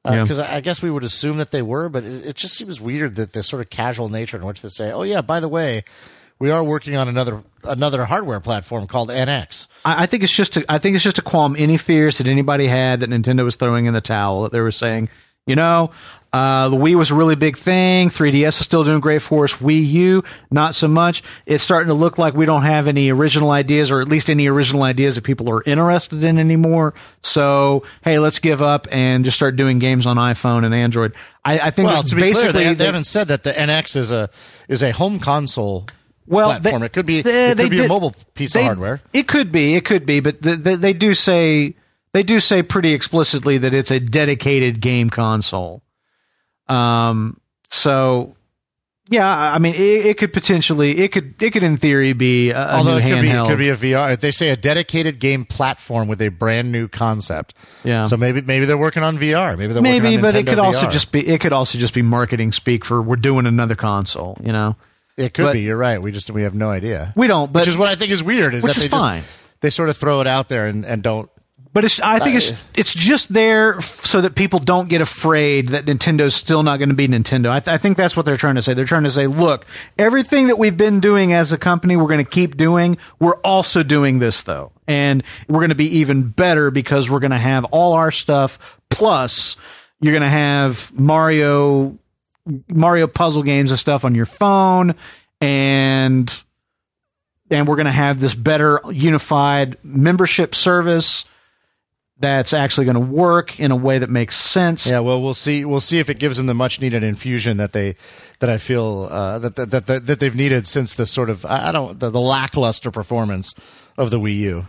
because 0.04 0.38
uh, 0.38 0.42
yeah. 0.42 0.54
I, 0.54 0.56
I 0.56 0.60
guess 0.60 0.82
we 0.82 0.90
would 0.90 1.04
assume 1.04 1.36
that 1.36 1.50
they 1.52 1.62
were, 1.62 1.88
but 1.88 2.04
it, 2.04 2.26
it, 2.26 2.36
just 2.36 2.54
seems 2.54 2.80
weird 2.80 3.14
that 3.16 3.32
this 3.32 3.48
sort 3.48 3.62
of 3.62 3.70
casual 3.70 4.08
nature 4.08 4.36
in 4.36 4.44
which 4.44 4.60
they 4.60 4.68
say, 4.68 4.90
"Oh 4.90 5.02
yeah, 5.02 5.20
by 5.20 5.38
the 5.38 5.48
way, 5.48 5.84
we 6.40 6.50
are 6.50 6.64
working 6.64 6.96
on 6.96 7.08
another 7.08 7.42
another 7.62 8.04
hardware 8.04 8.40
platform 8.40 8.88
called 8.88 9.10
NX." 9.10 9.68
I, 9.84 10.02
I 10.02 10.06
think 10.06 10.24
it's 10.24 10.34
just 10.34 10.54
to, 10.54 10.64
I 10.68 10.78
think 10.78 10.96
it's 10.96 11.04
just 11.04 11.16
to 11.16 11.22
qualm 11.22 11.54
any 11.56 11.76
fears 11.76 12.18
that 12.18 12.26
anybody 12.26 12.66
had 12.66 13.00
that 13.00 13.10
Nintendo 13.10 13.44
was 13.44 13.54
throwing 13.54 13.86
in 13.86 13.94
the 13.94 14.00
towel. 14.00 14.42
That 14.42 14.52
they 14.52 14.60
were 14.60 14.72
saying, 14.72 15.08
you 15.46 15.56
know, 15.56 15.90
uh, 16.32 16.70
the 16.70 16.76
Wii 16.76 16.94
was 16.94 17.10
a 17.10 17.14
really 17.14 17.34
big 17.34 17.58
thing. 17.58 18.08
3DS 18.08 18.48
is 18.48 18.64
still 18.64 18.84
doing 18.84 19.00
great 19.00 19.20
for 19.20 19.44
us. 19.44 19.54
Wii 19.54 19.86
U, 19.86 20.24
not 20.50 20.74
so 20.74 20.88
much. 20.88 21.22
It's 21.44 21.62
starting 21.62 21.88
to 21.88 21.94
look 21.94 22.16
like 22.16 22.32
we 22.32 22.46
don't 22.46 22.62
have 22.62 22.88
any 22.88 23.10
original 23.10 23.50
ideas, 23.50 23.90
or 23.90 24.00
at 24.00 24.08
least 24.08 24.30
any 24.30 24.48
original 24.48 24.82
ideas 24.82 25.16
that 25.16 25.22
people 25.22 25.50
are 25.50 25.62
interested 25.64 26.24
in 26.24 26.38
anymore. 26.38 26.94
So, 27.22 27.84
hey, 28.02 28.18
let's 28.18 28.38
give 28.38 28.62
up 28.62 28.88
and 28.90 29.26
just 29.26 29.36
start 29.36 29.56
doing 29.56 29.78
games 29.78 30.06
on 30.06 30.16
iPhone 30.16 30.64
and 30.64 30.74
Android. 30.74 31.12
I, 31.44 31.58
I 31.58 31.70
think 31.70 31.88
well, 31.88 32.02
to 32.02 32.14
be 32.14 32.32
clear, 32.32 32.50
they, 32.50 32.72
they, 32.72 32.86
haven't 32.86 33.04
said 33.04 33.28
that 33.28 33.42
the 33.42 33.52
NX 33.52 33.96
is 33.96 34.10
a 34.10 34.30
is 34.68 34.82
a 34.82 34.90
home 34.90 35.18
console. 35.18 35.86
Well, 36.26 36.46
platform. 36.46 36.80
They, 36.80 36.86
it 36.86 36.92
could 36.94 37.06
be 37.06 37.20
they, 37.20 37.50
it 37.50 37.58
could 37.58 37.70
be 37.70 37.76
did, 37.76 37.86
a 37.86 37.88
mobile 37.88 38.14
piece 38.32 38.54
of 38.54 38.62
hardware. 38.62 39.02
It 39.12 39.28
could 39.28 39.52
be, 39.52 39.74
it 39.74 39.84
could 39.84 40.06
be, 40.06 40.20
but 40.20 40.40
the, 40.40 40.56
the, 40.56 40.76
they 40.76 40.94
do 40.94 41.12
say 41.12 41.74
they 42.12 42.22
do 42.22 42.40
say 42.40 42.62
pretty 42.62 42.92
explicitly 42.92 43.58
that 43.58 43.74
it's 43.74 43.90
a 43.90 44.00
dedicated 44.00 44.80
game 44.80 45.10
console. 45.10 45.82
Um, 46.68 47.40
so 47.70 48.36
yeah, 49.08 49.28
I 49.28 49.58
mean, 49.58 49.74
it, 49.74 50.06
it, 50.06 50.18
could 50.18 50.32
potentially, 50.32 51.00
it 51.00 51.08
could, 51.08 51.34
it 51.42 51.50
could 51.50 51.62
in 51.62 51.76
theory 51.76 52.12
be 52.12 52.50
a, 52.50 52.58
a 52.58 52.76
although 52.76 52.96
it 52.96 53.02
could 53.02 53.18
handheld. 53.18 53.58
be, 53.58 53.64
it 53.64 53.76
could 53.76 53.82
be 53.82 53.92
a 53.92 53.94
VR. 53.94 54.18
They 54.18 54.30
say 54.30 54.50
a 54.50 54.56
dedicated 54.56 55.18
game 55.18 55.44
platform 55.44 56.08
with 56.08 56.22
a 56.22 56.28
brand 56.28 56.70
new 56.70 56.86
concept. 56.86 57.54
Yeah. 57.82 58.04
So 58.04 58.16
maybe, 58.16 58.42
maybe 58.42 58.64
they're 58.64 58.78
working 58.78 59.02
on 59.02 59.18
VR. 59.18 59.58
Maybe 59.58 59.72
they're 59.72 59.82
maybe, 59.82 60.16
but 60.18 60.36
it 60.36 60.46
could 60.46 60.58
VR. 60.58 60.64
also 60.64 60.88
just 60.90 61.12
be, 61.12 61.26
it 61.26 61.40
could 61.40 61.52
also 61.52 61.78
just 61.78 61.94
be 61.94 62.02
marketing 62.02 62.52
speak 62.52 62.84
for 62.84 63.02
we're 63.02 63.16
doing 63.16 63.46
another 63.46 63.74
console. 63.74 64.38
You 64.42 64.52
know, 64.52 64.76
it 65.16 65.34
could 65.34 65.44
but, 65.44 65.52
be. 65.54 65.62
You're 65.62 65.76
right. 65.76 66.00
We 66.00 66.12
just 66.12 66.30
we 66.30 66.44
have 66.44 66.54
no 66.54 66.70
idea. 66.70 67.12
We 67.16 67.26
don't. 67.26 67.52
But 67.52 67.60
which 67.60 67.68
is 67.68 67.76
what 67.76 67.88
I 67.88 67.96
think 67.96 68.12
is 68.12 68.22
weird. 68.22 68.54
Is 68.54 68.62
that 68.62 68.76
is 68.76 68.82
they 68.82 68.88
fine. 68.88 69.22
just 69.22 69.32
they 69.60 69.70
sort 69.70 69.88
of 69.88 69.96
throw 69.96 70.20
it 70.20 70.26
out 70.26 70.48
there 70.48 70.68
and, 70.68 70.84
and 70.84 71.02
don't 71.02 71.28
but 71.72 71.84
it's, 71.84 72.00
I 72.00 72.18
think 72.18 72.36
it's 72.36 72.52
it's 72.74 72.92
just 72.92 73.32
there 73.32 73.80
so 73.80 74.20
that 74.20 74.34
people 74.34 74.58
don't 74.58 74.90
get 74.90 75.00
afraid 75.00 75.70
that 75.70 75.86
Nintendo's 75.86 76.34
still 76.34 76.62
not 76.62 76.76
going 76.76 76.90
to 76.90 76.94
be 76.94 77.08
Nintendo. 77.08 77.48
I, 77.48 77.60
th- 77.60 77.74
I, 77.74 77.78
think 77.78 77.96
that's 77.96 78.14
what 78.14 78.26
they're 78.26 78.36
trying 78.36 78.56
to 78.56 78.62
say. 78.62 78.74
They're 78.74 78.84
trying 78.84 79.04
to 79.04 79.10
say, 79.10 79.26
look, 79.26 79.64
everything 79.98 80.48
that 80.48 80.58
we've 80.58 80.76
been 80.76 81.00
doing 81.00 81.32
as 81.32 81.50
a 81.50 81.56
company, 81.56 81.96
we're 81.96 82.08
going 82.08 82.22
to 82.22 82.30
keep 82.30 82.58
doing. 82.58 82.98
We're 83.18 83.36
also 83.36 83.82
doing 83.82 84.18
this 84.18 84.42
though, 84.42 84.70
and 84.86 85.22
we're 85.48 85.60
going 85.60 85.70
to 85.70 85.74
be 85.74 85.98
even 85.98 86.28
better 86.28 86.70
because 86.70 87.08
we're 87.08 87.20
going 87.20 87.30
to 87.30 87.38
have 87.38 87.64
all 87.66 87.94
our 87.94 88.10
stuff. 88.10 88.58
Plus, 88.90 89.56
you're 90.00 90.12
going 90.12 90.22
to 90.22 90.28
have 90.28 90.92
Mario 90.92 91.98
Mario 92.68 93.06
puzzle 93.06 93.44
games 93.44 93.70
and 93.70 93.80
stuff 93.80 94.04
on 94.04 94.14
your 94.14 94.26
phone, 94.26 94.94
and 95.40 96.42
and 97.50 97.66
we're 97.66 97.76
going 97.76 97.86
to 97.86 97.92
have 97.92 98.20
this 98.20 98.34
better 98.34 98.78
unified 98.90 99.78
membership 99.82 100.54
service 100.54 101.24
that's 102.22 102.52
actually 102.52 102.84
going 102.84 102.94
to 102.94 103.00
work 103.00 103.58
in 103.58 103.72
a 103.72 103.76
way 103.76 103.98
that 103.98 104.08
makes 104.08 104.36
sense. 104.36 104.88
Yeah, 104.88 105.00
well, 105.00 105.20
we'll 105.20 105.34
see. 105.34 105.64
We'll 105.64 105.80
see 105.80 105.98
if 105.98 106.08
it 106.08 106.18
gives 106.18 106.36
them 106.36 106.46
the 106.46 106.54
much 106.54 106.80
needed 106.80 107.02
infusion 107.02 107.56
that 107.56 107.72
they 107.72 107.96
that 108.38 108.48
I 108.48 108.58
feel 108.58 109.08
uh, 109.10 109.40
that, 109.40 109.56
that, 109.56 109.86
that 109.86 110.06
that 110.06 110.20
they've 110.20 110.34
needed 110.34 110.66
since 110.66 110.94
the 110.94 111.04
sort 111.04 111.28
of 111.28 111.44
I 111.44 111.72
don't 111.72 111.98
the, 111.98 112.10
the 112.10 112.20
lackluster 112.20 112.90
performance 112.90 113.54
of 113.98 114.10
the 114.10 114.20
Wii 114.20 114.36
U. 114.38 114.66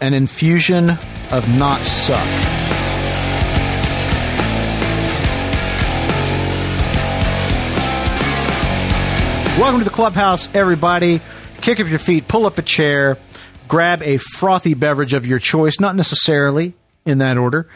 An 0.00 0.12
infusion 0.12 0.90
of 1.30 1.48
not 1.56 1.82
suck. 1.82 2.26
Welcome 9.58 9.80
to 9.80 9.84
the 9.84 9.90
clubhouse, 9.90 10.52
everybody. 10.54 11.20
Kick 11.60 11.80
up 11.80 11.88
your 11.88 11.98
feet, 11.98 12.28
pull 12.28 12.46
up 12.46 12.58
a 12.58 12.62
chair, 12.62 13.18
grab 13.66 14.02
a 14.02 14.16
frothy 14.18 14.74
beverage 14.74 15.14
of 15.14 15.26
your 15.26 15.40
choice, 15.40 15.80
not 15.80 15.96
necessarily 15.96 16.74
in 17.08 17.18
that 17.18 17.38
order. 17.38 17.68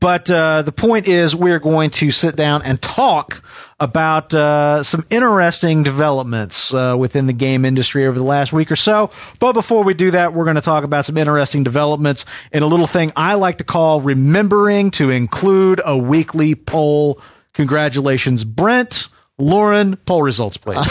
But 0.00 0.30
uh, 0.30 0.62
the 0.62 0.72
point 0.72 1.08
is, 1.08 1.34
we're 1.34 1.58
going 1.58 1.90
to 1.90 2.12
sit 2.12 2.36
down 2.36 2.62
and 2.62 2.80
talk 2.80 3.42
about 3.80 4.32
uh, 4.32 4.82
some 4.84 5.04
interesting 5.10 5.82
developments 5.82 6.72
uh, 6.72 6.94
within 6.96 7.26
the 7.26 7.32
game 7.32 7.64
industry 7.64 8.06
over 8.06 8.16
the 8.16 8.24
last 8.24 8.52
week 8.52 8.70
or 8.70 8.76
so. 8.76 9.10
But 9.40 9.54
before 9.54 9.82
we 9.82 9.94
do 9.94 10.12
that, 10.12 10.34
we're 10.34 10.44
going 10.44 10.56
to 10.56 10.62
talk 10.62 10.84
about 10.84 11.04
some 11.04 11.16
interesting 11.16 11.64
developments 11.64 12.24
in 12.52 12.62
a 12.62 12.66
little 12.66 12.86
thing 12.86 13.12
I 13.16 13.34
like 13.34 13.58
to 13.58 13.64
call 13.64 14.00
remembering 14.00 14.92
to 14.92 15.10
include 15.10 15.80
a 15.84 15.98
weekly 15.98 16.54
poll. 16.54 17.20
Congratulations, 17.54 18.44
Brent. 18.44 19.08
Lauren, 19.38 19.96
poll 19.96 20.22
results, 20.22 20.56
please. 20.56 20.76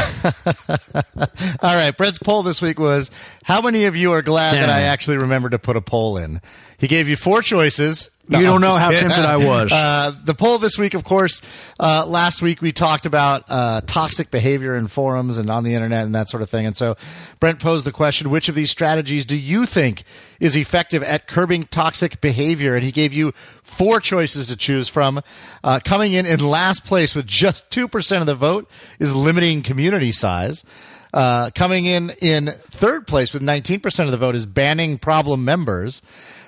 All 1.62 1.76
right. 1.76 1.96
Brent's 1.96 2.18
poll 2.18 2.44
this 2.44 2.62
week 2.62 2.80
was 2.80 3.12
How 3.44 3.62
many 3.62 3.86
of 3.86 3.96
you 3.96 4.14
are 4.14 4.22
glad 4.22 4.56
yeah. 4.56 4.62
that 4.62 4.70
I 4.70 4.84
actually 4.84 5.18
remembered 5.18 5.52
to 5.52 5.60
put 5.60 5.76
a 5.76 5.82
poll 5.82 6.18
in? 6.18 6.40
He 6.78 6.88
gave 6.88 7.10
you 7.10 7.18
four 7.18 7.42
choices. 7.42 8.10
No, 8.30 8.40
you 8.40 8.46
don't 8.46 8.62
know 8.62 8.76
how 8.76 8.90
kidding. 8.90 9.10
tempted 9.10 9.26
I 9.26 9.38
was. 9.38 9.72
Uh, 9.88 10.12
the 10.24 10.34
poll 10.34 10.58
this 10.58 10.78
week, 10.78 10.94
of 10.96 11.04
course, 11.04 11.42
uh, 11.80 12.06
last 12.06 12.42
week 12.42 12.62
we 12.62 12.72
talked 12.72 13.06
about 13.06 13.44
uh, 13.48 13.82
toxic 13.86 14.32
behavior 14.32 14.76
in 14.76 14.88
forums 14.88 15.38
and 15.38 15.50
on 15.50 15.64
the 15.64 15.76
internet 15.76 16.06
and 16.06 16.16
that 16.16 16.30
sort 16.30 16.42
of 16.42 16.50
thing. 16.50 16.66
And 16.66 16.76
so 16.76 16.96
Brent 17.40 17.60
posed 17.60 17.86
the 17.86 17.92
question 17.92 18.30
which 18.30 18.50
of 18.50 18.56
these 18.56 18.72
strategies 18.72 19.26
do 19.26 19.38
you 19.38 19.66
think 19.66 20.04
is 20.40 20.56
effective 20.56 21.04
at 21.04 21.28
curbing 21.28 21.64
toxic 21.64 22.22
behavior? 22.22 22.76
And 22.76 22.84
he 22.84 22.92
gave 22.92 23.14
you 23.14 23.34
four 23.64 24.00
choices 24.00 24.48
to 24.48 24.56
choose 24.56 24.90
from. 24.90 25.22
Uh, 25.64 25.80
coming 25.86 26.14
in 26.14 26.26
in 26.26 26.40
last 26.40 26.86
place 26.86 27.14
with 27.14 27.28
just 27.28 27.70
2% 27.70 28.22
of 28.22 28.26
the 28.26 28.36
vote 28.36 28.70
is 29.00 29.16
limiting 29.16 29.62
community 29.62 30.12
size. 30.12 30.66
Uh, 31.14 31.50
coming 31.52 31.86
in 31.86 32.12
in 32.22 32.48
third 32.72 33.08
place 33.08 33.34
with 33.34 33.42
19% 33.42 34.06
of 34.06 34.12
the 34.12 34.18
vote 34.18 34.36
is 34.36 34.46
banning 34.46 34.98
problem 34.98 35.46
members. 35.46 36.02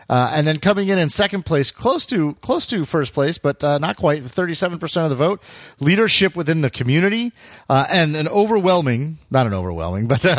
Uh, 0.09 0.31
and 0.33 0.47
then 0.47 0.57
coming 0.57 0.87
in 0.87 0.97
in 0.97 1.07
second 1.07 1.45
place, 1.45 1.69
close 1.69 2.05
to 2.07 2.33
close 2.41 2.65
to 2.65 2.83
first 2.85 3.13
place, 3.13 3.37
but 3.37 3.63
uh, 3.63 3.77
not 3.77 3.95
quite, 3.95 4.23
37% 4.23 5.03
of 5.03 5.09
the 5.09 5.15
vote, 5.15 5.41
leadership 5.79 6.35
within 6.35 6.61
the 6.61 6.69
community, 6.69 7.31
uh, 7.69 7.85
and 7.91 8.15
an 8.15 8.27
overwhelming, 8.27 9.19
not 9.29 9.45
an 9.45 9.53
overwhelming, 9.53 10.07
but 10.07 10.21
42% 10.21 10.33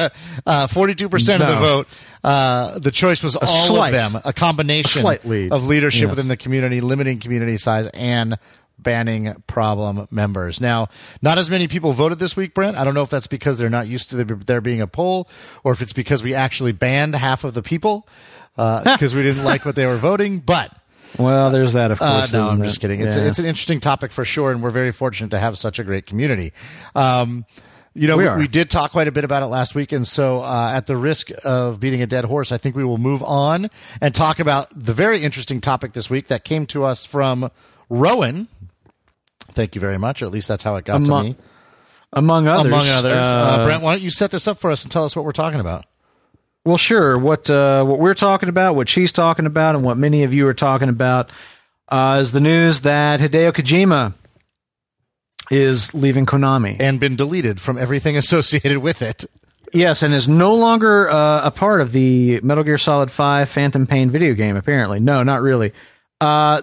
uh, 1.34 1.38
no. 1.38 1.44
of 1.44 1.50
the 1.50 1.56
vote. 1.56 1.88
Uh, 2.22 2.78
the 2.78 2.90
choice 2.90 3.22
was 3.22 3.36
a 3.36 3.46
all 3.46 3.66
slight, 3.66 3.94
of 3.94 4.12
them, 4.12 4.22
a 4.24 4.32
combination 4.32 5.06
a 5.06 5.48
of 5.50 5.66
leadership 5.66 6.02
yes. 6.02 6.10
within 6.10 6.28
the 6.28 6.36
community, 6.36 6.80
limiting 6.80 7.18
community 7.18 7.56
size, 7.56 7.86
and 7.94 8.36
banning 8.82 9.34
problem 9.46 10.06
members. 10.10 10.60
Now, 10.60 10.88
not 11.22 11.38
as 11.38 11.50
many 11.50 11.68
people 11.68 11.92
voted 11.92 12.18
this 12.18 12.36
week, 12.36 12.54
Brent. 12.54 12.76
I 12.76 12.84
don't 12.84 12.94
know 12.94 13.02
if 13.02 13.10
that's 13.10 13.26
because 13.26 13.58
they're 13.58 13.70
not 13.70 13.86
used 13.86 14.10
to 14.10 14.24
there 14.24 14.60
being 14.60 14.80
a 14.80 14.86
poll 14.86 15.28
or 15.64 15.72
if 15.72 15.82
it's 15.82 15.92
because 15.92 16.22
we 16.22 16.34
actually 16.34 16.72
banned 16.72 17.14
half 17.14 17.44
of 17.44 17.54
the 17.54 17.62
people 17.62 18.08
because 18.56 19.14
uh, 19.14 19.16
we 19.16 19.22
didn't 19.22 19.44
like 19.44 19.64
what 19.64 19.74
they 19.74 19.86
were 19.86 19.98
voting, 19.98 20.40
but. 20.40 20.76
Well, 21.18 21.50
there's 21.50 21.72
that, 21.72 21.90
of 21.90 22.00
uh, 22.00 22.20
course. 22.20 22.34
Uh, 22.34 22.38
no, 22.38 22.50
I'm 22.50 22.62
it? 22.62 22.66
just 22.66 22.80
kidding. 22.80 23.00
It's, 23.00 23.16
yeah. 23.16 23.24
it's 23.24 23.38
an 23.38 23.44
interesting 23.44 23.80
topic 23.80 24.12
for 24.12 24.24
sure, 24.24 24.52
and 24.52 24.62
we're 24.62 24.70
very 24.70 24.92
fortunate 24.92 25.30
to 25.30 25.38
have 25.38 25.58
such 25.58 25.78
a 25.78 25.84
great 25.84 26.06
community. 26.06 26.52
Um, 26.94 27.44
you 27.94 28.06
know, 28.06 28.16
we, 28.16 28.28
we, 28.28 28.34
we, 28.36 28.48
did 28.48 28.70
talk 28.70 28.92
quite 28.92 29.08
a 29.08 29.12
bit 29.12 29.24
about 29.24 29.42
it 29.42 29.46
last 29.46 29.74
week, 29.74 29.90
and 29.90 30.06
so 30.06 30.42
uh, 30.42 30.70
at 30.72 30.86
the 30.86 30.96
risk 30.96 31.30
of 31.44 31.80
beating 31.80 32.02
a 32.02 32.06
dead 32.06 32.24
horse, 32.24 32.52
I 32.52 32.58
think 32.58 32.76
we 32.76 32.84
will 32.84 32.98
move 32.98 33.22
on 33.22 33.68
and 34.00 34.14
talk 34.14 34.38
about 34.38 34.68
the 34.70 34.94
very 34.94 35.22
interesting 35.22 35.60
topic 35.60 35.92
this 35.92 36.08
week 36.08 36.28
that 36.28 36.44
came 36.44 36.66
to 36.66 36.84
us 36.84 37.04
from 37.04 37.50
Rowan. 37.88 38.46
Thank 39.52 39.74
you 39.74 39.80
very 39.80 39.98
much, 39.98 40.22
or 40.22 40.26
at 40.26 40.30
least 40.30 40.46
that's 40.46 40.62
how 40.62 40.76
it 40.76 40.84
got 40.84 41.06
among, 41.06 41.24
to 41.24 41.30
me. 41.30 41.36
Among 42.12 42.46
others. 42.46 42.72
Among 42.72 42.88
others. 42.88 43.26
Uh, 43.26 43.36
uh, 43.36 43.64
Brent, 43.64 43.82
why 43.82 43.94
don't 43.94 44.02
you 44.02 44.10
set 44.10 44.30
this 44.30 44.46
up 44.46 44.58
for 44.58 44.70
us 44.70 44.84
and 44.84 44.92
tell 44.92 45.04
us 45.04 45.16
what 45.16 45.24
we're 45.24 45.32
talking 45.32 45.58
about? 45.58 45.84
Well, 46.64 46.76
sure. 46.76 47.18
What 47.18 47.48
uh, 47.48 47.84
what 47.84 47.98
we're 47.98 48.14
talking 48.14 48.48
about, 48.48 48.74
what 48.74 48.88
she's 48.88 49.12
talking 49.12 49.46
about, 49.46 49.76
and 49.76 49.84
what 49.84 49.96
many 49.96 50.24
of 50.24 50.34
you 50.34 50.46
are 50.46 50.54
talking 50.54 50.90
about 50.90 51.32
uh, 51.88 52.18
is 52.20 52.32
the 52.32 52.40
news 52.40 52.82
that 52.82 53.20
Hideo 53.20 53.52
Kojima 53.52 54.14
is 55.50 55.94
leaving 55.94 56.26
Konami 56.26 56.76
and 56.78 57.00
been 57.00 57.16
deleted 57.16 57.60
from 57.60 57.78
everything 57.78 58.16
associated 58.16 58.78
with 58.78 59.00
it. 59.00 59.24
Yes, 59.72 60.02
and 60.02 60.12
is 60.12 60.28
no 60.28 60.54
longer 60.54 61.08
uh, 61.08 61.46
a 61.46 61.50
part 61.50 61.80
of 61.80 61.92
the 61.92 62.40
Metal 62.42 62.64
Gear 62.64 62.78
Solid 62.78 63.10
Five 63.10 63.48
Phantom 63.48 63.86
Pain 63.86 64.10
video 64.10 64.34
game. 64.34 64.56
Apparently, 64.56 65.00
no, 65.00 65.22
not 65.22 65.42
really. 65.42 65.72
Uh, 66.20 66.60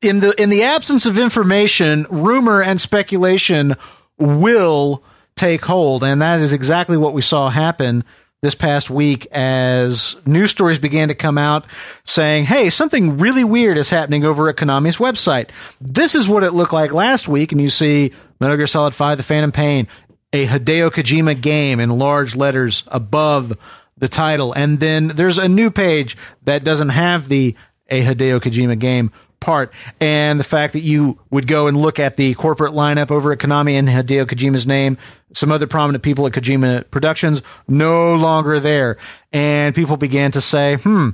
in 0.00 0.20
the 0.20 0.40
in 0.40 0.48
the 0.48 0.62
absence 0.62 1.04
of 1.04 1.18
information, 1.18 2.06
rumor 2.10 2.62
and 2.62 2.80
speculation 2.80 3.76
will 4.16 5.02
take 5.36 5.64
hold, 5.64 6.02
and 6.02 6.22
that 6.22 6.40
is 6.40 6.52
exactly 6.52 6.96
what 6.96 7.12
we 7.12 7.22
saw 7.22 7.50
happen 7.50 8.04
this 8.42 8.54
past 8.56 8.90
week 8.90 9.24
as 9.30 10.16
news 10.26 10.50
stories 10.50 10.80
began 10.80 11.06
to 11.06 11.14
come 11.14 11.38
out 11.38 11.64
saying, 12.02 12.44
hey, 12.44 12.70
something 12.70 13.18
really 13.18 13.44
weird 13.44 13.78
is 13.78 13.88
happening 13.88 14.24
over 14.24 14.48
at 14.48 14.56
Konami's 14.56 14.96
website. 14.96 15.50
This 15.80 16.16
is 16.16 16.26
what 16.26 16.42
it 16.42 16.50
looked 16.50 16.72
like 16.72 16.92
last 16.92 17.28
week, 17.28 17.52
and 17.52 17.60
you 17.60 17.68
see 17.68 18.10
Metal 18.40 18.56
Gear 18.56 18.66
Solid 18.66 18.96
5 18.96 19.16
The 19.16 19.22
Phantom 19.22 19.52
Pain, 19.52 19.86
a 20.32 20.44
Hideo 20.44 20.90
Kojima 20.90 21.40
game 21.40 21.78
in 21.78 21.90
large 21.90 22.34
letters 22.34 22.82
above 22.88 23.56
the 23.96 24.08
title. 24.08 24.52
And 24.52 24.80
then 24.80 25.08
there's 25.08 25.38
a 25.38 25.48
new 25.48 25.70
page 25.70 26.16
that 26.42 26.64
doesn't 26.64 26.88
have 26.88 27.28
the 27.28 27.54
a 27.90 28.02
Hideo 28.02 28.40
Kojima 28.40 28.76
game 28.76 29.12
part. 29.42 29.72
And 30.00 30.40
the 30.40 30.44
fact 30.44 30.72
that 30.72 30.80
you 30.80 31.18
would 31.30 31.46
go 31.46 31.66
and 31.66 31.76
look 31.76 31.98
at 31.98 32.16
the 32.16 32.32
corporate 32.34 32.72
lineup 32.72 33.10
over 33.10 33.32
at 33.32 33.38
Konami 33.38 33.72
and 33.72 33.88
Hideo 33.88 34.24
Kojima's 34.24 34.66
name, 34.66 34.96
some 35.34 35.52
other 35.52 35.66
prominent 35.66 36.02
people 36.02 36.26
at 36.26 36.32
Kojima 36.32 36.90
Productions 36.90 37.42
no 37.68 38.14
longer 38.14 38.58
there. 38.58 38.96
And 39.32 39.74
people 39.74 39.98
began 39.98 40.30
to 40.30 40.40
say, 40.40 40.76
hmm, 40.76 41.10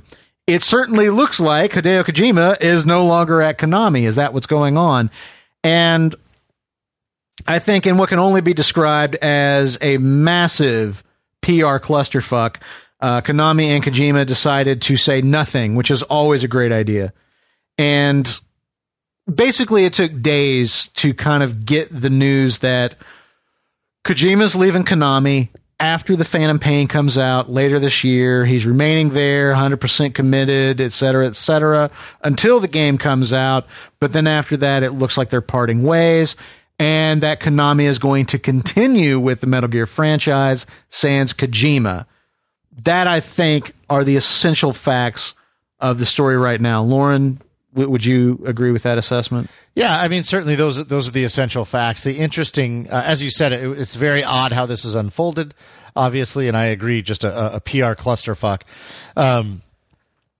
it 0.47 0.63
certainly 0.63 1.09
looks 1.09 1.39
like 1.39 1.73
Hideo 1.73 2.03
Kojima 2.03 2.61
is 2.61 2.85
no 2.85 3.05
longer 3.05 3.41
at 3.41 3.57
Konami. 3.57 4.03
Is 4.03 4.15
that 4.15 4.33
what's 4.33 4.47
going 4.47 4.77
on? 4.77 5.11
And 5.63 6.15
I 7.47 7.59
think 7.59 7.85
in 7.85 7.97
what 7.97 8.09
can 8.09 8.19
only 8.19 8.41
be 8.41 8.53
described 8.53 9.15
as 9.15 9.77
a 9.81 9.97
massive 9.97 11.03
PR 11.41 11.77
clusterfuck, 11.77 12.57
uh, 13.01 13.21
Konami 13.21 13.65
and 13.65 13.83
Kojima 13.83 14.25
decided 14.25 14.81
to 14.83 14.97
say 14.97 15.21
nothing, 15.21 15.75
which 15.75 15.91
is 15.91 16.03
always 16.03 16.43
a 16.43 16.47
great 16.47 16.71
idea. 16.71 17.13
And 17.79 18.39
basically, 19.33 19.85
it 19.85 19.93
took 19.93 20.21
days 20.21 20.89
to 20.95 21.13
kind 21.13 21.41
of 21.41 21.65
get 21.65 21.87
the 21.89 22.09
news 22.09 22.59
that 22.59 22.95
Kojima's 24.03 24.53
leaving 24.53 24.83
Konami 24.83 25.47
after 25.79 26.17
the 26.17 26.25
Phantom 26.25 26.59
Pain 26.59 26.89
comes 26.89 27.17
out 27.17 27.49
later 27.49 27.79
this 27.79 28.03
year. 28.03 28.43
He's 28.43 28.65
remaining 28.65 29.11
there, 29.11 29.53
100% 29.53 30.13
committed, 30.13 30.81
et 30.81 30.91
cetera, 30.91 31.25
et 31.25 31.37
cetera, 31.37 31.89
until 32.21 32.59
the 32.59 32.67
game 32.67 32.97
comes 32.97 33.31
out. 33.31 33.65
But 34.01 34.11
then 34.11 34.27
after 34.27 34.57
that, 34.57 34.83
it 34.83 34.91
looks 34.91 35.17
like 35.17 35.29
they're 35.29 35.39
parting 35.39 35.83
ways. 35.83 36.35
And 36.79 37.23
that 37.23 37.39
Konami 37.39 37.83
is 37.83 37.97
going 37.97 38.25
to 38.27 38.39
continue 38.39 39.21
with 39.21 39.39
the 39.39 39.47
Metal 39.47 39.69
Gear 39.69 39.85
franchise, 39.85 40.65
sans 40.89 41.33
Kojima. 41.33 42.05
That, 42.83 43.07
I 43.07 43.21
think, 43.21 43.73
are 43.89 44.03
the 44.03 44.17
essential 44.17 44.73
facts 44.73 45.33
of 45.79 45.97
the 45.99 46.05
story 46.05 46.35
right 46.35 46.59
now. 46.59 46.81
Lauren, 46.81 47.41
would 47.73 48.05
you 48.05 48.41
agree 48.45 48.71
with 48.71 48.83
that 48.83 48.97
assessment? 48.97 49.49
Yeah, 49.75 49.99
I 49.99 50.07
mean, 50.07 50.23
certainly 50.23 50.55
those 50.55 50.85
those 50.87 51.07
are 51.07 51.11
the 51.11 51.23
essential 51.23 51.65
facts. 51.65 52.03
The 52.03 52.17
interesting, 52.17 52.89
uh, 52.89 53.03
as 53.05 53.23
you 53.23 53.29
said, 53.29 53.51
it, 53.51 53.79
it's 53.79 53.95
very 53.95 54.23
odd 54.23 54.51
how 54.51 54.65
this 54.65 54.85
is 54.85 54.95
unfolded. 54.95 55.53
Obviously, 55.95 56.47
and 56.47 56.55
I 56.55 56.65
agree, 56.65 57.01
just 57.01 57.23
a, 57.23 57.55
a 57.55 57.59
PR 57.59 57.93
clusterfuck. 57.93 58.61
Um, 59.15 59.61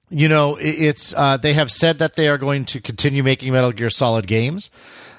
you 0.09 0.27
know, 0.27 0.55
it, 0.55 0.69
it's 0.69 1.13
uh, 1.15 1.37
they 1.37 1.53
have 1.53 1.71
said 1.71 1.99
that 1.99 2.15
they 2.15 2.27
are 2.29 2.37
going 2.37 2.65
to 2.65 2.81
continue 2.81 3.23
making 3.23 3.53
Metal 3.53 3.71
Gear 3.71 3.89
Solid 3.89 4.27
games. 4.27 4.69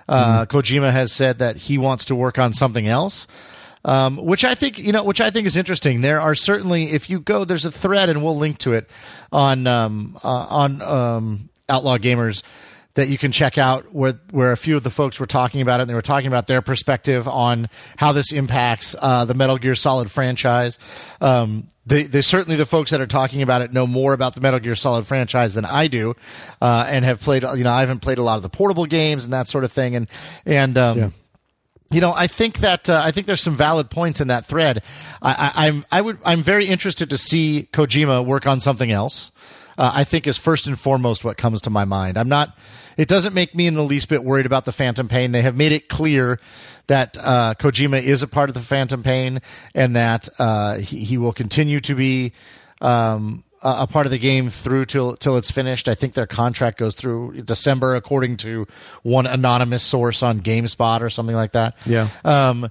Uh, 0.09 0.45
mm-hmm. 0.45 0.57
Kojima 0.57 0.91
has 0.91 1.13
said 1.13 1.39
that 1.39 1.57
he 1.57 1.79
wants 1.79 2.07
to 2.07 2.15
work 2.15 2.39
on 2.39 2.53
something 2.53 2.89
else. 2.89 3.27
Um, 3.83 4.17
which 4.19 4.45
I 4.45 4.55
think 4.55 4.79
you 4.79 4.93
know, 4.93 5.05
which 5.05 5.23
I 5.23 5.31
think 5.31 5.47
is 5.47 5.57
interesting. 5.57 6.03
There 6.03 6.21
are 6.21 6.35
certainly, 6.35 6.91
if 6.91 7.09
you 7.09 7.19
go, 7.19 7.47
there's 7.47 7.65
a 7.65 7.73
thread, 7.73 8.11
and 8.11 8.23
we'll 8.23 8.37
link 8.37 8.59
to 8.59 8.75
it 8.75 8.91
on 9.33 9.67
um, 9.67 10.19
uh, 10.23 10.29
on 10.29 10.83
um, 10.83 11.50
Outlaw 11.71 11.97
Gamers 11.97 12.43
that 12.95 13.09
you 13.09 13.19
can 13.19 13.33
check 13.33 13.57
out 13.57 13.95
where 13.95 14.15
where 14.31 14.53
a 14.53 14.57
few 14.57 14.77
of 14.77 14.83
the 14.83 14.91
folks 14.91 15.21
were 15.21 15.27
talking 15.27 15.61
about 15.61 15.81
it 15.81 15.85
and 15.85 15.91
they 15.91 15.95
were 15.95 16.03
talking 16.03 16.27
about 16.27 16.47
their 16.47 16.61
perspective 16.61 17.29
on 17.29 17.69
how 17.97 18.13
this 18.13 18.33
impacts 18.33 18.97
uh, 18.99 19.25
the 19.25 19.35
Metal 19.35 19.59
Gear 19.59 19.75
Solid 19.75 20.11
franchise. 20.11 20.79
Um, 21.21 21.69
they, 21.87 22.05
they 22.05 22.21
certainly 22.21 22.57
the 22.57 22.67
folks 22.67 22.91
that 22.91 23.01
are 23.01 23.07
talking 23.07 23.43
about 23.43 23.63
it 23.63 23.73
know 23.73 23.87
more 23.87 24.13
about 24.13 24.35
the 24.35 24.41
Metal 24.41 24.61
Gear 24.61 24.75
Solid 24.75 25.07
franchise 25.07 25.55
than 25.55 25.65
I 25.65 25.89
do, 25.89 26.15
uh, 26.61 26.87
and 26.89 27.05
have 27.05 27.21
played. 27.21 27.43
You 27.43 27.65
know, 27.65 27.73
I 27.73 27.81
haven't 27.81 28.01
played 28.01 28.19
a 28.19 28.23
lot 28.23 28.37
of 28.37 28.43
the 28.43 28.49
portable 28.49 28.87
games 28.87 29.25
and 29.25 29.33
that 29.33 29.49
sort 29.49 29.65
of 29.65 29.73
thing, 29.73 29.97
and 29.97 30.09
and. 30.45 30.77
Um, 30.77 30.99
yeah. 30.99 31.11
You 31.93 32.01
know, 32.01 32.13
I 32.13 32.29
think 32.29 32.61
that 32.61 32.89
uh, 32.89 33.01
I 33.03 33.11
think 33.11 33.27
there's 33.27 33.41
some 33.41 33.57
valid 33.57 33.91
points 33.91 34.21
in 34.21 34.29
that 34.29 34.47
thread. 34.47 34.85
I, 35.21 35.33
I, 35.33 35.67
I'm 35.67 35.85
I 35.91 36.01
would 36.01 36.19
I'm 36.25 36.41
very 36.41 36.67
interested 36.67 37.11
to 37.11 37.19
see 37.19 37.69
Kojima 37.73 38.25
work 38.25 38.47
on 38.47 38.61
something 38.61 38.93
else 38.93 39.33
uh, 39.81 39.91
I 39.95 40.05
think 40.05 40.27
is 40.27 40.37
first 40.37 40.67
and 40.67 40.79
foremost 40.79 41.25
what 41.25 41.39
comes 41.39 41.63
to 41.63 41.71
my 41.71 41.87
mind. 41.87 42.19
I'm 42.19 42.29
not. 42.29 42.57
It 42.99 43.09
doesn't 43.09 43.33
make 43.33 43.55
me 43.55 43.67
in 43.67 43.75
the 43.75 43.83
least 43.83 44.11
bit 44.11 44.23
worried 44.23 44.45
about 44.45 44.67
the 44.67 44.73
Phantom 44.73 45.09
Pain. 45.09 45.33
They 45.33 45.41
have 45.41 45.57
made 45.57 45.73
it 45.73 45.89
clear 45.89 46.39
that 46.89 47.17
uh, 47.19 47.55
Kojima 47.59 48.03
is 48.03 48.23
a 48.23 48.29
part 48.29 48.51
of 48.51 48.55
the 48.55 48.61
Phantom 48.61 49.03
Pain 49.03 49.41
and 49.75 49.97
that 49.97 50.29
uh, 50.39 50.77
he, 50.77 51.05
he, 51.05 51.17
will 51.17 51.33
continue 51.33 51.81
to 51.81 51.95
be 51.95 52.33
um, 52.83 53.43
a, 53.63 53.87
part 53.87 54.05
of 54.05 54.13
the 54.13 54.19
game 54.19 54.51
through 54.51 54.85
till 54.85 55.17
till 55.17 55.39
it's 55.39 55.51
finished. 55.51 55.89
I 55.89 55.95
think 55.95 56.13
their 56.13 56.27
contract 56.27 56.77
goes 56.77 56.95
through 56.95 57.41
December, 57.43 57.95
according 57.95 58.37
to 58.39 58.67
one 59.03 59.27
anonymous 59.27 59.83
source 59.83 60.23
on 60.23 60.41
GameSpot 60.41 61.01
or 61.01 61.09
something 61.09 61.37
like 61.37 61.53
that. 61.53 61.75
Yeah. 61.87 62.09
Um, 62.23 62.71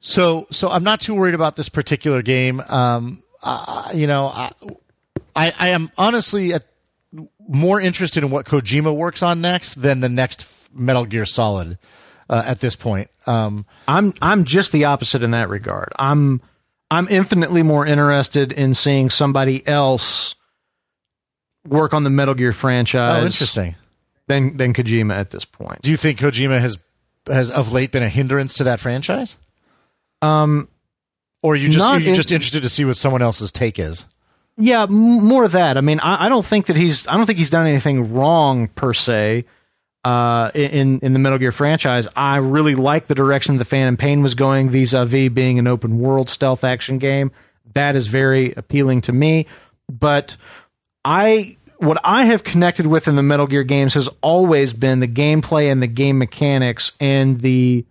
so 0.00 0.48
so 0.50 0.68
I'm 0.68 0.82
not 0.82 1.00
too 1.00 1.14
worried 1.14 1.34
about 1.34 1.54
this 1.54 1.68
particular 1.68 2.22
game. 2.22 2.58
Um, 2.58 3.22
uh, 3.40 3.90
you 3.94 4.08
know, 4.08 4.26
I, 4.26 4.50
I, 5.36 5.52
I 5.58 5.68
am 5.70 5.90
honestly 5.96 6.54
more 7.48 7.80
interested 7.80 8.24
in 8.24 8.30
what 8.30 8.46
Kojima 8.46 8.94
works 8.94 9.22
on 9.22 9.40
next 9.40 9.74
than 9.74 10.00
the 10.00 10.08
next 10.08 10.46
Metal 10.72 11.04
Gear 11.04 11.26
Solid 11.26 11.78
uh, 12.28 12.42
at 12.44 12.60
this 12.60 12.76
point. 12.76 13.10
Um, 13.26 13.66
I'm 13.88 14.14
I'm 14.20 14.44
just 14.44 14.72
the 14.72 14.84
opposite 14.84 15.22
in 15.22 15.32
that 15.32 15.48
regard. 15.48 15.92
I'm 15.98 16.40
I'm 16.90 17.08
infinitely 17.08 17.62
more 17.62 17.86
interested 17.86 18.52
in 18.52 18.74
seeing 18.74 19.10
somebody 19.10 19.66
else 19.66 20.34
work 21.66 21.94
on 21.94 22.04
the 22.04 22.10
Metal 22.10 22.34
Gear 22.34 22.52
franchise. 22.52 23.22
Oh, 23.22 23.26
interesting. 23.26 23.74
Than 24.26 24.56
than 24.56 24.72
Kojima 24.72 25.14
at 25.14 25.30
this 25.30 25.44
point. 25.44 25.82
Do 25.82 25.90
you 25.90 25.96
think 25.96 26.18
Kojima 26.18 26.60
has 26.60 26.78
has 27.26 27.50
of 27.50 27.72
late 27.72 27.92
been 27.92 28.02
a 28.02 28.08
hindrance 28.08 28.54
to 28.54 28.64
that 28.64 28.80
franchise? 28.80 29.36
Um, 30.22 30.68
or 31.42 31.52
are 31.52 31.56
you 31.56 31.68
just 31.68 31.86
are 31.86 32.00
you 32.00 32.10
in, 32.10 32.14
just 32.14 32.32
interested 32.32 32.62
to 32.62 32.68
see 32.68 32.84
what 32.84 32.96
someone 32.96 33.22
else's 33.22 33.52
take 33.52 33.78
is? 33.78 34.06
Yeah, 34.56 34.86
more 34.86 35.44
of 35.44 35.52
that. 35.52 35.76
I 35.76 35.80
mean, 35.80 36.00
I, 36.00 36.26
I, 36.26 36.28
don't 36.28 36.46
think 36.46 36.66
that 36.66 36.76
he's. 36.76 37.08
I 37.08 37.16
don't 37.16 37.26
think 37.26 37.38
he's 37.38 37.50
done 37.50 37.66
anything 37.66 38.12
wrong 38.12 38.68
per 38.68 38.92
se. 38.92 39.46
Uh, 40.04 40.50
in 40.54 41.00
in 41.00 41.12
the 41.14 41.18
Metal 41.18 41.38
Gear 41.38 41.50
franchise, 41.50 42.06
I 42.14 42.36
really 42.36 42.74
like 42.74 43.06
the 43.06 43.14
direction 43.14 43.56
the 43.56 43.64
Phantom 43.64 43.96
Pain 43.96 44.22
was 44.22 44.34
going 44.34 44.68
vis-a-vis 44.68 45.30
being 45.30 45.58
an 45.58 45.66
open 45.66 45.98
world 45.98 46.28
stealth 46.28 46.62
action 46.62 46.98
game. 46.98 47.32
That 47.72 47.96
is 47.96 48.06
very 48.06 48.52
appealing 48.52 49.00
to 49.02 49.12
me. 49.12 49.46
But 49.90 50.36
I 51.04 51.56
what 51.78 51.98
I 52.04 52.24
have 52.24 52.44
connected 52.44 52.86
with 52.86 53.08
in 53.08 53.16
the 53.16 53.22
Metal 53.22 53.46
Gear 53.46 53.64
games 53.64 53.94
has 53.94 54.08
always 54.20 54.72
been 54.72 55.00
the 55.00 55.08
gameplay 55.08 55.72
and 55.72 55.82
the 55.82 55.86
game 55.86 56.18
mechanics 56.18 56.92
and 57.00 57.40
the 57.40 57.84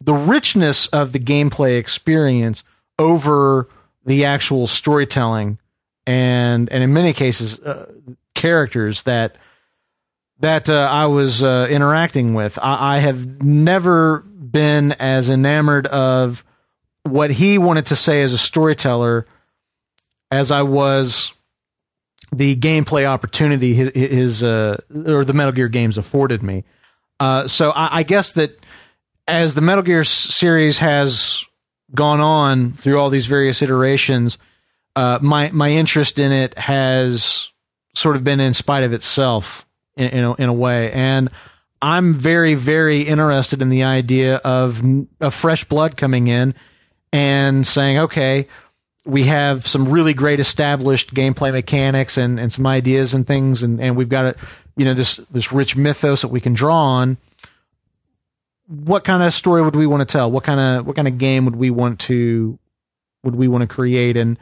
the 0.00 0.14
richness 0.14 0.86
of 0.88 1.12
the 1.12 1.18
gameplay 1.18 1.78
experience 1.78 2.62
over 2.98 3.68
the 4.04 4.26
actual 4.26 4.66
storytelling 4.66 5.58
and 6.06 6.70
and 6.70 6.82
in 6.82 6.92
many 6.92 7.12
cases 7.12 7.58
uh, 7.60 7.90
characters 8.34 9.02
that 9.02 9.36
that 10.40 10.68
uh, 10.68 10.88
I 10.90 11.06
was 11.06 11.42
uh, 11.42 11.66
interacting 11.70 12.34
with. 12.34 12.58
I, 12.58 12.96
I 12.96 12.98
have 12.98 13.42
never 13.42 14.20
been 14.20 14.92
as 14.92 15.30
enamored 15.30 15.86
of 15.86 16.44
what 17.04 17.30
he 17.30 17.58
wanted 17.58 17.86
to 17.86 17.96
say 17.96 18.22
as 18.22 18.32
a 18.32 18.38
storyteller 18.38 19.26
as 20.30 20.50
I 20.50 20.62
was 20.62 21.32
the 22.32 22.56
gameplay 22.56 23.06
opportunity 23.06 23.74
his, 23.74 23.90
his 23.94 24.42
uh, 24.42 24.80
or 25.06 25.24
the 25.24 25.32
Metal 25.32 25.52
Gear 25.52 25.68
games 25.68 25.98
afforded 25.98 26.42
me. 26.42 26.64
Uh, 27.20 27.46
so 27.46 27.70
I, 27.70 27.98
I 27.98 28.02
guess 28.02 28.32
that 28.32 28.58
as 29.28 29.54
the 29.54 29.60
Metal 29.60 29.82
Gear 29.82 30.04
series 30.04 30.78
has 30.78 31.44
gone 31.94 32.20
on 32.20 32.72
through 32.72 32.98
all 32.98 33.10
these 33.10 33.26
various 33.26 33.62
iterations, 33.62 34.36
uh, 34.96 35.18
my 35.20 35.50
my 35.52 35.70
interest 35.70 36.18
in 36.18 36.32
it 36.32 36.56
has 36.58 37.50
sort 37.94 38.16
of 38.16 38.24
been 38.24 38.40
in 38.40 38.54
spite 38.54 38.84
of 38.84 38.92
itself 38.92 39.66
in 39.96 40.08
in 40.10 40.24
a, 40.24 40.34
in 40.34 40.48
a 40.48 40.52
way, 40.52 40.92
and 40.92 41.30
I'm 41.82 42.14
very 42.14 42.54
very 42.54 43.02
interested 43.02 43.60
in 43.60 43.68
the 43.68 43.84
idea 43.84 44.36
of 44.36 44.82
of 45.20 45.34
fresh 45.34 45.64
blood 45.64 45.96
coming 45.96 46.28
in 46.28 46.54
and 47.12 47.66
saying, 47.66 47.98
okay, 47.98 48.48
we 49.04 49.24
have 49.24 49.66
some 49.66 49.88
really 49.88 50.14
great 50.14 50.40
established 50.40 51.14
gameplay 51.14 51.52
mechanics 51.52 52.16
and, 52.16 52.40
and 52.40 52.52
some 52.52 52.66
ideas 52.66 53.14
and 53.14 53.26
things, 53.26 53.62
and, 53.62 53.80
and 53.80 53.96
we've 53.96 54.08
got 54.08 54.24
a 54.24 54.36
you 54.76 54.84
know 54.84 54.94
this 54.94 55.20
this 55.30 55.52
rich 55.52 55.76
mythos 55.76 56.22
that 56.22 56.28
we 56.28 56.40
can 56.40 56.54
draw 56.54 56.76
on. 56.76 57.16
What 58.66 59.04
kind 59.04 59.22
of 59.22 59.34
story 59.34 59.62
would 59.62 59.76
we 59.76 59.86
want 59.86 60.00
to 60.00 60.10
tell? 60.10 60.30
What 60.30 60.44
kind 60.44 60.60
of 60.60 60.86
what 60.86 60.96
kind 60.96 61.08
of 61.08 61.18
game 61.18 61.44
would 61.44 61.56
we 61.56 61.70
want 61.70 62.00
to 62.00 62.58
would 63.22 63.34
we 63.36 63.48
want 63.48 63.62
to 63.62 63.66
create? 63.68 64.16
And 64.16 64.38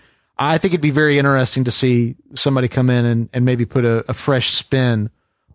I 0.51 0.59
think 0.59 0.74
it'd 0.74 0.80
be 0.80 0.90
very 0.90 1.18
interesting 1.18 1.64
to 1.64 1.70
see 1.70 2.16
somebody 2.34 2.66
come 2.66 2.90
in 2.90 3.05
and, 3.05 3.28
and 3.32 3.45
maybe 3.45 3.64
put 3.64 3.84
a, 3.84 4.05
a 4.11 4.14
fresh 4.14 4.51
spin 4.51 5.11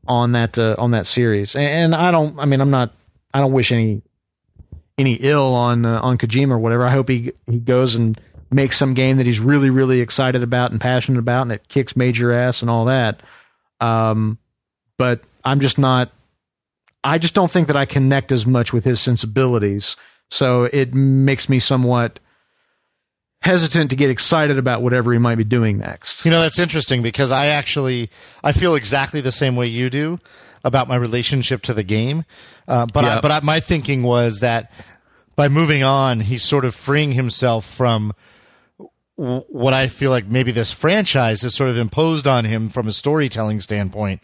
on 0.08 0.32
that 0.32 0.58
uh, 0.58 0.76
on 0.78 0.92
that 0.92 1.08
series. 1.08 1.56
And, 1.56 1.66
and 1.66 1.96
I 1.96 2.12
don't, 2.12 2.40
I 2.40 2.46
mean, 2.46 2.62
I'm 2.62 2.70
not, 2.70 2.94
I 3.34 3.40
don't 3.40 3.52
wish 3.52 3.72
any 3.72 4.02
any 4.98 5.16
ill 5.16 5.54
on 5.54 5.86
uh, 5.86 6.00
on 6.00 6.18
Kojima 6.18 6.52
or 6.52 6.60
whatever. 6.60 6.86
I 6.86 6.92
hope 6.92 7.10
he 7.10 7.34
he 7.48 7.60
goes 7.60 7.96
and 7.96 8.20
makes 8.50 8.78
some 8.78 8.94
game 8.94 9.18
that 9.18 9.26
he's 9.26 9.42
really 9.42 9.70
really 9.70 10.00
excited 10.00 10.42
about 10.42 10.72
and 10.72 10.80
passionate 10.80 11.20
about, 11.20 11.44
and 11.44 11.52
it 11.52 11.68
kicks 11.68 11.96
major 11.96 12.32
ass 12.32 12.62
and 12.62 12.72
all 12.72 12.86
that. 12.86 13.22
Um, 13.82 14.38
but 14.98 15.22
I'm 15.44 15.60
just 15.60 15.78
not. 15.78 16.12
I 17.04 17.18
just 17.18 17.34
don't 17.34 17.52
think 17.52 17.68
that 17.68 17.78
I 17.78 17.86
connect 17.86 18.32
as 18.32 18.46
much 18.46 18.74
with 18.74 18.86
his 18.86 19.02
sensibilities, 19.02 19.98
so 20.32 20.64
it 20.64 20.94
makes 20.94 21.50
me 21.50 21.60
somewhat 21.60 22.20
hesitant 23.48 23.90
to 23.90 23.96
get 23.96 24.10
excited 24.10 24.58
about 24.60 24.82
whatever 24.82 25.14
he 25.14 25.20
might 25.20 25.36
be 25.36 25.44
doing 25.44 25.78
next. 25.78 26.26
You 26.26 26.32
know, 26.32 26.42
that's 26.42 26.60
interesting 26.60 27.02
because 27.02 27.32
I 27.32 27.48
actually 27.48 28.10
I 28.44 28.52
feel 28.52 28.76
exactly 28.76 29.22
the 29.22 29.32
same 29.32 29.56
way 29.56 29.68
you 29.68 29.90
do 29.90 30.20
about 30.64 30.88
my 30.88 30.98
relationship 30.98 31.62
to 31.64 31.74
the 31.74 31.84
game. 31.84 32.26
Uh, 32.68 32.86
but 32.86 33.06
I, 33.06 33.22
but 33.22 33.32
I, 33.32 33.40
my 33.40 33.60
thinking 33.62 34.04
was 34.04 34.40
that 34.42 34.72
by 35.38 35.48
moving 35.48 35.82
on, 35.84 36.20
he's 36.20 36.44
sort 36.44 36.66
of 36.66 36.76
freeing 36.76 37.14
himself 37.14 37.66
from 37.66 38.14
w- 39.18 39.44
what 39.48 39.74
I 39.74 39.88
feel 39.88 40.12
like 40.12 40.28
maybe 40.28 40.52
this 40.52 40.72
franchise 40.72 41.42
has 41.44 41.56
sort 41.56 41.70
of 41.70 41.78
imposed 41.78 42.28
on 42.28 42.44
him 42.44 42.70
from 42.70 42.88
a 42.88 42.92
storytelling 42.92 43.62
standpoint. 43.62 44.22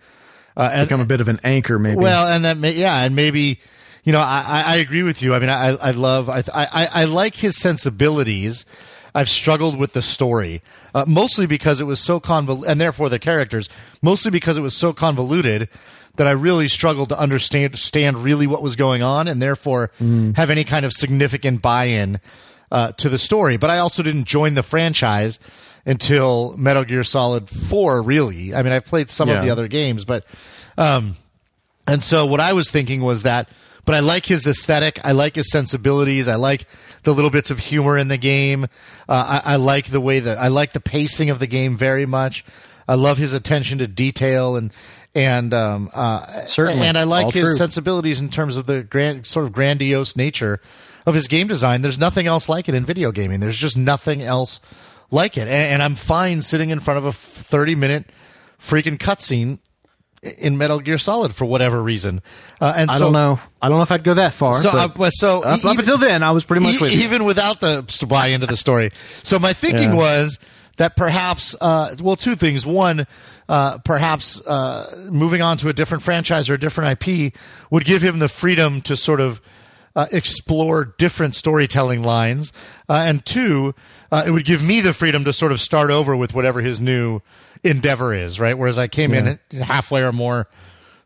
Uh, 0.58 0.70
and, 0.74 0.88
Become 0.88 1.02
a 1.02 1.06
bit 1.06 1.22
of 1.22 1.30
an 1.30 1.40
anchor, 1.44 1.80
maybe. 1.80 1.96
well, 1.96 2.28
and 2.28 2.46
that 2.46 2.58
may, 2.58 2.74
yeah, 2.74 3.02
and 3.04 3.16
maybe 3.16 3.60
you 4.04 4.12
know 4.12 4.20
I, 4.20 4.44
I 4.46 4.74
I 4.74 4.76
agree 4.78 5.02
with 5.04 5.22
you. 5.22 5.34
I 5.34 5.40
mean, 5.40 5.50
I 5.50 5.70
I 5.70 5.92
love 5.92 6.30
I 6.30 6.44
I, 6.54 6.88
I 7.02 7.06
like 7.06 7.36
his 7.36 7.58
sensibilities. 7.58 8.66
I've 9.16 9.30
struggled 9.30 9.78
with 9.78 9.94
the 9.94 10.02
story, 10.02 10.62
uh, 10.96 11.06
mostly 11.08 11.46
because 11.46 11.80
it 11.80 11.86
was 11.86 12.00
so 12.00 12.20
convoluted, 12.20 12.70
and 12.72 12.82
therefore 12.82 13.10
the 13.10 13.20
characters, 13.20 13.70
mostly 14.02 14.32
because 14.32 14.58
it 14.58 14.62
was 14.62 14.76
so 14.76 14.92
convoluted 14.94 15.70
that 16.16 16.28
I 16.28 16.32
really 16.32 16.68
struggled 16.68 17.10
to 17.10 17.20
understand, 17.20 17.66
understand 17.66 18.24
really 18.24 18.48
what 18.48 18.62
was 18.62 18.76
going 18.76 19.02
on, 19.04 19.28
and 19.28 19.42
therefore 19.42 19.92
have 20.36 20.50
any 20.50 20.64
kind 20.64 20.86
of 20.86 20.94
significant 20.94 21.62
buy-in 21.62 22.20
uh, 22.72 22.92
to 22.94 23.10
the 23.10 23.18
story. 23.18 23.58
But 23.58 23.70
I 23.70 23.80
also 23.80 24.04
didn't 24.04 24.26
join 24.26 24.54
the 24.56 24.64
franchise 24.64 25.40
until 25.86 26.56
Metal 26.58 26.84
Gear 26.84 27.04
Solid 27.04 27.50
Four. 27.50 28.02
Really, 28.02 28.54
I 28.56 28.64
mean, 28.64 28.74
I've 28.74 28.86
played 28.86 29.10
some 29.10 29.30
of 29.38 29.44
the 29.44 29.50
other 29.52 29.68
games, 29.68 30.06
but 30.06 30.26
um, 30.78 31.16
and 31.88 32.02
so 32.02 32.26
what 32.26 32.40
I 32.40 32.54
was 32.54 32.70
thinking 32.72 33.02
was 33.02 33.24
that, 33.24 33.50
but 33.86 33.96
I 33.96 34.00
like 34.00 34.26
his 34.26 34.46
aesthetic. 34.46 35.00
I 35.04 35.12
like 35.12 35.36
his 35.36 35.50
sensibilities. 35.52 36.28
I 36.28 36.36
like 36.36 36.66
the 37.04 37.14
little 37.14 37.30
bits 37.30 37.52
of 37.52 37.60
humor 37.60 37.98
in 37.98 38.08
the 38.08 38.18
game. 38.18 38.66
Uh, 39.10 39.42
I, 39.46 39.54
I 39.54 39.56
like 39.58 39.88
the 39.88 40.02
way 40.02 40.20
that 40.20 40.38
I 40.38 40.48
like 40.48 40.74
the 40.74 40.80
pacing 40.80 41.30
of 41.30 41.40
the 41.40 41.48
game 41.48 41.78
very 41.78 42.06
much. 42.06 42.46
I 42.88 42.96
love 42.96 43.18
his 43.18 43.34
attention 43.34 43.78
to 43.80 43.88
detail 43.88 44.56
and 44.56 44.72
and 45.16 45.54
um, 45.54 45.90
uh, 45.94 46.42
Certainly. 46.46 46.88
and 46.88 46.98
I 46.98 47.04
like 47.04 47.26
All 47.26 47.32
his 47.32 47.44
true. 47.44 47.56
sensibilities 47.56 48.20
in 48.20 48.30
terms 48.30 48.58
of 48.58 48.66
the 48.66 48.82
grand 48.82 49.28
sort 49.28 49.46
of 49.46 49.52
grandiose 49.54 50.16
nature 50.16 50.60
of 51.06 51.14
his 51.14 51.28
game 51.28 51.48
design. 51.48 51.82
There's 51.82 52.00
nothing 52.00 52.26
else 52.26 52.50
like 52.50 52.68
it 52.68 52.74
in 52.76 52.84
video 52.86 53.12
gaming. 53.12 53.40
There's 53.40 53.58
just 53.58 53.78
nothing 53.78 54.22
else 54.22 54.60
like 55.12 55.38
it, 55.38 55.42
and, 55.48 55.50
and 55.52 55.84
I'm 55.84 55.96
fine 55.96 56.42
sitting 56.42 56.72
in 56.72 56.80
front 56.80 56.98
of 56.98 57.06
a 57.06 57.12
30 57.12 57.76
minute 57.76 58.06
freaking 58.60 58.98
cutscene 58.98 59.60
in 60.24 60.58
Metal 60.58 60.80
Gear 60.80 60.98
Solid 60.98 61.36
for 61.36 61.46
whatever 61.46 61.82
reason. 61.82 62.22
Uh, 62.62 62.74
and 62.76 62.90
I 62.90 62.94
so, 62.98 63.06
don't 63.06 63.14
know. 63.14 63.40
I 63.62 63.70
don't 63.70 63.78
know 63.78 63.84
if 63.84 63.92
I'd 63.92 64.04
go 64.04 64.14
that 64.16 64.34
far. 64.34 64.56
So, 64.56 64.70
uh, 64.70 65.10
so 65.12 65.42
up, 65.44 65.64
e- 65.64 65.68
up 65.68 65.78
until 65.78 65.98
then, 65.98 66.24
I 66.24 66.32
was 66.32 66.46
pretty 66.46 66.66
much 66.66 66.76
e- 66.76 66.82
with 66.82 66.94
you. 66.94 67.02
even 67.04 67.26
without 67.26 67.60
the 67.60 68.06
buy 68.08 68.28
into 68.28 68.48
the 68.48 68.58
story. 68.58 68.92
So 69.24 69.38
my 69.40 69.54
thinking 69.54 69.92
Yeah. 69.92 69.96
was 69.98 70.40
that 70.78 70.96
perhaps, 70.96 71.56
uh, 71.62 71.96
well, 72.00 72.16
two 72.16 72.36
things. 72.36 72.66
One, 72.66 73.06
uh, 73.50 73.78
perhaps 73.80 74.42
uh, 74.48 75.08
moving 75.12 75.42
on 75.42 75.58
to 75.58 75.70
a 75.70 75.74
different 75.74 76.04
franchise 76.04 76.50
or 76.50 76.54
a 76.54 76.60
different 76.60 77.06
IP 77.06 77.34
would 77.70 77.86
give 77.86 78.02
him 78.02 78.20
the 78.20 78.30
freedom 78.30 78.82
to 78.82 78.96
sort 78.96 79.20
of 79.20 79.42
uh, 79.96 80.08
explore 80.12 80.86
different 80.98 81.36
storytelling 81.36 82.02
lines. 82.02 82.52
Uh, 82.90 83.04
and 83.06 83.24
two, 83.26 83.76
uh, 84.12 84.24
it 84.26 84.32
would 84.32 84.46
give 84.46 84.64
me 84.64 84.82
the 84.82 84.94
freedom 84.94 85.24
to 85.26 85.32
sort 85.34 85.52
of 85.52 85.62
start 85.62 85.92
over 85.92 86.16
with 86.16 86.34
whatever 86.34 86.62
his 86.62 86.80
new 86.80 87.20
endeavor 87.64 88.14
is, 88.14 88.40
right? 88.40 88.58
Whereas 88.58 88.78
I 88.78 88.88
came 88.88 89.14
in 89.14 89.40
halfway 89.52 90.04
or 90.04 90.12
more 90.12 90.48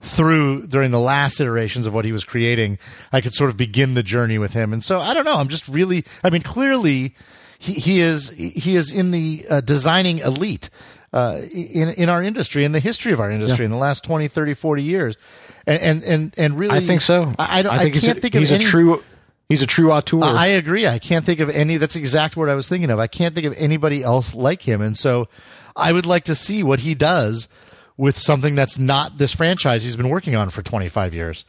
through 0.02 0.68
during 0.68 0.92
the 0.92 1.00
last 1.00 1.40
iterations 1.40 1.88
of 1.88 1.94
what 1.94 2.06
he 2.06 2.12
was 2.12 2.24
creating, 2.24 2.78
I 3.12 3.22
could 3.22 3.34
sort 3.34 3.50
of 3.50 3.58
begin 3.58 3.94
the 3.94 4.04
journey 4.04 4.38
with 4.38 4.54
him. 4.54 4.74
And 4.74 4.84
so 4.84 5.00
I 5.00 5.14
don't 5.14 5.26
know. 5.26 5.38
I'm 5.38 5.48
just 5.50 5.68
really. 5.68 6.06
I 6.24 6.30
mean, 6.30 6.42
clearly, 6.42 7.16
he, 7.60 7.74
he 7.74 8.00
is 8.00 8.30
he 8.30 8.76
is 8.76 8.92
in 8.92 9.12
the 9.12 9.46
uh, 9.50 9.62
designing 9.62 10.20
elite 10.20 10.70
uh, 11.14 11.42
in 11.52 11.90
in 11.90 12.10
our 12.10 12.24
industry, 12.24 12.64
in 12.64 12.72
the 12.72 12.80
history 12.80 13.14
of 13.14 13.20
our 13.20 13.30
industry, 13.30 13.66
in 13.66 13.72
the 13.72 13.78
last 13.78 14.04
20, 14.04 14.28
30, 14.28 14.54
40 14.54 14.84
years, 14.84 15.18
and 15.66 15.82
and 15.82 16.04
and, 16.04 16.34
and 16.38 16.60
really, 16.60 16.78
I 16.78 16.82
think 16.82 17.02
so. 17.02 17.34
I, 17.40 17.60
I 17.60 17.62
don't. 17.64 17.74
I, 17.74 17.80
think 17.80 17.94
can't 17.94 18.04
he's 18.04 18.18
a, 18.18 18.22
think 18.22 18.34
he's 18.34 18.52
of 18.52 18.62
a 18.62 18.64
true. 18.64 19.04
He's 19.50 19.62
a 19.62 19.68
true 19.68 19.94
auteur. 19.94 20.24
I 20.24 20.48
agree. 20.48 20.86
I 20.88 21.00
can't 21.00 21.26
think 21.26 21.40
of 21.40 21.50
any. 21.50 21.78
That's 21.78 21.94
the 21.94 22.02
exact 22.02 22.36
word 22.36 22.50
I 22.50 22.56
was 22.56 22.68
thinking 22.68 22.90
of. 22.90 23.00
I 23.00 23.08
can't 23.08 23.34
think 23.34 23.48
of 23.48 23.54
anybody 23.54 24.04
else 24.04 24.36
like 24.36 24.62
him, 24.62 24.82
and 24.82 24.98
so 24.98 25.30
I 25.78 25.94
would 25.94 26.06
like 26.06 26.26
to 26.26 26.36
see 26.36 26.64
what 26.64 26.80
he 26.82 26.96
does 26.96 27.48
with 27.96 28.18
something 28.18 28.56
that's 28.56 28.78
not 28.78 29.18
this 29.18 29.34
franchise 29.34 29.84
he's 29.84 29.96
been 29.96 30.10
working 30.10 30.36
on 30.36 30.50
for 30.50 30.62
25 30.62 31.14
years. 31.14 31.46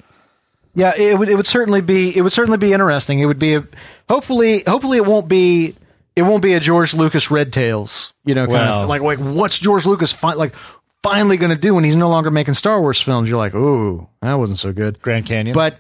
Yeah, 0.75 0.93
it 0.97 1.19
would 1.19 1.29
it 1.29 1.35
would 1.35 1.47
certainly 1.47 1.81
be 1.81 2.17
it 2.17 2.21
would 2.23 2.33
certainly 2.33 2.59
be 2.59 2.73
interesting. 2.73 3.19
It 3.21 3.27
would 3.27 3.39
be 3.39 3.55
a, 3.55 3.67
hopefully 4.09 4.63
hopefully 4.67 4.99
it 4.99 5.07
won't 5.07 5.27
be 5.29 5.75
it 6.15 6.23
won't 6.23 6.43
be 6.43 6.55
a 6.55 6.61
George 6.61 6.95
Lucas 6.95 7.31
Red 7.31 7.53
Tails, 7.53 8.13
you 8.25 8.35
know, 8.35 8.43
kind 8.47 8.53
Well. 8.53 8.83
of 8.83 8.89
like 8.89 9.03
like 9.03 9.19
what's 9.19 9.59
George 9.59 9.87
Lucas 9.87 10.13
fi- 10.13 10.35
like 10.35 10.55
finally 11.03 11.37
going 11.37 11.51
to 11.51 11.57
do 11.57 11.75
when 11.75 11.85
he's 11.85 11.97
no 11.97 12.09
longer 12.09 12.31
making 12.31 12.55
Star 12.55 12.81
Wars 12.81 13.01
films? 13.01 13.29
You're 13.29 13.39
like, 13.39 13.55
ooh, 13.55 14.07
that 14.21 14.35
wasn't 14.35 14.59
so 14.59 14.73
good. 14.73 15.01
Grand 15.03 15.27
Canyon. 15.27 15.55
But 15.55 15.79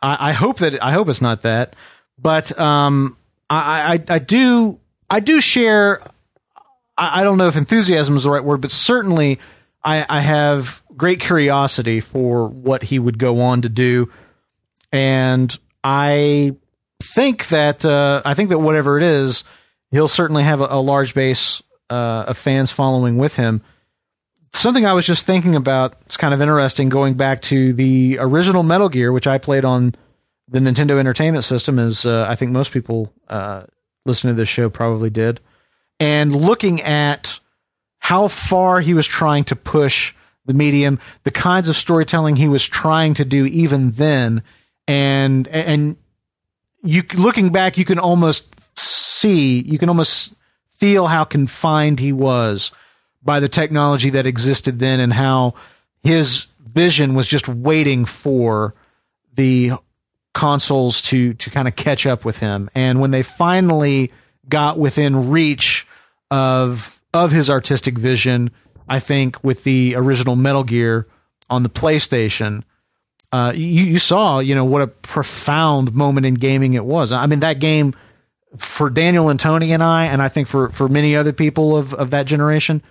I, 0.00 0.30
I 0.30 0.32
hope 0.32 0.58
that 0.58 0.82
I 0.82 0.92
hope 0.92 1.08
it's 1.08 1.20
not 1.20 1.42
that. 1.42 1.74
But 2.18 2.58
um, 2.58 3.16
I, 3.50 3.94
I 4.08 4.14
I 4.14 4.18
do 4.18 4.78
I 5.10 5.20
do 5.20 5.40
share. 5.40 6.00
I, 6.98 7.20
I 7.20 7.24
don't 7.24 7.38
know 7.38 7.48
if 7.48 7.56
enthusiasm 7.56 8.16
is 8.16 8.24
the 8.24 8.30
right 8.30 8.44
word, 8.44 8.60
but 8.60 8.70
certainly 8.70 9.38
I, 9.82 10.04
I 10.08 10.20
have 10.20 10.82
great 10.96 11.20
curiosity 11.20 12.00
for 12.00 12.48
what 12.48 12.82
he 12.82 12.98
would 12.98 13.18
go 13.18 13.40
on 13.40 13.62
to 13.62 13.68
do, 13.68 14.10
and 14.92 15.56
I 15.84 16.56
think 17.02 17.48
that 17.48 17.84
uh, 17.84 18.22
I 18.24 18.34
think 18.34 18.50
that 18.50 18.58
whatever 18.58 18.96
it 18.96 19.04
is, 19.04 19.44
he'll 19.90 20.08
certainly 20.08 20.42
have 20.42 20.60
a, 20.60 20.66
a 20.70 20.80
large 20.80 21.14
base 21.14 21.62
uh, 21.90 22.24
of 22.28 22.38
fans 22.38 22.72
following 22.72 23.16
with 23.16 23.36
him. 23.36 23.62
Something 24.54 24.86
I 24.86 24.94
was 24.94 25.06
just 25.06 25.24
thinking 25.24 25.54
about. 25.54 25.94
It's 26.06 26.16
kind 26.16 26.34
of 26.34 26.40
interesting 26.40 26.88
going 26.88 27.14
back 27.14 27.42
to 27.42 27.72
the 27.72 28.18
original 28.18 28.62
Metal 28.62 28.88
Gear, 28.88 29.12
which 29.12 29.26
I 29.26 29.38
played 29.38 29.64
on 29.64 29.94
the 30.48 30.58
Nintendo 30.58 30.98
Entertainment 30.98 31.44
System, 31.44 31.78
as 31.78 32.06
uh, 32.06 32.26
I 32.28 32.34
think 32.34 32.50
most 32.50 32.72
people 32.72 33.12
uh, 33.28 33.64
listening 34.06 34.34
to 34.34 34.38
this 34.38 34.48
show 34.48 34.70
probably 34.70 35.10
did, 35.10 35.40
and 36.00 36.34
looking 36.34 36.80
at 36.82 37.40
how 37.98 38.28
far 38.28 38.80
he 38.80 38.94
was 38.94 39.06
trying 39.06 39.44
to 39.44 39.56
push 39.56 40.14
the 40.46 40.54
medium, 40.54 40.98
the 41.24 41.30
kinds 41.30 41.68
of 41.68 41.76
storytelling 41.76 42.36
he 42.36 42.48
was 42.48 42.64
trying 42.64 43.14
to 43.14 43.24
do 43.24 43.44
even 43.46 43.90
then, 43.92 44.42
and 44.86 45.46
and 45.48 45.96
you 46.82 47.02
looking 47.14 47.50
back, 47.50 47.76
you 47.76 47.84
can 47.84 47.98
almost 47.98 48.44
see, 48.76 49.60
you 49.60 49.78
can 49.78 49.88
almost 49.88 50.32
feel 50.78 51.06
how 51.06 51.24
confined 51.24 52.00
he 52.00 52.12
was 52.12 52.70
by 53.22 53.40
the 53.40 53.48
technology 53.48 54.10
that 54.10 54.26
existed 54.26 54.78
then, 54.78 55.00
and 55.00 55.12
how 55.12 55.54
his 56.02 56.46
vision 56.60 57.14
was 57.14 57.26
just 57.26 57.48
waiting 57.48 58.04
for 58.04 58.74
the 59.34 59.72
consoles 60.34 61.02
to 61.02 61.34
to 61.34 61.50
kind 61.50 61.66
of 61.66 61.74
catch 61.74 62.06
up 62.06 62.24
with 62.24 62.38
him. 62.38 62.70
And 62.74 63.00
when 63.00 63.10
they 63.10 63.22
finally 63.22 64.12
got 64.48 64.78
within 64.78 65.30
reach 65.30 65.86
of 66.30 67.00
of 67.14 67.32
his 67.32 67.48
artistic 67.48 67.98
vision, 67.98 68.50
I 68.88 69.00
think 69.00 69.42
with 69.42 69.64
the 69.64 69.94
original 69.96 70.36
Metal 70.36 70.64
Gear 70.64 71.06
on 71.48 71.62
the 71.62 71.70
PlayStation, 71.70 72.62
uh, 73.32 73.52
you, 73.54 73.84
you 73.84 73.98
saw, 73.98 74.38
you 74.38 74.54
know, 74.54 74.64
what 74.64 74.82
a 74.82 74.86
profound 74.86 75.94
moment 75.94 76.26
in 76.26 76.34
gaming 76.34 76.74
it 76.74 76.84
was. 76.84 77.12
I 77.12 77.26
mean, 77.26 77.40
that 77.40 77.60
game 77.60 77.94
for 78.56 78.90
Daniel 78.90 79.28
and 79.28 79.38
Tony 79.38 79.72
and 79.72 79.82
I, 79.82 80.06
and 80.06 80.22
I 80.22 80.28
think 80.28 80.48
for, 80.48 80.70
for 80.70 80.88
many 80.88 81.16
other 81.16 81.32
people 81.32 81.76
of, 81.76 81.94
of 81.94 82.10
that 82.10 82.26
generation, 82.26 82.82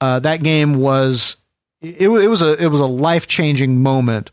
uh, 0.00 0.20
that 0.20 0.42
game 0.42 0.74
was 0.74 1.36
it, 1.80 2.00
it 2.00 2.28
was 2.28 2.42
a 2.42 2.62
it 2.62 2.68
was 2.68 2.80
a 2.80 2.86
life 2.86 3.26
changing 3.26 3.82
moment 3.82 4.30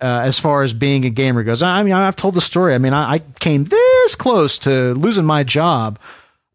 uh, 0.00 0.22
as 0.24 0.38
far 0.38 0.62
as 0.62 0.72
being 0.72 1.04
a 1.04 1.10
gamer 1.10 1.42
goes. 1.42 1.62
I 1.62 1.82
mean, 1.82 1.92
I've 1.92 2.16
told 2.16 2.34
the 2.34 2.40
story. 2.40 2.74
I 2.74 2.78
mean, 2.78 2.92
I, 2.92 3.14
I 3.14 3.18
came 3.40 3.64
this 3.64 4.14
close 4.14 4.58
to 4.58 4.94
losing 4.94 5.24
my 5.24 5.44
job 5.44 5.98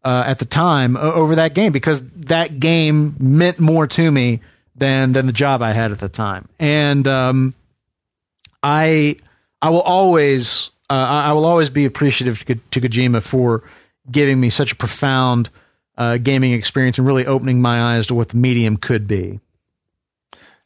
uh, 0.08 0.24
at 0.26 0.38
the 0.38 0.46
time 0.46 0.96
over 0.96 1.34
that 1.34 1.52
game 1.52 1.70
because 1.70 2.02
that 2.16 2.58
game 2.58 3.14
meant 3.18 3.60
more 3.60 3.86
to 3.86 4.10
me 4.10 4.40
than 4.74 5.12
than 5.12 5.26
the 5.26 5.34
job 5.34 5.60
I 5.60 5.72
had 5.72 5.92
at 5.92 5.98
the 5.98 6.08
time. 6.08 6.48
And 6.58 7.06
um, 7.06 7.52
I 8.62 9.16
I 9.60 9.68
will 9.68 9.82
always 9.82 10.70
uh, 10.88 10.94
I 10.94 11.32
will 11.34 11.44
always 11.44 11.68
be 11.68 11.84
appreciative 11.84 12.42
to, 12.46 12.80
Kojima 12.80 13.22
for 13.22 13.64
giving 14.10 14.40
me 14.40 14.48
such 14.48 14.72
a 14.72 14.76
profound 14.76 15.50
uh, 15.98 16.16
gaming 16.16 16.54
experience 16.54 16.96
and 16.96 17.06
really 17.06 17.26
opening 17.26 17.60
my 17.60 17.94
eyes 17.94 18.06
to 18.06 18.14
what 18.14 18.30
the 18.30 18.38
medium 18.38 18.78
could 18.78 19.06
be. 19.06 19.40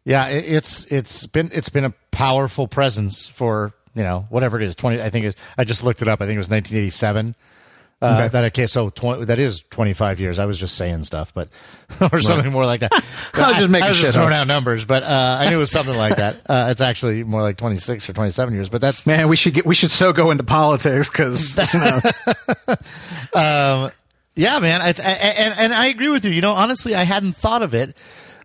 Yeah, 0.05 0.29
it's 0.29 0.85
it's 0.85 1.27
been 1.27 1.51
it's 1.53 1.69
been 1.69 1.85
a 1.85 1.95
powerful 2.13 2.69
presence 2.69 3.27
for 3.27 3.73
you 3.97 4.05
know 4.05 4.25
whatever 4.31 4.61
it 4.61 4.63
is. 4.63 4.77
Twenty, 4.77 5.03
I 5.03 5.11
think 5.11 5.27
it, 5.27 5.37
I 5.59 5.65
just 5.65 5.83
looked 5.83 6.01
it 6.01 6.07
up. 6.07 6.21
I 6.21 6.27
think 6.27 6.37
it 6.37 6.39
was 6.39 6.49
1987. 6.49 7.35
Uh, 8.03 8.15
okay. 8.17 8.29
That 8.29 8.45
okay, 8.47 8.67
so 8.67 8.91
20, 8.91 9.27
that 9.27 9.39
is 9.39 9.63
25 9.71 10.19
years. 10.19 10.41
I 10.41 10.45
was 10.45 10.59
just 10.59 10.77
saying 10.77 11.05
stuff, 11.05 11.33
but 11.33 11.49
or 12.13 12.21
something 12.21 12.47
right. 12.47 12.53
more 12.53 12.67
like 12.67 12.81
that. 12.81 12.93
I 13.35 13.49
was 13.49 13.59
just 13.59 13.71
making 13.71 13.87
I 13.87 13.89
was 13.91 14.01
just 14.01 14.15
throwing 14.15 14.33
out 14.33 14.49
numbers, 14.49 14.85
but 14.85 15.05
uh, 15.05 15.37
I 15.41 15.49
knew 15.49 15.57
it 15.57 15.61
was 15.61 15.71
something 15.71 15.97
like 15.97 16.17
that. 16.17 16.37
Uh, 16.53 16.69
it's 16.71 16.81
actually 16.81 17.25
more 17.25 17.41
like 17.41 17.57
26 17.57 18.11
or 18.11 18.13
27 18.13 18.53
years, 18.53 18.69
but 18.69 18.81
that's 18.81 19.07
man. 19.07 19.29
We 19.29 19.37
should 19.37 19.55
get 19.55 19.65
we 19.65 19.75
should 19.75 19.91
so 19.91 20.13
go 20.13 20.31
into 20.31 20.45
politics 20.45 21.09
because 21.09 21.57
you 21.73 21.81
know. 21.81 22.01
um, 23.35 23.93
yeah, 24.35 24.59
man. 24.59 24.81
It's, 24.83 25.01
and 25.01 25.55
and 25.57 25.73
I 25.73 25.87
agree 25.87 26.09
with 26.09 26.25
you. 26.25 26.31
You 26.31 26.43
know, 26.43 26.53
honestly, 26.53 26.95
I 26.95 27.05
hadn't 27.05 27.37
thought 27.37 27.63
of 27.63 27.75
it. 27.75 27.97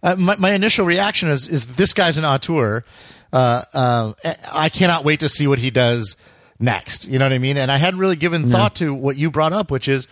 Uh, 0.03 0.15
my, 0.15 0.35
my 0.37 0.51
initial 0.51 0.85
reaction 0.85 1.29
is 1.29 1.47
is 1.47 1.65
this 1.65 1.93
guy's 1.93 2.17
an 2.17 2.23
auteur. 2.23 2.85
Uh, 3.33 3.63
uh, 3.73 4.13
I 4.49 4.69
cannot 4.69 5.03
wait 5.03 5.21
to 5.21 5.29
see 5.29 5.47
what 5.47 5.59
he 5.59 5.71
does 5.71 6.15
next. 6.59 7.07
You 7.07 7.19
know 7.19 7.25
what 7.25 7.33
I 7.33 7.37
mean? 7.37 7.57
And 7.57 7.71
I 7.71 7.77
hadn't 7.77 7.99
really 7.99 8.15
given 8.15 8.43
no. 8.43 8.49
thought 8.49 8.75
to 8.77 8.93
what 8.93 9.17
you 9.17 9.31
brought 9.31 9.53
up, 9.53 9.71
which 9.71 9.87
is 9.87 10.07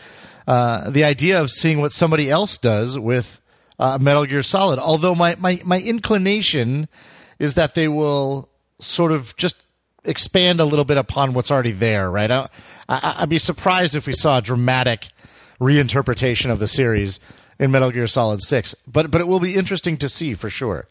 uh, 0.48 0.90
the 0.90 1.04
idea 1.04 1.42
of 1.42 1.50
seeing 1.52 1.82
what 1.82 1.94
somebody 1.94 2.30
else 2.30 2.58
does 2.58 2.98
with 2.98 3.40
uh, 3.80 3.98
Metal 4.00 4.26
Gear 4.26 4.44
Solid. 4.44 4.80
Although 4.80 5.16
my, 5.16 5.36
my, 5.40 5.62
my 5.66 5.80
inclination 5.80 6.88
is 7.40 7.56
that 7.56 7.76
they 7.76 7.88
will 7.88 8.50
sort 8.80 9.12
of 9.12 9.36
just 9.38 9.64
expand 10.04 10.60
a 10.60 10.66
little 10.66 10.86
bit 10.86 10.98
upon 10.98 11.34
what's 11.34 11.52
already 11.52 11.72
there, 11.72 12.10
right? 12.12 12.32
I, 12.32 12.50
I, 12.88 13.16
I'd 13.20 13.30
be 13.30 13.40
surprised 13.40 13.96
if 13.96 14.08
we 14.08 14.14
saw 14.14 14.38
a 14.38 14.42
dramatic 14.42 15.10
reinterpretation 15.60 16.52
of 16.52 16.60
the 16.60 16.68
series 16.68 17.20
in 17.60 17.72
Metal 17.72 17.92
Gear 17.92 18.08
Solid 18.08 18.42
6. 18.42 18.76
But 18.88 19.12
but 19.12 19.22
it 19.22 19.28
will 19.28 19.40
be 19.40 19.56
interesting 19.56 19.98
to 19.98 20.10
see 20.10 20.34
for 20.34 20.50
sure. 20.50 20.88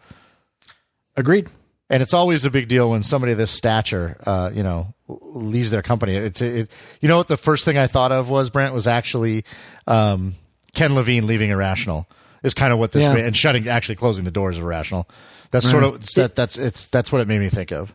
Agreed. 1.16 1.48
And 1.90 2.02
it's 2.02 2.14
always 2.14 2.44
a 2.44 2.50
big 2.50 2.68
deal 2.68 2.90
when 2.90 3.02
somebody 3.02 3.32
of 3.32 3.38
this 3.38 3.50
stature, 3.50 4.16
uh, 4.26 4.50
you 4.52 4.62
know, 4.62 4.94
leaves 5.06 5.70
their 5.70 5.82
company. 5.82 6.14
It's 6.14 6.40
it, 6.40 6.70
you 7.00 7.08
know 7.08 7.18
what 7.18 7.28
the 7.28 7.36
first 7.36 7.64
thing 7.64 7.76
I 7.76 7.86
thought 7.86 8.10
of 8.10 8.30
was 8.30 8.48
Brent 8.48 8.72
was 8.72 8.86
actually 8.86 9.44
um, 9.86 10.34
Ken 10.72 10.94
Levine 10.94 11.26
leaving 11.26 11.50
Irrational 11.50 12.06
is 12.42 12.54
kind 12.54 12.72
of 12.72 12.78
what 12.78 12.92
this 12.92 13.04
yeah. 13.04 13.16
and 13.16 13.36
shutting 13.36 13.68
actually 13.68 13.96
closing 13.96 14.24
the 14.24 14.30
doors 14.30 14.58
of 14.58 14.64
Irrational. 14.64 15.08
That's 15.50 15.66
right. 15.66 15.70
sort 15.72 15.84
of 15.84 16.06
that, 16.14 16.34
that's 16.34 16.56
it's 16.56 16.86
that's 16.86 17.12
what 17.12 17.20
it 17.20 17.28
made 17.28 17.40
me 17.40 17.48
think 17.48 17.70
of. 17.70 17.92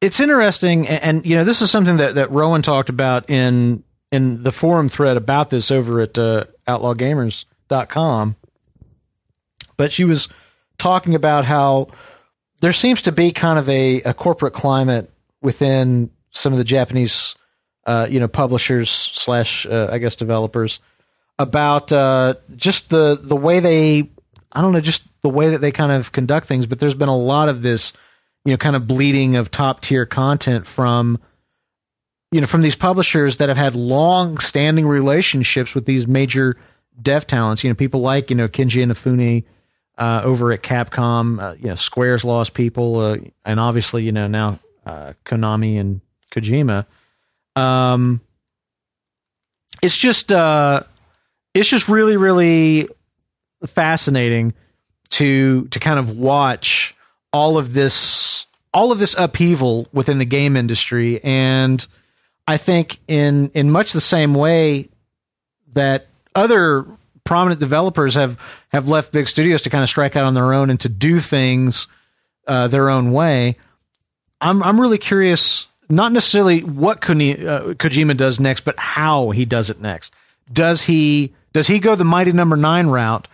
It's 0.00 0.20
interesting, 0.20 0.86
and, 0.86 1.02
and, 1.02 1.26
you 1.26 1.36
know 1.36 1.44
this 1.44 1.60
is 1.60 1.70
something 1.70 1.96
that 1.96 2.14
that 2.14 2.30
Rowan 2.30 2.62
talked 2.62 2.88
about 2.88 3.28
in 3.28 3.82
in 4.10 4.42
the 4.42 4.52
forum 4.52 4.88
thread 4.88 5.16
about 5.16 5.50
this 5.50 5.70
over 5.70 6.00
at 6.00 6.18
uh, 6.18 6.44
outlawgamers.com. 6.66 8.36
But 9.76 9.92
she 9.92 10.04
was 10.04 10.28
talking 10.76 11.14
about 11.14 11.44
how 11.44 11.88
there 12.60 12.72
seems 12.72 13.02
to 13.02 13.12
be 13.12 13.32
kind 13.32 13.58
of 13.58 13.68
a, 13.68 14.02
a 14.02 14.14
corporate 14.14 14.54
climate 14.54 15.10
within 15.40 16.10
some 16.30 16.52
of 16.52 16.58
the 16.58 16.64
Japanese, 16.64 17.34
uh, 17.86 18.06
you 18.10 18.20
know, 18.20 18.28
publishers 18.28 18.90
slash 18.90 19.66
uh, 19.66 19.88
I 19.90 19.98
guess 19.98 20.16
developers 20.16 20.80
about 21.38 21.92
uh, 21.92 22.34
just 22.56 22.90
the 22.90 23.18
the 23.20 23.36
way 23.36 23.60
they 23.60 24.10
I 24.52 24.60
don't 24.60 24.72
know 24.72 24.80
just 24.80 25.02
the 25.22 25.28
way 25.28 25.50
that 25.50 25.60
they 25.60 25.72
kind 25.72 25.92
of 25.92 26.12
conduct 26.12 26.46
things. 26.46 26.66
But 26.66 26.78
there's 26.78 26.94
been 26.94 27.08
a 27.08 27.16
lot 27.16 27.48
of 27.48 27.62
this, 27.62 27.92
you 28.44 28.52
know, 28.52 28.56
kind 28.56 28.76
of 28.76 28.86
bleeding 28.86 29.36
of 29.36 29.50
top 29.50 29.80
tier 29.80 30.06
content 30.06 30.66
from 30.66 31.18
you 32.32 32.40
know 32.40 32.46
from 32.46 32.62
these 32.62 32.76
publishers 32.76 33.36
that 33.38 33.48
have 33.48 33.56
had 33.56 33.74
long 33.74 34.38
standing 34.38 34.86
relationships 34.86 35.74
with 35.74 35.86
these 35.86 36.06
major 36.06 36.56
dev 37.00 37.26
talents. 37.26 37.62
You 37.62 37.70
know, 37.70 37.74
people 37.74 38.00
like 38.00 38.30
you 38.30 38.36
know 38.36 38.48
Keiji 38.48 38.84
Inafune 38.84 39.44
uh, 39.98 40.22
over 40.24 40.52
at 40.52 40.62
Capcom. 40.62 41.42
Uh, 41.42 41.54
you 41.60 41.68
know, 41.68 41.74
Square's 41.74 42.24
lost 42.24 42.54
people, 42.54 43.00
uh, 43.00 43.16
and 43.44 43.60
obviously, 43.60 44.04
you 44.04 44.12
know, 44.12 44.26
now 44.26 44.58
uh, 44.86 45.12
Konami 45.24 45.78
and 45.78 46.00
Kojima. 46.30 46.86
Um, 47.56 48.20
it's 49.82 49.96
just 49.96 50.32
uh, 50.32 50.82
it's 51.54 51.68
just 51.68 51.88
really 51.88 52.16
really 52.16 52.88
fascinating 53.66 54.54
to 55.10 55.66
to 55.68 55.80
kind 55.80 55.98
of 55.98 56.16
watch 56.16 56.94
all 57.32 57.58
of 57.58 57.72
this 57.74 58.46
all 58.72 58.92
of 58.92 58.98
this 58.98 59.14
upheaval 59.18 59.88
within 59.92 60.18
the 60.18 60.24
game 60.24 60.56
industry 60.56 61.22
and 61.24 61.86
I 62.46 62.56
think 62.56 63.00
in 63.08 63.50
in 63.54 63.70
much 63.70 63.92
the 63.92 64.00
same 64.00 64.34
way 64.34 64.88
that 65.74 66.06
other 66.34 66.86
prominent 67.24 67.60
developers 67.60 68.14
have 68.14 68.38
have 68.68 68.88
left 68.88 69.12
big 69.12 69.28
studios 69.28 69.62
to 69.62 69.70
kind 69.70 69.82
of 69.82 69.88
strike 69.88 70.16
out 70.16 70.24
on 70.24 70.34
their 70.34 70.52
own 70.52 70.70
and 70.70 70.80
to 70.80 70.88
do 70.88 71.20
things 71.20 71.86
uh, 72.46 72.68
their 72.68 72.90
own 72.90 73.12
way. 73.12 73.56
I'm 74.40 74.62
I'm 74.62 74.80
really 74.80 74.98
curious, 74.98 75.66
not 75.88 76.12
necessarily 76.12 76.60
what 76.62 77.00
Kojima, 77.00 77.46
uh, 77.46 77.62
Kojima 77.74 78.16
does 78.16 78.38
next, 78.38 78.60
but 78.60 78.78
how 78.78 79.30
he 79.30 79.44
does 79.44 79.70
it 79.70 79.80
next. 79.80 80.12
Does 80.52 80.82
he 80.82 81.34
does 81.52 81.66
he 81.66 81.78
go 81.78 81.94
the 81.94 82.04
Mighty 82.04 82.32
Number 82.32 82.56
no. 82.56 82.68
Nine 82.68 82.86
route 82.88 83.28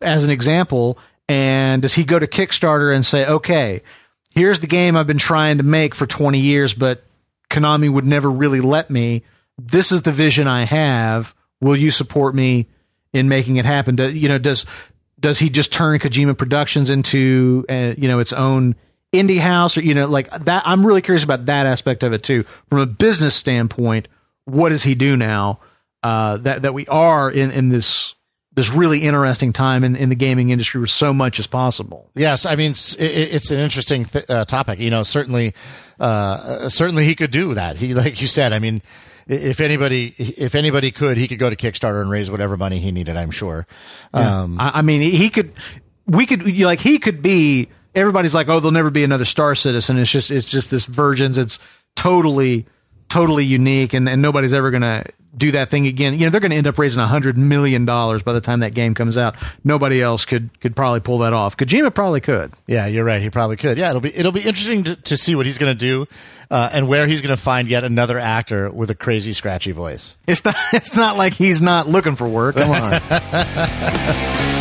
as 0.00 0.24
an 0.24 0.30
example, 0.30 0.98
and 1.28 1.82
does 1.82 1.94
he 1.94 2.04
go 2.04 2.18
to 2.18 2.26
Kickstarter 2.26 2.94
and 2.94 3.04
say, 3.04 3.26
okay, 3.26 3.82
here's 4.30 4.60
the 4.60 4.66
game 4.66 4.96
I've 4.96 5.06
been 5.06 5.18
trying 5.18 5.58
to 5.58 5.62
make 5.62 5.94
for 5.94 6.06
20 6.06 6.38
years, 6.38 6.72
but 6.72 7.04
Konami 7.50 7.90
would 7.90 8.06
never 8.06 8.30
really 8.30 8.60
let 8.60 8.90
me. 8.90 9.22
This 9.58 9.92
is 9.92 10.02
the 10.02 10.12
vision 10.12 10.48
I 10.48 10.64
have. 10.64 11.34
Will 11.60 11.76
you 11.76 11.90
support 11.90 12.34
me 12.34 12.66
in 13.12 13.28
making 13.28 13.56
it 13.56 13.64
happen? 13.64 13.96
Do, 13.96 14.10
you 14.10 14.28
know, 14.28 14.38
does 14.38 14.66
does 15.18 15.38
he 15.38 15.50
just 15.50 15.72
turn 15.72 15.98
Kojima 15.98 16.36
Productions 16.36 16.90
into 16.90 17.64
uh, 17.68 17.94
you 17.96 18.08
know 18.08 18.18
its 18.18 18.32
own 18.32 18.74
indie 19.12 19.38
house 19.38 19.76
or 19.76 19.82
you 19.82 19.94
know 19.94 20.06
like 20.06 20.30
that? 20.30 20.62
I'm 20.66 20.84
really 20.86 21.02
curious 21.02 21.24
about 21.24 21.46
that 21.46 21.66
aspect 21.66 22.02
of 22.02 22.12
it 22.12 22.22
too. 22.22 22.44
From 22.68 22.78
a 22.80 22.86
business 22.86 23.34
standpoint, 23.34 24.08
what 24.44 24.70
does 24.70 24.82
he 24.82 24.94
do 24.94 25.16
now? 25.16 25.60
Uh, 26.02 26.38
that 26.38 26.62
that 26.62 26.72
we 26.72 26.86
are 26.86 27.30
in 27.30 27.50
in 27.50 27.68
this 27.68 28.14
this 28.52 28.70
really 28.70 29.02
interesting 29.02 29.52
time 29.52 29.84
in, 29.84 29.94
in 29.94 30.08
the 30.08 30.14
gaming 30.14 30.50
industry 30.50 30.80
where 30.80 30.86
so 30.88 31.12
much 31.12 31.38
is 31.38 31.46
possible. 31.46 32.10
Yes, 32.14 32.46
I 32.46 32.56
mean 32.56 32.72
it's, 32.72 32.94
it's 32.94 33.50
an 33.50 33.58
interesting 33.58 34.06
th- 34.06 34.28
uh, 34.28 34.44
topic. 34.44 34.80
You 34.80 34.90
know, 34.90 35.02
certainly, 35.02 35.54
uh, 36.00 36.68
certainly 36.68 37.04
he 37.04 37.14
could 37.14 37.30
do 37.30 37.54
that. 37.54 37.76
He, 37.76 37.94
like 37.94 38.20
you 38.20 38.26
said, 38.26 38.52
I 38.52 38.58
mean, 38.58 38.82
if 39.30 39.60
anybody 39.60 40.14
if 40.18 40.54
anybody 40.54 40.90
could, 40.90 41.16
he 41.16 41.28
could 41.28 41.38
go 41.38 41.48
to 41.48 41.56
Kickstarter 41.56 42.02
and 42.02 42.10
raise 42.10 42.30
whatever 42.30 42.56
money 42.56 42.80
he 42.80 42.90
needed. 42.90 43.16
I'm 43.16 43.30
sure. 43.30 43.66
Yeah. 44.12 44.42
Um, 44.42 44.60
I, 44.60 44.70
I, 44.74 44.82
mean, 44.82 45.00
he 45.00 45.30
could. 45.30 45.52
We 46.06 46.26
could 46.26 46.58
like 46.58 46.80
he 46.80 46.98
could 46.98 47.22
be. 47.22 47.68
Everybody's 47.94 48.34
like, 48.34 48.48
oh, 48.48 48.60
there'll 48.60 48.72
never 48.72 48.90
be 48.90 49.04
another 49.04 49.24
Star 49.24 49.54
Citizen. 49.54 49.98
It's 49.98 50.10
just 50.10 50.30
it's 50.30 50.48
just 50.48 50.70
this 50.70 50.86
Virgins. 50.86 51.38
It's 51.38 51.58
totally 51.94 52.66
totally 53.10 53.44
unique, 53.44 53.92
and, 53.92 54.08
and 54.08 54.22
nobody's 54.22 54.54
ever 54.54 54.70
gonna 54.70 55.04
do 55.36 55.52
that 55.52 55.68
thing 55.68 55.86
again. 55.86 56.14
You 56.14 56.26
know, 56.26 56.30
they're 56.30 56.40
going 56.40 56.50
to 56.50 56.56
end 56.56 56.66
up 56.66 56.78
raising 56.78 57.00
a 57.02 57.06
hundred 57.06 57.38
million 57.38 57.84
dollars 57.84 58.22
by 58.22 58.32
the 58.32 58.40
time 58.40 58.60
that 58.60 58.74
game 58.74 58.94
comes 58.94 59.16
out. 59.16 59.36
Nobody 59.64 60.02
else 60.02 60.24
could 60.24 60.50
could 60.60 60.74
probably 60.74 61.00
pull 61.00 61.18
that 61.18 61.32
off. 61.32 61.56
Kojima 61.56 61.94
probably 61.94 62.20
could. 62.20 62.52
Yeah, 62.66 62.86
you're 62.86 63.04
right. 63.04 63.22
He 63.22 63.30
probably 63.30 63.56
could. 63.56 63.78
Yeah, 63.78 63.90
it'll 63.90 64.00
be 64.00 64.14
it'll 64.14 64.32
be 64.32 64.40
interesting 64.40 64.84
to, 64.84 64.96
to 64.96 65.16
see 65.16 65.34
what 65.34 65.46
he's 65.46 65.58
going 65.58 65.76
to 65.76 65.78
do 65.78 66.06
uh, 66.50 66.70
and 66.72 66.88
where 66.88 67.06
he's 67.06 67.22
going 67.22 67.36
to 67.36 67.42
find 67.42 67.68
yet 67.68 67.84
another 67.84 68.18
actor 68.18 68.70
with 68.70 68.90
a 68.90 68.94
crazy 68.94 69.32
scratchy 69.32 69.72
voice. 69.72 70.16
It's 70.26 70.44
not 70.44 70.56
it's 70.72 70.96
not 70.96 71.16
like 71.16 71.34
he's 71.34 71.62
not 71.62 71.88
looking 71.88 72.16
for 72.16 72.28
work. 72.28 72.56
Come 72.56 72.70
on. 72.70 73.00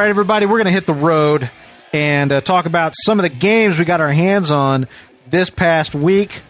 right, 0.00 0.08
everybody, 0.08 0.46
we're 0.46 0.56
going 0.56 0.64
to 0.64 0.72
hit 0.72 0.86
the 0.86 0.94
road 0.94 1.50
and 1.92 2.32
uh, 2.32 2.40
talk 2.40 2.64
about 2.64 2.94
some 2.96 3.18
of 3.18 3.22
the 3.22 3.28
games 3.28 3.78
we 3.78 3.84
got 3.84 4.00
our 4.00 4.12
hands 4.12 4.50
on 4.50 4.88
this 5.28 5.50
past 5.50 5.94
week. 5.94 6.40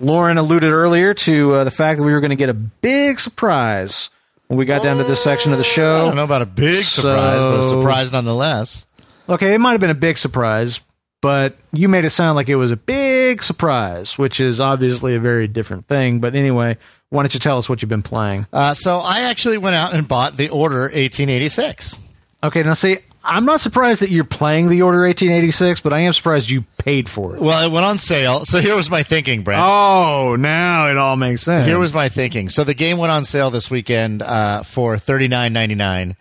Lauren 0.00 0.38
alluded 0.38 0.72
earlier 0.72 1.14
to 1.14 1.54
uh, 1.54 1.64
the 1.64 1.70
fact 1.70 1.98
that 1.98 2.04
we 2.04 2.10
were 2.10 2.18
going 2.18 2.30
to 2.30 2.36
get 2.36 2.48
a 2.48 2.54
big 2.54 3.20
surprise 3.20 4.10
when 4.48 4.58
we 4.58 4.64
got 4.64 4.82
down 4.82 4.96
to 4.96 5.04
this 5.04 5.22
section 5.22 5.52
of 5.52 5.58
the 5.58 5.64
show. 5.64 6.00
I 6.02 6.04
don't 6.06 6.16
know 6.16 6.24
about 6.24 6.42
a 6.42 6.46
big 6.46 6.82
surprise, 6.82 7.44
but 7.44 7.58
a 7.58 7.62
surprise 7.62 8.10
nonetheless. 8.10 8.86
Okay, 9.28 9.54
it 9.54 9.58
might 9.58 9.72
have 9.72 9.80
been 9.80 9.90
a 9.90 9.94
big 9.94 10.18
surprise, 10.18 10.80
but 11.20 11.56
you 11.72 11.88
made 11.88 12.04
it 12.04 12.10
sound 12.10 12.34
like 12.34 12.48
it 12.48 12.56
was 12.56 12.72
a 12.72 12.76
big 12.76 13.44
surprise, 13.44 14.18
which 14.18 14.40
is 14.40 14.58
obviously 14.58 15.14
a 15.14 15.20
very 15.20 15.46
different 15.46 15.86
thing. 15.86 16.18
But 16.18 16.34
anyway, 16.34 16.76
why 17.10 17.22
don't 17.22 17.32
you 17.34 17.38
tell 17.38 17.58
us 17.58 17.68
what 17.68 17.82
you've 17.82 17.88
been 17.88 18.02
playing? 18.02 18.48
Uh, 18.52 18.74
so 18.74 18.98
I 18.98 19.20
actually 19.30 19.58
went 19.58 19.76
out 19.76 19.94
and 19.94 20.08
bought 20.08 20.36
the 20.36 20.48
Order 20.48 20.80
1886. 20.80 21.96
Okay, 22.42 22.62
now 22.62 22.72
see, 22.72 22.98
I'm 23.22 23.44
not 23.44 23.60
surprised 23.60 24.00
that 24.00 24.10
you're 24.10 24.24
playing 24.24 24.68
the 24.68 24.82
Order 24.82 25.02
1886, 25.02 25.80
but 25.80 25.92
I 25.92 26.00
am 26.00 26.12
surprised 26.14 26.48
you 26.48 26.62
paid 26.78 27.08
for 27.08 27.36
it. 27.36 27.42
Well, 27.42 27.66
it 27.66 27.70
went 27.70 27.84
on 27.84 27.98
sale. 27.98 28.44
So 28.46 28.60
here 28.60 28.74
was 28.74 28.88
my 28.88 29.02
thinking, 29.02 29.42
Brent. 29.42 29.60
Oh, 29.62 30.36
now 30.36 30.88
it 30.88 30.96
all 30.96 31.16
makes 31.16 31.42
sense. 31.42 31.66
Here 31.66 31.78
was 31.78 31.92
my 31.92 32.08
thinking. 32.08 32.48
So 32.48 32.64
the 32.64 32.74
game 32.74 32.96
went 32.96 33.12
on 33.12 33.24
sale 33.24 33.50
this 33.50 33.70
weekend 33.70 34.22
uh, 34.22 34.62
for 34.62 34.96
thirty 34.96 35.28
nine 35.28 35.52
ninety 35.52 35.74
nine 35.74 36.16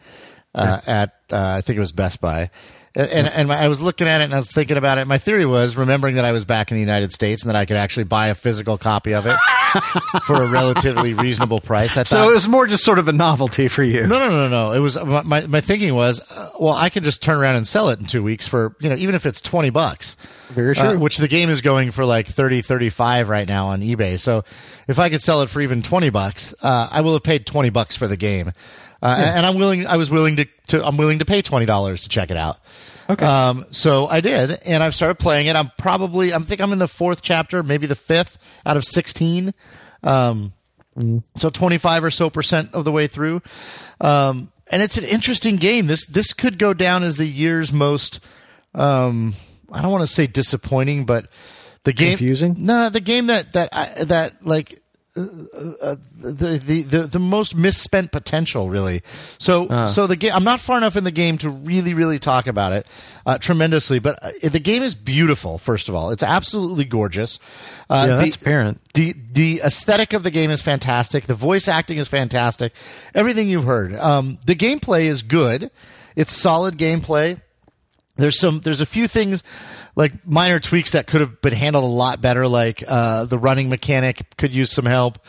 uh, 0.54 0.82
at 0.86 1.16
uh, 1.32 1.56
I 1.58 1.62
think 1.62 1.78
it 1.78 1.82
was 1.82 1.94
Best 1.94 2.20
Buy. 2.20 2.50
And, 2.96 3.10
and, 3.10 3.28
and 3.28 3.48
my, 3.48 3.58
I 3.64 3.68
was 3.68 3.82
looking 3.82 4.08
at 4.08 4.20
it 4.22 4.26
and 4.26 4.34
I 4.34 4.38
was 4.38 4.52
thinking 4.52 4.76
about 4.76 4.98
it. 4.98 5.06
My 5.06 5.20
theory 5.20 5.46
was 5.46 5.78
remembering 5.78 6.16
that 6.16 6.26
I 6.26 6.32
was 6.32 6.44
back 6.44 6.72
in 6.72 6.76
the 6.76 6.82
United 6.82 7.14
States 7.14 7.44
and 7.44 7.50
that 7.50 7.56
I 7.56 7.66
could 7.66 7.78
actually 7.78 8.06
buy 8.06 8.28
a 8.28 8.36
physical 8.36 8.78
copy 8.78 9.14
of 9.14 9.26
it 9.28 9.38
for 10.26 10.42
a 10.44 10.50
relatively 10.50 11.14
reasonable 11.14 11.62
price. 11.62 11.98
I 11.98 12.04
so 12.04 12.30
it 12.30 12.34
was 12.34 12.48
more 12.48 12.68
just 12.68 12.84
sort 12.84 13.00
of 13.00 13.08
a 13.08 13.14
novelty 13.14 13.68
for 13.68 13.84
you. 13.84 14.08
no, 14.08 14.20
no, 14.20 14.30
no, 14.30 14.50
no. 14.50 14.72
It 14.72 14.80
was 14.80 14.98
my 15.04 15.46
my, 15.46 15.62
thinking 15.62 15.94
was, 15.96 16.22
uh, 16.32 16.52
well, 16.60 16.74
I 16.74 16.90
can 16.90 17.04
just 17.04 17.22
turn 17.22 17.38
around 17.38 17.56
and 17.56 17.68
sell 17.68 17.90
it 17.90 18.00
in 18.00 18.06
two 18.06 18.24
weeks 18.24 18.48
for 18.48 18.76
you 18.80 18.90
know 18.90 18.96
even 18.96 19.16
if 19.16 19.26
it's 19.26 19.42
twenty 19.42 19.70
bucks. 19.70 20.16
Very 20.50 20.76
Uh, 20.76 20.98
which 20.98 21.18
the 21.18 21.28
game 21.28 21.50
is 21.50 21.62
going 21.62 21.92
for 21.92 22.06
like 22.06 22.28
30 22.28 22.64
35 22.64 23.30
right 23.30 23.48
now 23.48 23.68
on 23.68 23.82
ebay 23.82 24.20
so 24.20 24.44
if 24.88 24.98
i 24.98 25.08
could 25.08 25.22
sell 25.22 25.44
it 25.44 25.50
for 25.50 25.62
even 25.62 25.84
20 25.84 26.10
bucks 26.10 26.56
uh, 26.64 26.88
i 26.92 27.02
will 27.02 27.14
have 27.14 27.22
paid 27.22 27.46
20 27.46 27.70
bucks 27.70 27.96
for 27.96 28.08
the 28.08 28.18
game 28.18 28.48
uh, 29.04 29.16
and, 29.16 29.38
and 29.38 29.46
i'm 29.46 29.58
willing 29.60 29.86
i 29.86 29.96
was 29.96 30.10
willing 30.10 30.38
to, 30.38 30.46
to 30.66 30.84
i'm 30.84 30.98
willing 30.98 31.20
to 31.20 31.26
pay 31.26 31.44
$20 31.44 32.02
to 32.02 32.10
check 32.10 32.32
it 32.32 32.38
out 32.38 32.58
Okay. 33.10 33.26
um, 33.26 33.66
so 33.72 34.06
i 34.08 34.22
did 34.22 34.52
and 34.66 34.84
i've 34.84 34.94
started 34.94 35.18
playing 35.18 35.48
it. 35.48 35.56
I'm 35.56 35.72
probably 35.78 36.34
i 36.34 36.40
think 36.40 36.62
i'm 36.62 36.72
in 36.74 36.80
the 36.80 36.88
fourth 36.88 37.22
chapter 37.22 37.64
maybe 37.64 37.88
the 37.88 37.96
fifth 37.96 38.38
out 38.66 38.78
of 38.78 38.86
16 38.86 39.54
um, 40.04 40.54
so 41.36 41.50
25 41.50 42.04
or 42.04 42.12
so 42.12 42.30
percent 42.30 42.74
of 42.74 42.86
the 42.86 42.92
way 42.92 43.08
through. 43.08 43.42
Um, 44.02 44.52
and 44.68 44.82
it's 44.82 44.98
an 44.98 45.04
interesting 45.04 45.56
game. 45.56 45.88
This 45.88 46.06
this 46.06 46.34
could 46.34 46.60
go 46.60 46.74
down 46.74 47.04
as 47.04 47.18
the 47.18 47.26
year's 47.26 47.72
most 47.74 48.20
um, 48.76 49.34
I 49.72 49.82
don't 49.82 49.92
want 49.92 50.04
to 50.04 50.08
say 50.08 50.28
disappointing, 50.28 51.06
but 51.06 51.28
the 51.86 51.94
game 51.94 52.18
Confusing? 52.18 52.56
No, 52.60 52.90
the 52.90 53.00
game 53.00 53.28
that 53.28 53.54
that 53.54 53.70
I, 53.72 54.04
that 54.06 54.46
like 54.46 54.79
uh, 55.18 55.22
uh, 55.82 55.96
the, 56.18 56.58
the 56.64 56.82
the 56.84 57.02
the 57.08 57.20
most 57.20 57.56
misspent 57.56 58.12
potential, 58.12 58.70
really. 58.70 59.02
So 59.38 59.86
so 59.88 60.08
the 60.08 60.16
game. 60.16 60.32
I'm 60.34 60.44
not 60.44 60.60
far 60.60 60.78
enough 60.78 60.96
in 60.96 61.04
the 61.04 61.12
game 61.12 61.38
to 61.40 61.50
really 61.50 61.94
really 61.94 62.20
talk 62.20 62.48
about 62.48 62.74
it 62.74 62.86
uh, 63.26 63.38
tremendously, 63.38 64.00
but 64.00 64.20
uh, 64.24 64.32
the 64.50 64.60
game 64.60 64.84
is 64.84 64.96
beautiful. 64.96 65.58
First 65.58 65.90
of 65.90 65.96
all, 65.96 66.12
it's 66.12 66.24
absolutely 66.24 66.86
gorgeous. 66.86 67.40
Uh, 67.90 68.06
yeah, 68.08 68.16
the- 68.16 68.22
that's 68.24 68.36
apparent. 68.36 68.82
the 68.94 69.14
the 69.32 69.62
aesthetic 69.64 70.14
of 70.14 70.24
the 70.24 70.32
game 70.32 70.52
is 70.52 70.62
fantastic. 70.62 71.26
The 71.26 71.34
voice 71.36 71.68
acting 71.68 71.98
is 71.98 72.08
fantastic. 72.08 72.72
Everything 73.16 73.50
you've 73.50 73.66
heard. 73.66 73.96
Um, 73.96 74.38
the 74.46 74.56
gameplay 74.56 75.06
is 75.06 75.24
good. 75.24 75.72
It's 76.16 76.34
solid 76.34 76.78
gameplay. 76.78 77.42
There's 78.18 78.38
some. 78.40 78.60
There's 78.60 78.82
a 78.82 78.86
few 78.86 79.08
things 79.08 79.44
like 80.00 80.26
minor 80.26 80.62
tweaks 80.62 80.92
that 80.92 81.08
could 81.08 81.20
have 81.20 81.42
been 81.42 81.52
handled 81.52 81.84
a 81.84 81.88
lot 81.88 82.22
better. 82.22 82.48
Like 82.48 82.86
uh, 82.88 83.26
the 83.26 83.38
running 83.38 83.68
mechanic 83.68 84.38
could 84.38 84.56
use 84.56 84.72
some 84.72 84.86
help. 84.86 85.20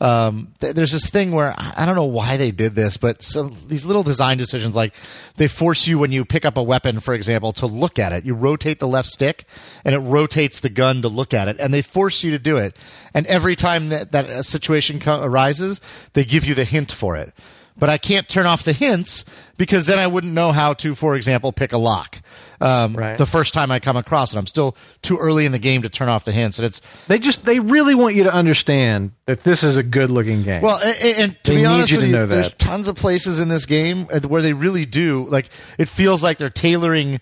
Um, 0.00 0.54
th- 0.60 0.76
there's 0.76 0.92
this 0.92 1.10
thing 1.10 1.32
where 1.32 1.52
I 1.58 1.84
don't 1.84 1.96
know 1.96 2.04
why 2.04 2.36
they 2.36 2.52
did 2.52 2.76
this, 2.76 2.96
but 2.96 3.24
some 3.24 3.56
these 3.66 3.84
little 3.84 4.04
design 4.04 4.38
decisions, 4.38 4.76
like 4.76 4.94
they 5.34 5.48
force 5.48 5.88
you 5.88 5.98
when 5.98 6.12
you 6.12 6.24
pick 6.24 6.44
up 6.44 6.56
a 6.56 6.62
weapon, 6.62 7.00
for 7.00 7.12
example, 7.12 7.52
to 7.54 7.66
look 7.66 7.98
at 7.98 8.12
it. 8.12 8.24
You 8.24 8.34
rotate 8.34 8.78
the 8.78 8.86
left 8.86 9.08
stick, 9.08 9.46
and 9.84 9.96
it 9.96 9.98
rotates 9.98 10.60
the 10.60 10.70
gun 10.70 11.02
to 11.02 11.08
look 11.08 11.34
at 11.34 11.48
it, 11.48 11.56
and 11.58 11.74
they 11.74 11.82
force 11.82 12.22
you 12.22 12.30
to 12.30 12.38
do 12.38 12.56
it. 12.56 12.76
And 13.12 13.26
every 13.26 13.56
time 13.56 13.88
that 13.88 14.12
that 14.12 14.26
a 14.26 14.44
situation 14.44 15.00
co- 15.00 15.24
arises, 15.24 15.80
they 16.12 16.24
give 16.24 16.44
you 16.44 16.54
the 16.54 16.64
hint 16.64 16.92
for 16.92 17.16
it 17.16 17.34
but 17.78 17.88
I 17.88 17.96
can't 17.96 18.28
turn 18.28 18.44
off 18.44 18.62
the 18.62 18.74
hints 18.74 19.24
because 19.56 19.86
then 19.86 19.98
I 19.98 20.06
wouldn't 20.06 20.34
know 20.34 20.52
how 20.52 20.74
to, 20.74 20.94
for 20.94 21.16
example, 21.16 21.50
pick 21.50 21.72
a 21.72 21.78
lock 21.78 22.20
um, 22.60 22.94
Right. 22.94 23.16
the 23.16 23.26
first 23.26 23.54
time 23.54 23.70
I 23.70 23.78
come 23.80 23.96
across 23.96 24.34
it. 24.34 24.38
I'm 24.38 24.46
still 24.46 24.76
too 25.02 25.16
early 25.16 25.46
in 25.46 25.52
the 25.52 25.58
game 25.58 25.82
to 25.82 25.88
turn 25.88 26.08
off 26.08 26.24
the 26.24 26.32
hints, 26.32 26.58
and 26.58 26.66
it's 26.66 26.80
They 27.08 27.18
just 27.18 27.44
they 27.44 27.58
really 27.60 27.94
want 27.94 28.14
you 28.16 28.24
to 28.24 28.32
understand 28.32 29.12
that 29.26 29.40
this 29.40 29.62
is 29.62 29.76
a 29.76 29.82
good 29.82 30.10
looking 30.10 30.42
game. 30.42 30.62
well, 30.62 30.76
and, 30.78 30.96
and 31.18 31.44
to 31.44 31.52
They 31.52 31.58
be 31.60 31.64
honest 31.64 31.90
you 31.92 31.96
with 31.98 32.04
to 32.04 32.10
you, 32.10 32.16
know 32.16 32.26
there's 32.26 32.50
that. 32.50 32.58
tons 32.58 32.88
of 32.88 32.96
places 32.96 33.38
in 33.40 33.48
this 33.48 33.66
game 33.66 34.06
uh, 34.12 34.20
where 34.20 34.42
they 34.42 34.52
really 34.52 34.84
do 34.84 35.26
like. 35.28 35.48
It 35.78 35.88
feels 35.88 36.22
like 36.22 36.38
they're 36.38 36.50
tailoring 36.50 37.20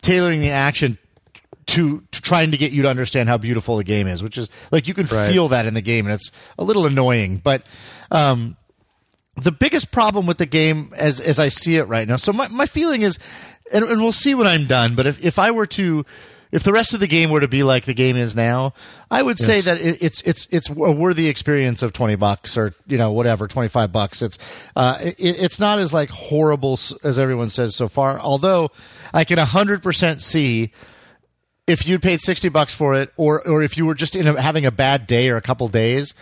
tailoring 0.00 0.40
the 0.40 0.50
action 0.50 0.96
to, 1.66 2.02
to 2.12 2.22
trying 2.22 2.52
to 2.52 2.56
get 2.56 2.72
you 2.72 2.82
to 2.82 2.88
understand 2.88 3.28
how 3.28 3.36
beautiful 3.36 3.76
the 3.76 3.84
game 3.84 4.06
is, 4.06 4.22
which 4.22 4.38
is 4.38 4.48
like 4.70 4.88
you 4.88 4.94
can 4.94 5.04
Right. 5.06 5.30
feel 5.30 5.48
that 5.48 5.66
in 5.66 5.74
the 5.74 5.82
game, 5.82 6.06
and 6.06 6.14
it's 6.14 6.30
a 6.58 6.64
little 6.64 6.86
annoying. 6.86 7.42
But 7.44 7.66
um, 8.10 8.56
the 9.36 9.52
biggest 9.52 9.90
problem 9.92 10.26
with 10.26 10.38
the 10.38 10.46
game, 10.46 10.92
as 10.96 11.20
as 11.20 11.38
I 11.38 11.48
see 11.48 11.76
it 11.76 11.84
right 11.84 12.08
now, 12.08 12.16
so 12.16 12.32
my 12.32 12.48
my 12.48 12.64
feeling 12.66 13.02
is, 13.02 13.18
and, 13.72 13.84
and 13.84 14.00
we'll 14.00 14.12
see 14.12 14.34
when 14.34 14.46
I'm 14.46 14.66
done. 14.66 14.94
But 14.94 15.06
if 15.06 15.24
if 15.24 15.38
I 15.38 15.50
were 15.50 15.66
to 15.66 16.04
if 16.50 16.62
the 16.62 16.72
rest 16.72 16.94
of 16.94 17.00
the 17.00 17.06
game 17.06 17.30
were 17.30 17.40
to 17.40 17.48
be 17.48 17.62
like 17.62 17.84
the 17.84 17.92
game 17.94 18.16
is 18.16 18.34
now, 18.34 18.72
I 19.10 19.22
would 19.22 19.38
say 19.38 19.56
Yes. 19.56 19.64
that 19.66 19.80
it, 19.80 20.02
it's 20.02 20.20
it's 20.22 20.46
it's 20.50 20.68
a 20.70 20.72
worthy 20.92 21.28
experience 21.28 21.82
of 21.82 21.92
twenty 21.92 22.16
bucks 22.16 22.56
or 22.56 22.74
you 22.86 22.96
know 22.98 23.12
whatever 23.12 23.46
twenty 23.48 23.68
five 23.68 23.92
bucks. 23.92 24.22
It's 24.22 24.38
uh, 24.74 24.96
it, 25.00 25.16
it's 25.18 25.58
not 25.58 25.78
as 25.78 25.92
like 25.92 26.08
horrible 26.10 26.78
as 27.04 27.18
everyone 27.18 27.48
says 27.50 27.76
so 27.76 27.88
far. 27.88 28.18
Although 28.18 28.70
I 29.12 29.24
can 29.24 29.38
hundred 29.38 29.82
percent 29.82 30.22
see 30.22 30.72
if 31.66 31.86
you'd 31.86 32.00
paid 32.00 32.18
60 32.22 32.48
bucks 32.48 32.72
for 32.72 32.94
it 32.94 33.12
or 33.18 33.46
or 33.46 33.62
if 33.62 33.76
you 33.76 33.84
were 33.84 33.94
just 33.94 34.16
in 34.16 34.26
a, 34.26 34.40
having 34.40 34.64
a 34.64 34.70
bad 34.70 35.06
day 35.06 35.28
or 35.28 35.36
a 35.36 35.42
couple 35.42 35.68
days 35.68 36.14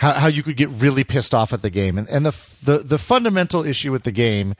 how, 0.00 0.12
how 0.12 0.26
you 0.26 0.42
could 0.42 0.56
get 0.56 0.68
really 0.70 1.04
pissed 1.04 1.34
off 1.34 1.52
at 1.52 1.62
the 1.62 1.70
game 1.70 1.98
and, 1.98 2.08
and 2.08 2.26
the, 2.26 2.36
the 2.62 2.78
the 2.78 2.98
fundamental 2.98 3.64
issue 3.64 3.92
with 3.92 4.02
the 4.02 4.12
game 4.12 4.54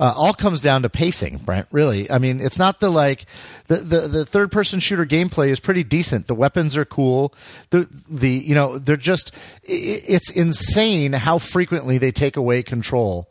uh, 0.00 0.12
all 0.16 0.34
comes 0.34 0.60
down 0.60 0.82
to 0.82 0.88
pacing 0.88 1.38
Brent 1.38 1.68
really 1.70 2.10
I 2.10 2.18
mean 2.18 2.40
it's 2.40 2.58
not 2.58 2.80
the 2.80 2.90
like 2.90 3.26
the, 3.66 3.76
the, 3.76 4.00
the 4.08 4.26
third 4.26 4.50
person 4.50 4.80
shooter 4.80 5.06
gameplay 5.06 5.48
is 5.48 5.60
pretty 5.60 5.84
decent 5.84 6.26
the 6.26 6.34
weapons 6.34 6.76
are 6.76 6.84
cool 6.84 7.34
the 7.70 7.88
the 8.08 8.30
you 8.30 8.54
know 8.54 8.78
they're 8.78 8.96
just 8.96 9.32
it's 9.62 10.30
insane 10.30 11.12
how 11.12 11.38
frequently 11.38 11.98
they 11.98 12.10
take 12.10 12.36
away 12.36 12.62
control 12.62 13.28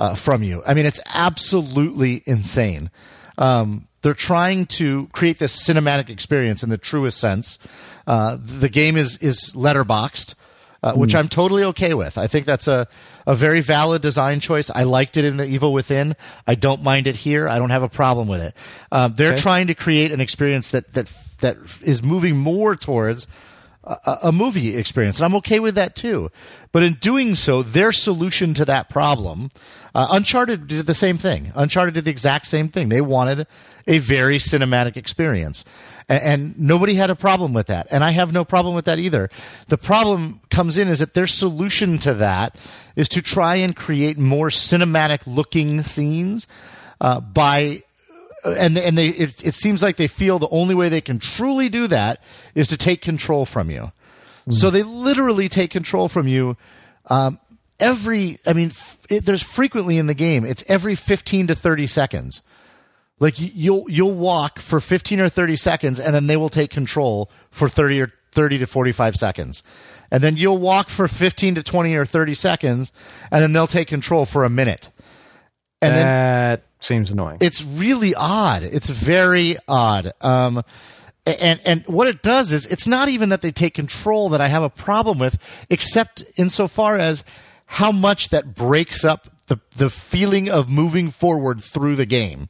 uh, 0.00 0.14
from 0.14 0.42
you. 0.42 0.62
I 0.66 0.74
mean, 0.74 0.86
it's 0.86 1.00
absolutely 1.14 2.22
insane. 2.26 2.90
Um, 3.38 3.86
they're 4.02 4.14
trying 4.14 4.64
to 4.66 5.08
create 5.12 5.38
this 5.38 5.68
cinematic 5.68 6.08
experience 6.08 6.62
in 6.62 6.70
the 6.70 6.78
truest 6.78 7.20
sense. 7.20 7.58
Uh, 8.06 8.38
the 8.42 8.70
game 8.70 8.96
is 8.96 9.18
is 9.18 9.52
letterboxed, 9.54 10.34
uh, 10.82 10.94
which 10.94 11.14
I'm 11.14 11.28
totally 11.28 11.64
okay 11.64 11.94
with. 11.94 12.16
I 12.18 12.26
think 12.26 12.46
that's 12.46 12.68
a 12.68 12.86
a 13.26 13.34
very 13.34 13.60
valid 13.60 14.02
design 14.02 14.40
choice. 14.40 14.70
I 14.70 14.84
liked 14.84 15.16
it 15.16 15.24
in 15.24 15.36
the 15.36 15.44
Evil 15.46 15.72
Within. 15.72 16.16
I 16.46 16.54
don't 16.54 16.82
mind 16.82 17.06
it 17.06 17.16
here. 17.16 17.48
I 17.48 17.58
don't 17.58 17.70
have 17.70 17.82
a 17.82 17.88
problem 17.88 18.28
with 18.28 18.40
it. 18.40 18.56
Um, 18.90 19.14
they're 19.16 19.32
Okay. 19.32 19.40
trying 19.42 19.66
to 19.68 19.74
create 19.74 20.10
an 20.12 20.20
experience 20.20 20.70
that 20.70 20.92
that 20.94 21.10
that 21.40 21.56
is 21.82 22.02
moving 22.02 22.36
more 22.36 22.76
towards 22.76 23.26
a, 23.84 24.18
a 24.24 24.32
movie 24.32 24.76
experience, 24.76 25.18
and 25.18 25.24
I'm 25.26 25.34
okay 25.36 25.58
with 25.60 25.74
that 25.76 25.96
too. 25.96 26.30
But 26.72 26.82
in 26.82 26.94
doing 26.94 27.34
so, 27.34 27.62
their 27.62 27.92
solution 27.92 28.52
to 28.54 28.64
that 28.66 28.88
problem, 28.90 29.50
uh, 29.94 30.08
Uncharted 30.10 30.66
did 30.66 30.86
the 30.86 30.94
same 30.94 31.18
thing. 31.18 31.52
Uncharted 31.54 31.94
did 31.94 32.04
the 32.04 32.10
exact 32.10 32.46
same 32.46 32.68
thing. 32.68 32.88
They 32.88 33.00
wanted 33.00 33.46
a 33.86 33.98
very 33.98 34.38
cinematic 34.38 34.96
experience, 34.96 35.64
and, 36.08 36.22
and 36.22 36.58
nobody 36.58 36.94
had 36.94 37.10
a 37.10 37.16
problem 37.16 37.52
with 37.52 37.66
that, 37.68 37.86
and 37.90 38.04
I 38.04 38.10
have 38.10 38.32
no 38.32 38.44
problem 38.44 38.74
with 38.74 38.84
that 38.84 38.98
either. 38.98 39.30
The 39.68 39.78
problem 39.78 40.40
comes 40.50 40.78
in 40.78 40.88
is 40.88 41.00
that 41.00 41.14
their 41.14 41.26
solution 41.26 41.98
to 41.98 42.14
that 42.14 42.56
is 42.96 43.08
to 43.10 43.22
try 43.22 43.56
and 43.56 43.74
create 43.74 44.18
more 44.18 44.48
cinematic 44.48 45.20
looking 45.26 45.82
scenes 45.82 46.46
uh, 47.00 47.20
by 47.20 47.82
and 48.44 48.78
and 48.78 48.96
they 48.96 49.08
it, 49.08 49.44
it 49.44 49.54
seems 49.54 49.82
like 49.82 49.96
they 49.96 50.06
feel 50.06 50.38
the 50.38 50.48
only 50.48 50.74
way 50.74 50.88
they 50.88 51.00
can 51.00 51.18
truly 51.18 51.68
do 51.68 51.86
that 51.86 52.22
is 52.54 52.68
to 52.68 52.76
take 52.76 53.02
control 53.02 53.44
from 53.44 53.70
you. 53.70 53.92
So 54.50 54.70
they 54.70 54.82
literally 54.82 55.48
take 55.48 55.70
control 55.70 56.08
from 56.08 56.26
you. 56.26 56.56
Um, 57.06 57.38
every, 57.80 58.38
I 58.46 58.52
mean, 58.52 58.70
f- 58.70 58.98
it, 59.08 59.24
there's 59.24 59.42
frequently 59.42 59.98
in 59.98 60.06
the 60.06 60.14
game. 60.14 60.44
It's 60.44 60.62
every 60.68 60.94
15 60.94 61.48
to 61.48 61.54
30 61.54 61.86
seconds. 61.86 62.42
Like 63.20 63.34
you'll 63.36 63.84
you'll 63.90 64.14
walk 64.14 64.60
for 64.60 64.80
15 64.80 65.20
or 65.20 65.28
30 65.28 65.56
seconds, 65.56 66.00
and 66.00 66.14
then 66.14 66.26
they 66.26 66.38
will 66.38 66.48
take 66.48 66.70
control 66.70 67.30
for 67.50 67.68
30 67.68 68.00
or 68.00 68.12
30 68.32 68.58
to 68.58 68.66
45 68.66 69.14
seconds, 69.14 69.62
and 70.10 70.22
then 70.22 70.38
you'll 70.38 70.56
walk 70.56 70.88
for 70.88 71.06
15 71.06 71.56
to 71.56 71.62
20 71.62 71.94
or 71.96 72.06
30 72.06 72.34
seconds, 72.34 72.92
and 73.30 73.42
then 73.42 73.52
they'll 73.52 73.66
take 73.66 73.88
control 73.88 74.24
for 74.24 74.44
a 74.44 74.50
minute. 74.50 74.88
And 75.82 75.94
then 75.94 76.06
that 76.06 76.62
seems 76.80 77.10
annoying. 77.10 77.38
It's 77.42 77.62
really 77.62 78.14
odd. 78.14 78.62
It's 78.62 78.88
very 78.88 79.56
odd. 79.68 80.12
Um, 80.22 80.62
and 81.26 81.60
and 81.66 81.84
what 81.86 82.08
it 82.08 82.22
does 82.22 82.52
is 82.52 82.64
it's 82.66 82.86
not 82.86 83.10
even 83.10 83.28
that 83.28 83.42
they 83.42 83.52
take 83.52 83.74
control 83.74 84.30
that 84.30 84.40
I 84.40 84.48
have 84.48 84.62
a 84.62 84.70
problem 84.70 85.18
with, 85.18 85.36
except 85.68 86.24
insofar 86.36 86.96
as 86.96 87.22
how 87.74 87.92
much 87.92 88.30
that 88.30 88.54
breaks 88.54 89.04
up 89.04 89.28
the 89.46 89.58
the 89.76 89.88
feeling 89.90 90.48
of 90.50 90.68
moving 90.68 91.10
forward 91.10 91.62
through 91.62 91.94
the 91.96 92.06
game. 92.06 92.48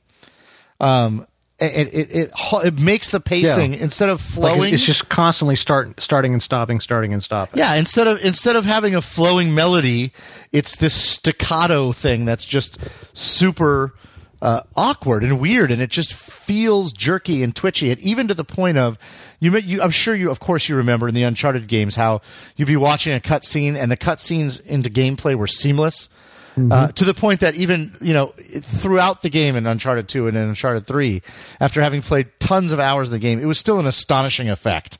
Um, 0.80 1.26
it 1.58 1.88
it 1.92 2.10
it, 2.10 2.32
it 2.64 2.78
makes 2.80 3.10
the 3.10 3.20
pacing 3.20 3.74
Yeah. 3.74 3.80
instead 3.80 4.08
of 4.08 4.20
Like, 4.38 4.54
flowing. 4.54 4.72
it's 4.72 4.84
just 4.86 5.10
constantly 5.10 5.56
start 5.56 6.00
starting 6.00 6.32
and 6.32 6.42
stopping, 6.42 6.80
starting 6.80 7.12
and 7.12 7.22
stopping. 7.22 7.58
Yeah, 7.58 7.74
instead 7.74 8.06
of 8.08 8.24
instead 8.24 8.56
of 8.56 8.64
having 8.64 8.94
a 8.94 9.02
flowing 9.02 9.54
melody, 9.54 10.12
it's 10.52 10.76
this 10.76 10.94
staccato 10.94 11.92
thing 11.92 12.24
that's 12.24 12.46
just 12.46 12.78
super 13.12 13.94
uh, 14.40 14.62
awkward 14.74 15.22
and 15.22 15.38
weird, 15.38 15.70
and 15.70 15.82
it 15.82 15.90
just 15.90 16.14
feels 16.14 16.92
jerky 16.94 17.42
and 17.42 17.54
twitchy, 17.54 17.90
and 17.90 18.00
even 18.00 18.26
to 18.28 18.32
the 18.34 18.44
point 18.44 18.78
of 18.78 18.96
you. 19.40 19.56
you 19.58 19.82
I'm 19.82 19.90
sure 19.90 20.14
you, 20.14 20.30
of 20.30 20.38
course, 20.38 20.68
you 20.68 20.76
remember 20.76 21.08
in 21.08 21.14
the 21.14 21.24
Uncharted 21.24 21.66
games 21.66 21.96
how 21.96 22.20
you'd 22.56 22.68
be 22.68 22.76
watching 22.76 23.14
a 23.14 23.20
cutscene, 23.20 23.76
and 23.76 23.90
the 23.90 23.96
cutscenes 23.96 24.64
into 24.64 24.90
gameplay 24.90 25.34
were 25.34 25.48
seamless. 25.48 26.08
Uh, 26.70 26.88
to 26.88 27.06
the 27.06 27.14
point 27.14 27.40
that 27.40 27.54
even 27.54 27.96
you 28.02 28.12
know 28.12 28.34
throughout 28.60 29.22
the 29.22 29.30
game 29.30 29.56
in 29.56 29.66
Uncharted 29.66 30.08
2 30.08 30.28
and 30.28 30.36
in 30.36 30.48
Uncharted 30.48 30.86
3, 30.86 31.22
after 31.58 31.80
having 31.80 32.02
played 32.02 32.28
tons 32.38 32.70
of 32.70 32.78
hours 32.78 33.08
in 33.08 33.12
the 33.12 33.18
game, 33.18 33.40
it 33.40 33.46
was 33.46 33.58
still 33.58 33.78
an 33.78 33.86
astonishing 33.86 34.50
effect 34.50 34.98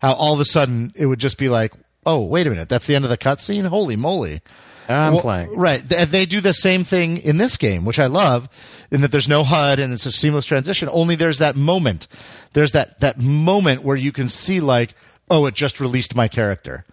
how 0.00 0.12
all 0.12 0.34
of 0.34 0.40
a 0.40 0.44
sudden 0.44 0.92
it 0.94 1.06
would 1.06 1.18
just 1.18 1.38
be 1.38 1.48
like, 1.48 1.72
oh, 2.06 2.22
wait 2.22 2.46
a 2.46 2.50
minute, 2.50 2.68
that's 2.68 2.86
the 2.86 2.94
end 2.94 3.04
of 3.04 3.10
the 3.10 3.18
cutscene? 3.18 3.66
Holy 3.66 3.96
moly. 3.96 4.40
I'm 4.88 5.12
Well, 5.14 5.22
playing. 5.22 5.56
Right. 5.56 5.86
They, 5.86 6.04
they 6.04 6.26
do 6.26 6.40
the 6.40 6.52
same 6.54 6.84
thing 6.84 7.18
in 7.18 7.36
this 7.36 7.56
game, 7.56 7.84
which 7.84 7.98
I 7.98 8.06
love, 8.06 8.48
in 8.90 9.00
that 9.02 9.10
there's 9.12 9.28
no 9.28 9.44
HUD 9.44 9.78
and 9.78 9.92
it's 9.92 10.06
a 10.06 10.12
seamless 10.12 10.46
transition. 10.46 10.88
Only 10.90 11.14
there's 11.14 11.38
that 11.38 11.56
moment. 11.56 12.06
There's 12.54 12.72
that, 12.72 13.00
that 13.00 13.18
moment 13.18 13.82
where 13.82 13.96
you 13.96 14.12
can 14.12 14.28
see, 14.28 14.60
like, 14.60 14.94
oh, 15.30 15.46
it 15.46 15.54
just 15.54 15.80
released 15.80 16.14
my 16.16 16.26
character. 16.28 16.84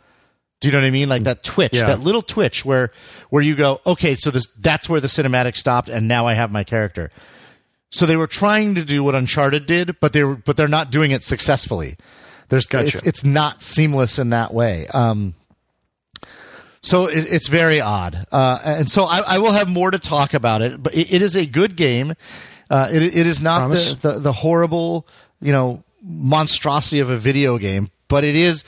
Do 0.61 0.67
you 0.67 0.71
know 0.71 0.79
what 0.79 0.87
I 0.87 0.91
mean? 0.91 1.09
Like 1.09 1.23
that 1.23 1.43
twitch, 1.43 1.73
Yeah. 1.73 1.85
that 1.87 1.99
little 1.99 2.21
twitch 2.21 2.63
where 2.65 2.91
where 3.29 3.43
you 3.43 3.55
go, 3.55 3.81
okay, 3.85 4.15
so 4.15 4.31
this 4.31 4.47
that's 4.59 4.89
where 4.89 4.99
the 5.01 5.07
cinematic 5.07 5.57
stopped, 5.57 5.89
and 5.89 6.07
now 6.07 6.27
I 6.27 6.33
have 6.33 6.49
my 6.51 6.63
character. 6.63 7.11
So 7.91 8.05
they 8.05 8.15
were 8.15 8.25
trying 8.25 8.75
to 8.75 8.83
do 8.83 9.03
what 9.03 9.15
Uncharted 9.15 9.65
did, 9.65 9.99
but 9.99 10.13
they 10.13 10.23
were 10.23 10.35
but 10.37 10.55
they're 10.57 10.67
not 10.69 10.91
doing 10.91 11.11
it 11.11 11.23
successfully. 11.23 11.97
There's 12.49 12.65
Gotcha. 12.67 12.97
it's, 12.97 13.07
it's 13.07 13.23
not 13.25 13.63
seamless 13.63 14.17
in 14.17 14.29
that 14.29 14.53
way. 14.53 14.87
Um, 14.87 15.35
so 16.85 17.07
it, 17.07 17.25
it's 17.31 17.47
very 17.47 17.81
odd, 17.81 18.27
uh, 18.31 18.59
and 18.63 18.89
so 18.89 19.05
I, 19.05 19.21
I 19.27 19.37
will 19.39 19.53
have 19.53 19.67
more 19.67 19.89
to 19.89 19.97
talk 19.97 20.33
about 20.35 20.61
it. 20.61 20.81
But 20.81 20.93
it, 20.93 21.11
it 21.11 21.21
is 21.23 21.35
a 21.35 21.45
good 21.45 21.75
game. 21.75 22.13
Uh, 22.69 22.89
it, 22.91 23.01
it 23.01 23.27
is 23.27 23.41
not 23.41 23.69
the, 24.01 24.11
the 24.13 24.19
the 24.19 24.31
horrible, 24.31 25.07
you 25.41 25.51
know, 25.51 25.83
monstrosity 26.03 26.99
of 26.99 27.09
a 27.09 27.17
video 27.17 27.57
game, 27.57 27.89
but 28.07 28.23
it 28.23 28.35
is 28.35 28.63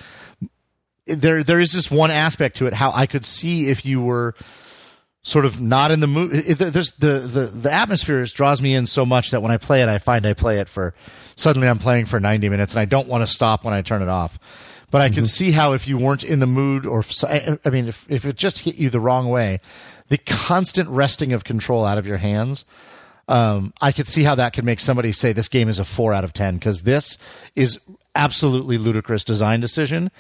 there 1.06 1.44
there 1.44 1.60
is 1.60 1.72
this 1.72 1.92
one 1.92 2.12
aspect 2.12 2.58
to 2.58 2.66
it 2.66 2.74
how 2.74 2.92
I 2.92 3.06
could 3.06 3.24
see 3.24 3.70
if 3.70 3.86
you 3.86 4.02
were 4.02 4.34
sort 5.22 5.46
of 5.46 5.60
not 5.62 5.92
in 5.92 6.00
the 6.00 6.08
mood 6.08 6.32
there's 6.32 6.92
the, 6.92 7.20
the 7.20 7.46
the 7.54 7.72
atmosphere 7.72 8.22
is- 8.22 8.32
draws 8.32 8.62
me 8.62 8.74
in 8.74 8.86
so 8.86 9.06
much 9.06 9.32
that 9.32 9.42
when 9.42 9.52
I 9.52 9.58
play 9.58 9.82
it 9.82 9.90
I 9.90 9.98
find 10.00 10.26
I 10.26 10.34
play 10.34 10.60
it 10.60 10.70
for 10.70 10.94
suddenly 11.36 11.68
I'm 11.68 11.80
playing 11.80 12.06
for 12.06 12.20
90 12.20 12.50
minutes 12.50 12.74
and 12.74 12.80
I 12.80 12.86
don't 12.86 13.08
want 13.08 13.28
to 13.28 13.34
stop 13.34 13.64
when 13.66 13.74
I 13.74 13.82
turn 13.82 14.02
it 14.02 14.10
off 14.10 14.40
but 14.90 15.02
I 15.02 15.10
could 15.10 15.28
see 15.28 15.52
how 15.52 15.74
if 15.74 15.88
you 15.88 15.98
weren't 15.98 16.24
in 16.24 16.40
the 16.40 16.48
mood 16.48 16.86
or 16.86 17.04
I 17.24 17.70
mean 17.70 17.88
if 17.88 18.06
if 18.10 18.26
it 18.26 18.36
just 18.36 18.60
hit 18.60 18.76
you 18.76 18.90
the 18.90 19.00
wrong 19.00 19.30
way 19.30 19.60
the 20.10 20.18
constant 20.18 20.90
wresting 20.90 21.34
of 21.34 21.44
control 21.44 21.86
out 21.86 21.98
of 21.98 22.08
your 22.08 22.18
hands 22.18 22.66
um, 23.28 23.74
I 23.82 23.92
could 23.92 24.08
see 24.08 24.24
how 24.24 24.36
that 24.36 24.54
could 24.54 24.64
make 24.64 24.80
somebody 24.80 25.12
say 25.12 25.34
this 25.34 25.50
game 25.50 25.68
is 25.68 25.80
a 25.80 25.86
four 25.86 26.14
out 26.14 26.24
of 26.24 26.34
ten 26.34 26.56
because 26.56 26.84
this 26.84 27.18
is 27.56 27.80
absolutely 28.16 28.78
ludicrous 28.78 29.24
design 29.24 29.60
decision, 29.60 30.12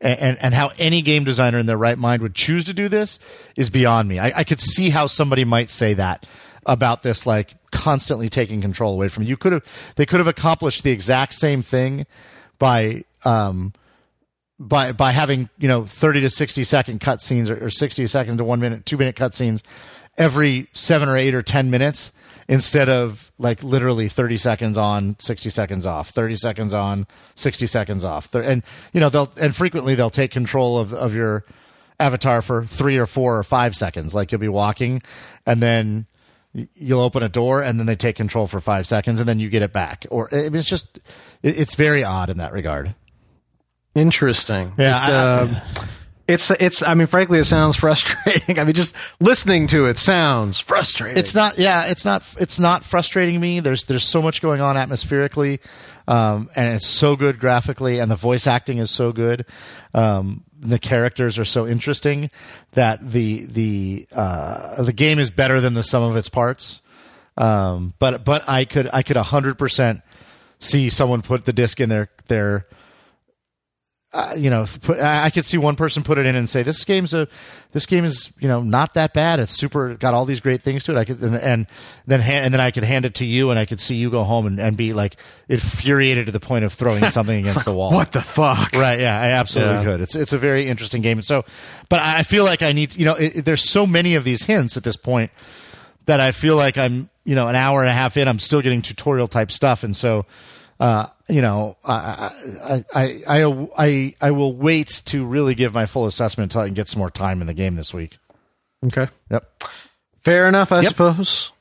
and, 0.00 0.18
and 0.18 0.38
and 0.40 0.54
how 0.54 0.72
any 0.78 1.00
game 1.00 1.24
designer 1.24 1.58
in 1.58 1.66
their 1.66 1.76
right 1.76 1.96
mind 1.96 2.22
would 2.22 2.34
choose 2.34 2.64
to 2.64 2.74
do 2.74 2.88
this 2.88 3.18
is 3.54 3.70
beyond 3.70 4.08
me. 4.08 4.18
I, 4.18 4.40
I 4.40 4.44
could 4.44 4.60
see 4.60 4.90
how 4.90 5.06
somebody 5.06 5.44
might 5.44 5.70
say 5.70 5.94
that 5.94 6.26
about 6.66 7.04
this, 7.04 7.24
like 7.24 7.54
constantly 7.70 8.28
taking 8.28 8.60
control 8.60 8.94
away 8.94 9.08
from 9.08 9.22
you. 9.22 9.30
You 9.30 9.36
could 9.36 9.52
have 9.52 9.64
they 9.94 10.06
could 10.06 10.18
have 10.18 10.26
accomplished 10.26 10.82
the 10.82 10.90
exact 10.90 11.34
same 11.34 11.62
thing 11.62 12.04
by 12.58 13.04
um, 13.24 13.74
by 14.58 14.92
by 14.92 15.12
having 15.12 15.48
you 15.58 15.68
know 15.68 15.84
30 15.84 16.22
to 16.22 16.30
60 16.30 16.64
second 16.64 17.00
cutscenes 17.00 17.50
or, 17.50 17.66
or 17.66 17.70
60 17.70 18.06
second 18.06 18.38
to 18.38 18.44
one 18.44 18.60
minute 18.60 18.86
two 18.86 18.96
minute 18.96 19.16
cutscenes 19.16 19.62
every 20.16 20.68
seven 20.72 21.08
or 21.08 21.16
eight 21.16 21.34
or 21.34 21.42
ten 21.42 21.70
minutes 21.70 22.12
instead 22.48 22.88
of 22.88 23.30
like 23.38 23.62
literally 23.62 24.08
30 24.08 24.36
seconds 24.38 24.78
on 24.78 25.16
60 25.18 25.50
seconds 25.50 25.84
off 25.84 26.10
30 26.10 26.36
seconds 26.36 26.74
on 26.74 27.06
60 27.34 27.66
seconds 27.66 28.04
off. 28.04 28.34
And 28.34 28.62
you 28.92 29.00
know 29.00 29.08
they'll 29.08 29.30
and 29.40 29.54
frequently 29.54 29.94
they'll 29.94 30.10
take 30.10 30.30
control 30.30 30.78
of, 30.78 30.94
of 30.94 31.14
your 31.14 31.44
avatar 32.00 32.42
for 32.42 32.64
three 32.64 32.96
or 32.96 33.06
four 33.06 33.36
or 33.38 33.42
five 33.42 33.76
seconds. 33.76 34.14
Like 34.14 34.32
you'll 34.32 34.40
be 34.40 34.48
walking 34.48 35.02
and 35.44 35.62
then 35.62 36.06
you'll 36.74 37.00
open 37.00 37.22
a 37.22 37.28
door 37.28 37.62
and 37.62 37.78
then 37.78 37.86
they 37.86 37.96
take 37.96 38.16
control 38.16 38.46
for 38.46 38.60
five 38.62 38.86
seconds 38.86 39.20
and 39.20 39.28
then 39.28 39.38
you 39.38 39.50
get 39.50 39.62
it 39.62 39.72
back. 39.72 40.06
Or 40.10 40.30
it's 40.32 40.66
just 40.66 40.98
it's 41.42 41.74
very 41.74 42.02
odd 42.04 42.30
in 42.30 42.38
that 42.38 42.52
regard 42.52 42.94
Interesting. 43.96 44.72
Yeah, 44.78 45.06
It, 45.08 45.12
I- 45.12 45.40
um, 45.42 45.56
it's 46.28 46.50
it's. 46.52 46.82
I 46.82 46.94
mean, 46.94 47.06
frankly, 47.06 47.38
it 47.38 47.44
sounds 47.46 47.76
frustrating. 47.84 48.58
I 48.58 48.64
mean, 48.64 48.74
just 48.74 48.94
listening 49.20 49.66
to 49.68 49.86
it 49.86 49.98
sounds 49.98 50.60
frustrating. 50.60 51.18
It's 51.18 51.34
not. 51.34 51.58
Yeah, 51.58 51.84
it's 51.86 52.04
not. 52.04 52.22
It's 52.38 52.58
not 52.58 52.84
frustrating 52.84 53.40
me. 53.40 53.60
There's 53.60 53.84
there's 53.84 54.04
so 54.06 54.20
much 54.22 54.42
going 54.42 54.60
on 54.60 54.76
atmospherically, 54.76 55.60
um, 56.06 56.50
and 56.54 56.74
it's 56.74 56.86
so 56.86 57.16
good 57.16 57.38
graphically, 57.40 57.98
and 57.98 58.10
the 58.10 58.16
voice 58.16 58.46
acting 58.46 58.78
is 58.78 58.90
so 58.90 59.12
good. 59.12 59.46
Um, 59.94 60.44
the 60.58 60.78
characters 60.78 61.38
are 61.38 61.44
so 61.44 61.66
interesting 61.66 62.30
that 62.72 63.08
the 63.10 63.46
the 63.46 64.06
uh, 64.12 64.82
the 64.82 64.92
game 64.92 65.18
is 65.18 65.30
better 65.30 65.60
than 65.60 65.74
the 65.74 65.82
sum 65.82 66.02
of 66.02 66.16
its 66.16 66.28
parts. 66.28 66.80
Um, 67.38 67.94
but 67.98 68.24
but 68.24 68.48
I 68.48 68.64
could 68.64 68.88
I 68.92 69.02
could 69.02 69.16
hundred 69.16 69.58
percent 69.58 70.00
see 70.58 70.88
someone 70.90 71.22
put 71.22 71.44
the 71.44 71.52
disc 71.52 71.80
in 71.80 71.88
their 71.88 72.08
their 72.28 72.66
uh, 74.12 74.34
you 74.38 74.48
know, 74.48 74.64
put, 74.82 74.98
I 74.98 75.28
could 75.30 75.44
see 75.44 75.58
one 75.58 75.76
person 75.76 76.02
put 76.02 76.16
it 76.16 76.24
in 76.26 76.34
and 76.36 76.48
say, 76.48 76.62
"This 76.62 76.84
game's 76.84 77.12
a, 77.12 77.28
this 77.72 77.84
game 77.86 78.04
is 78.04 78.32
you 78.38 78.48
know 78.48 78.62
not 78.62 78.94
that 78.94 79.12
bad. 79.12 79.40
It's 79.40 79.52
super, 79.52 79.94
got 79.94 80.14
all 80.14 80.24
these 80.24 80.40
great 80.40 80.62
things 80.62 80.84
to 80.84 80.92
it." 80.92 80.98
I 80.98 81.04
could 81.04 81.20
and, 81.20 81.34
and 81.34 81.66
then 82.06 82.20
ha- 82.20 82.30
and 82.38 82.54
then 82.54 82.60
I 82.60 82.70
could 82.70 82.84
hand 82.84 83.04
it 83.04 83.14
to 83.16 83.26
you, 83.26 83.50
and 83.50 83.58
I 83.58 83.66
could 83.66 83.80
see 83.80 83.96
you 83.96 84.08
go 84.10 84.22
home 84.22 84.46
and, 84.46 84.58
and 84.58 84.76
be 84.76 84.92
like 84.94 85.16
infuriated 85.48 86.26
to 86.26 86.32
the 86.32 86.40
point 86.40 86.64
of 86.64 86.72
throwing 86.72 87.08
something 87.10 87.38
against 87.38 87.64
the 87.64 87.72
wall. 87.74 87.92
what 87.92 88.12
the 88.12 88.22
fuck. 88.22 88.72
Right? 88.72 89.00
Yeah, 89.00 89.20
I 89.20 89.30
absolutely 89.32 89.74
Yeah. 89.76 89.84
could. 89.84 90.00
It's 90.00 90.14
it's 90.14 90.32
a 90.32 90.38
very 90.38 90.66
interesting 90.66 91.02
game. 91.02 91.20
So, 91.22 91.44
but 91.88 92.00
I 92.00 92.18
I 92.18 92.22
feel 92.22 92.44
like 92.44 92.62
I 92.62 92.72
need 92.72 92.96
you 92.96 93.04
know, 93.04 93.14
it, 93.16 93.36
it- 93.38 93.44
there's 93.44 93.68
so 93.68 93.86
many 93.86 94.14
of 94.14 94.24
these 94.24 94.44
hints 94.44 94.76
at 94.76 94.84
this 94.84 94.96
point 94.96 95.30
that 96.06 96.20
I 96.20 96.30
feel 96.32 96.56
like 96.56 96.78
I'm 96.78 97.10
you 97.24 97.34
know 97.34 97.48
an 97.48 97.56
hour 97.56 97.82
and 97.82 97.90
a 97.90 97.94
half 97.94 98.16
in, 98.16 98.28
I'm 98.28 98.38
still 98.38 98.62
getting 98.62 98.82
tutorial 98.82 99.28
type 99.28 99.50
stuff, 99.50 99.82
and 99.82 99.94
so. 99.96 100.24
Uh, 100.78 101.06
you 101.28 101.40
know, 101.40 101.76
I, 101.84 102.32
I, 102.64 102.84
I, 102.94 103.64
I, 103.78 104.14
I, 104.20 104.30
will 104.32 104.54
wait 104.54 105.02
to 105.06 105.24
really 105.24 105.54
give 105.54 105.72
my 105.72 105.86
full 105.86 106.04
assessment 106.04 106.52
until 106.52 106.60
I 106.60 106.66
can 106.66 106.74
get 106.74 106.86
some 106.88 106.98
more 106.98 107.08
time 107.10 107.40
in 107.40 107.46
the 107.46 107.54
game 107.54 107.76
this 107.76 107.94
week. 107.94 108.18
Okay. 108.84 109.08
Yep. 109.30 109.62
Fair 110.22 110.46
enough, 110.48 110.72
I 110.72 110.82
Yep. 110.82 110.88
suppose. 110.88 111.52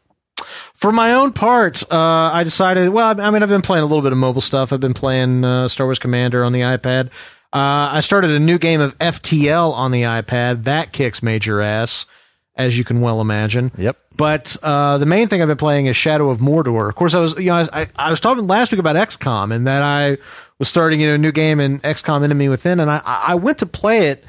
For 0.73 0.91
my 0.91 1.13
own 1.13 1.31
part, 1.31 1.81
uh, 1.83 1.95
I 2.33 2.43
decided. 2.43 2.89
Well, 2.89 3.19
I 3.21 3.31
mean, 3.31 3.41
I've 3.41 3.49
been 3.49 3.61
playing 3.61 3.83
a 3.83 3.87
little 3.87 4.01
bit 4.01 4.11
of 4.11 4.17
mobile 4.17 4.41
stuff. 4.41 4.73
I've 4.73 4.81
been 4.81 4.93
playing 4.93 5.45
uh, 5.45 5.69
Star 5.69 5.87
Wars 5.87 5.99
Commander 5.99 6.43
on 6.43 6.51
the 6.51 6.61
iPad. 6.61 7.07
Uh, 7.53 7.87
I 7.93 8.01
started 8.01 8.31
a 8.31 8.39
new 8.39 8.57
game 8.57 8.81
of 8.81 8.97
FTL 8.97 9.71
on 9.71 9.91
the 9.91 10.01
iPad. 10.01 10.65
That 10.65 10.91
kicks 10.91 11.23
major 11.23 11.61
ass, 11.61 12.05
as 12.55 12.77
you 12.77 12.83
can 12.83 13.01
well 13.01 13.21
imagine. 13.21 13.71
Yep. 13.77 13.97
But 14.17 14.55
uh, 14.63 14.97
the 14.97 15.05
main 15.05 15.27
thing 15.27 15.41
I've 15.41 15.47
been 15.47 15.57
playing 15.57 15.87
is 15.87 15.97
Shadow 15.97 16.29
of 16.29 16.39
Mordor. 16.39 16.87
Of 16.87 16.95
course, 16.95 17.13
I 17.13 17.19
was 17.19 17.37
you 17.37 17.47
know 17.47 17.67
I, 17.73 17.87
I 17.95 18.11
was 18.11 18.19
talking 18.19 18.47
last 18.47 18.71
week 18.71 18.79
about 18.79 18.95
XCOM 18.95 19.53
and 19.53 19.67
that 19.67 19.81
I 19.81 20.17
was 20.57 20.69
starting 20.69 21.01
you 21.01 21.07
know 21.07 21.15
a 21.15 21.17
new 21.17 21.31
game 21.31 21.59
in 21.59 21.79
XCOM 21.79 22.23
Enemy 22.23 22.49
Within, 22.49 22.79
and 22.79 22.89
I 22.89 23.01
I 23.05 23.35
went 23.35 23.57
to 23.59 23.65
play 23.65 24.07
it 24.09 24.23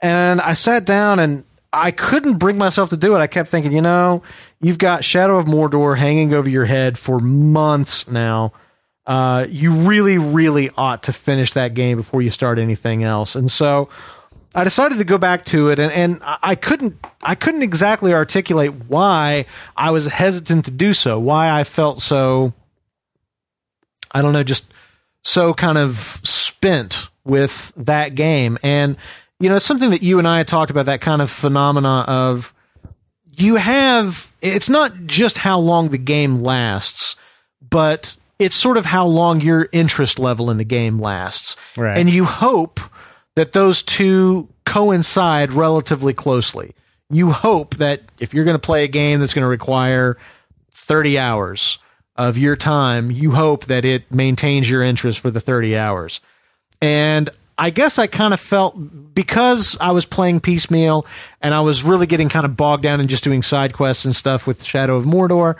and 0.00 0.40
I 0.40 0.54
sat 0.54 0.84
down 0.84 1.18
and 1.18 1.44
I 1.72 1.90
couldn't 1.90 2.38
bring 2.38 2.58
myself 2.58 2.90
to 2.90 2.96
do 2.96 3.14
it. 3.14 3.18
I 3.18 3.26
kept 3.26 3.48
thinking, 3.48 3.72
you 3.72 3.82
know, 3.82 4.22
you've 4.60 4.78
got 4.78 5.04
Shadow 5.04 5.36
of 5.36 5.44
Mordor 5.44 5.96
hanging 5.96 6.34
over 6.34 6.48
your 6.48 6.64
head 6.64 6.98
for 6.98 7.20
months 7.20 8.08
now. 8.08 8.52
Uh, 9.06 9.46
you 9.48 9.72
really, 9.72 10.18
really 10.18 10.70
ought 10.76 11.04
to 11.04 11.12
finish 11.12 11.52
that 11.52 11.74
game 11.74 11.96
before 11.96 12.22
you 12.22 12.30
start 12.30 12.58
anything 12.58 13.04
else. 13.04 13.34
And 13.34 13.50
so 13.50 13.88
I 14.54 14.64
decided 14.64 14.98
to 14.98 15.04
go 15.04 15.16
back 15.16 15.44
to 15.46 15.68
it, 15.68 15.78
and, 15.78 15.92
and 15.92 16.20
I 16.22 16.54
couldn't 16.56 17.04
I 17.22 17.34
couldn't 17.34 17.62
exactly 17.62 18.12
articulate 18.12 18.72
why 18.88 19.46
I 19.76 19.90
was 19.90 20.06
hesitant 20.06 20.64
to 20.64 20.70
do 20.70 20.92
so. 20.92 21.18
Why 21.20 21.50
I 21.50 21.64
felt 21.64 22.02
so 22.02 22.52
I 24.12 24.22
don't 24.22 24.32
know, 24.32 24.42
just 24.42 24.64
so 25.22 25.54
kind 25.54 25.78
of 25.78 26.20
spent 26.24 27.08
with 27.24 27.72
that 27.76 28.14
game. 28.14 28.58
And, 28.62 28.96
you 29.38 29.48
know, 29.48 29.56
it's 29.56 29.64
something 29.64 29.90
that 29.90 30.02
you 30.02 30.18
and 30.18 30.26
I 30.26 30.38
had 30.38 30.48
talked 30.48 30.70
about 30.70 30.86
that 30.86 31.00
kind 31.00 31.22
of 31.22 31.30
phenomena 31.30 32.04
of 32.08 32.52
you 33.30 33.56
have 33.56 34.32
it's 34.42 34.68
not 34.68 35.06
just 35.06 35.38
how 35.38 35.58
long 35.58 35.90
the 35.90 35.98
game 35.98 36.42
lasts, 36.42 37.16
but 37.68 38.16
it's 38.38 38.56
sort 38.56 38.76
of 38.76 38.86
how 38.86 39.06
long 39.06 39.40
your 39.40 39.68
interest 39.70 40.18
level 40.18 40.50
in 40.50 40.56
the 40.56 40.64
game 40.64 40.98
lasts. 40.98 41.56
Right. 41.76 41.96
And 41.96 42.10
you 42.10 42.24
hope 42.24 42.80
that 43.36 43.52
those 43.52 43.82
two 43.82 44.48
coincide 44.64 45.52
relatively 45.52 46.14
closely. 46.14 46.74
You 47.10 47.32
hope 47.32 47.76
that 47.76 48.02
if 48.20 48.32
you're 48.32 48.44
going 48.44 48.54
to 48.54 48.58
play 48.58 48.84
a 48.84 48.88
game 48.88 49.20
that's 49.20 49.34
going 49.34 49.42
to 49.42 49.48
require 49.48 50.16
30 50.72 51.18
hours 51.18 51.78
of 52.16 52.38
your 52.38 52.56
time, 52.56 53.10
you 53.10 53.32
hope 53.32 53.66
that 53.66 53.84
it 53.84 54.10
maintains 54.12 54.70
your 54.70 54.82
interest 54.82 55.18
for 55.18 55.30
the 55.30 55.40
30 55.40 55.76
hours. 55.76 56.20
And 56.80 57.30
I 57.58 57.70
guess 57.70 57.98
I 57.98 58.06
kind 58.06 58.32
of 58.32 58.40
felt 58.40 59.14
because 59.14 59.76
I 59.80 59.90
was 59.90 60.04
playing 60.04 60.40
piecemeal 60.40 61.06
and 61.40 61.52
I 61.52 61.60
was 61.60 61.82
really 61.82 62.06
getting 62.06 62.28
kind 62.28 62.46
of 62.46 62.56
bogged 62.56 62.82
down 62.82 63.00
in 63.00 63.08
just 63.08 63.24
doing 63.24 63.42
side 63.42 63.72
quests 63.74 64.04
and 64.04 64.14
stuff 64.14 64.46
with 64.46 64.64
Shadow 64.64 64.96
of 64.96 65.04
Mordor. 65.04 65.56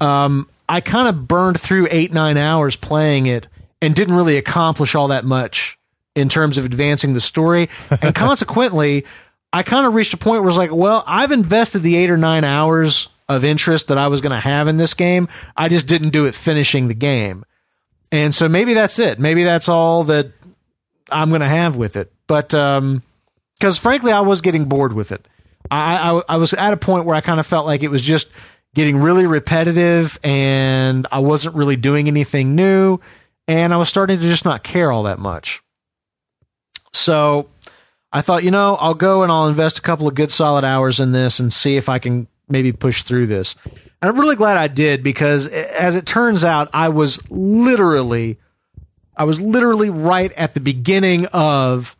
Um, 0.00 0.48
I 0.68 0.80
kind 0.80 1.08
of 1.08 1.26
burned 1.28 1.60
through 1.60 1.88
eight, 1.90 2.12
nine 2.12 2.36
hours 2.36 2.76
playing 2.76 3.26
it 3.26 3.48
and 3.80 3.94
didn't 3.94 4.14
really 4.14 4.36
accomplish 4.36 4.94
all 4.94 5.08
that 5.08 5.24
much 5.24 5.78
in 6.14 6.28
terms 6.28 6.58
of 6.58 6.64
advancing 6.64 7.14
the 7.14 7.20
story. 7.20 7.68
And 8.02 8.14
consequently, 8.14 9.04
I 9.52 9.62
kind 9.62 9.86
of 9.86 9.94
reached 9.94 10.14
a 10.14 10.18
point 10.18 10.42
where 10.42 10.48
it's 10.48 10.58
like, 10.58 10.72
well, 10.72 11.04
I've 11.06 11.32
invested 11.32 11.80
the 11.80 11.96
eight 11.96 12.10
or 12.10 12.16
nine 12.16 12.44
hours 12.44 13.08
of 13.28 13.44
interest 13.44 13.88
that 13.88 13.98
I 13.98 14.08
was 14.08 14.20
going 14.20 14.32
to 14.32 14.40
have 14.40 14.68
in 14.68 14.76
this 14.76 14.94
game. 14.94 15.28
I 15.56 15.68
just 15.68 15.86
didn't 15.86 16.10
do 16.10 16.26
it 16.26 16.34
finishing 16.34 16.88
the 16.88 16.94
game. 16.94 17.44
And 18.10 18.34
so 18.34 18.48
maybe 18.48 18.74
that's 18.74 18.98
it. 18.98 19.18
Maybe 19.18 19.44
that's 19.44 19.68
all 19.68 20.04
that 20.04 20.32
I'm 21.10 21.30
going 21.30 21.40
to 21.40 21.48
have 21.48 21.76
with 21.76 21.96
it. 21.96 22.12
But 22.26 22.54
um, 22.54 23.02
because 23.58 23.78
frankly, 23.78 24.12
I 24.12 24.20
was 24.20 24.40
getting 24.40 24.66
bored 24.66 24.92
with 24.92 25.12
it. 25.12 25.26
I, 25.70 26.10
I 26.10 26.22
I 26.30 26.36
was 26.36 26.52
at 26.52 26.72
a 26.72 26.76
point 26.76 27.06
where 27.06 27.14
I 27.14 27.20
kind 27.20 27.38
of 27.38 27.46
felt 27.46 27.66
like 27.66 27.82
it 27.82 27.90
was 27.90 28.02
just 28.02 28.28
getting 28.74 28.96
really 28.96 29.26
repetitive, 29.26 30.18
and 30.24 31.06
I 31.12 31.20
wasn't 31.20 31.54
really 31.54 31.76
doing 31.76 32.08
anything 32.08 32.54
new, 32.54 32.98
and 33.46 33.72
I 33.72 33.76
was 33.76 33.88
starting 33.88 34.18
to 34.18 34.28
just 34.28 34.44
not 34.44 34.62
care 34.64 34.90
all 34.90 35.04
that 35.04 35.18
much. 35.18 35.62
So 36.92 37.48
I 38.12 38.20
thought, 38.20 38.44
you 38.44 38.50
know, 38.50 38.76
I'll 38.76 38.94
go 38.94 39.22
and 39.22 39.32
I'll 39.32 39.48
invest 39.48 39.78
a 39.78 39.82
couple 39.82 40.06
of 40.08 40.14
good 40.14 40.30
solid 40.32 40.64
hours 40.64 41.00
in 41.00 41.12
this 41.12 41.40
and 41.40 41.52
see 41.52 41.76
if 41.76 41.88
I 41.88 41.98
can 41.98 42.26
maybe 42.48 42.72
push 42.72 43.02
through 43.02 43.26
this. 43.28 43.54
And 43.64 44.10
I'm 44.10 44.18
really 44.18 44.36
glad 44.36 44.56
I 44.56 44.68
did 44.68 45.02
because 45.02 45.46
as 45.48 45.96
it 45.96 46.06
turns 46.06 46.44
out, 46.44 46.68
I 46.72 46.88
was 46.90 47.18
literally 47.30 48.38
I 49.16 49.24
was 49.24 49.40
literally 49.40 49.90
right 49.90 50.32
at 50.32 50.54
the 50.54 50.60
beginning 50.60 51.26
of 51.26 51.94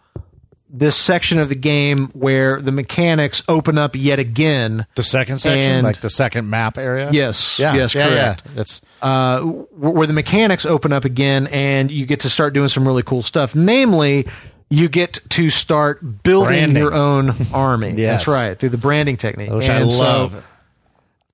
this 0.74 0.96
section 0.96 1.38
of 1.38 1.50
the 1.50 1.54
game 1.54 2.08
where 2.14 2.58
the 2.60 2.72
mechanics 2.72 3.42
open 3.46 3.76
up 3.76 3.94
yet 3.94 4.18
again. 4.18 4.86
The 4.94 5.02
second 5.02 5.38
section, 5.40 5.60
And- 5.70 5.84
like 5.84 6.00
the 6.00 6.08
second 6.08 6.48
map 6.48 6.78
area. 6.78 7.10
Yes, 7.12 7.58
Yeah. 7.58 7.74
yes, 7.74 7.94
yeah, 7.94 8.08
correct. 8.08 8.42
Yeah. 8.54 8.60
It's 8.62 8.80
uh, 9.02 9.40
where 9.42 10.06
the 10.06 10.14
mechanics 10.14 10.64
open 10.64 10.92
up 10.94 11.04
again 11.04 11.46
and 11.48 11.90
you 11.90 12.06
get 12.06 12.20
to 12.20 12.30
start 12.30 12.54
doing 12.54 12.68
some 12.68 12.86
really 12.88 13.02
cool 13.02 13.22
stuff. 13.22 13.54
Namely, 13.54 14.26
you 14.72 14.88
get 14.88 15.18
to 15.28 15.50
start 15.50 16.22
building 16.22 16.48
Branding. 16.48 16.76
your 16.82 16.94
own 16.94 17.34
army. 17.52 17.92
Yes. 17.96 18.20
That's 18.20 18.28
right, 18.28 18.58
through 18.58 18.70
the 18.70 18.78
branding 18.78 19.16
technique. 19.18 19.50
which 19.50 19.68
I 19.68 19.80
And 19.80 19.92
so 19.92 19.98
love. 20.00 20.46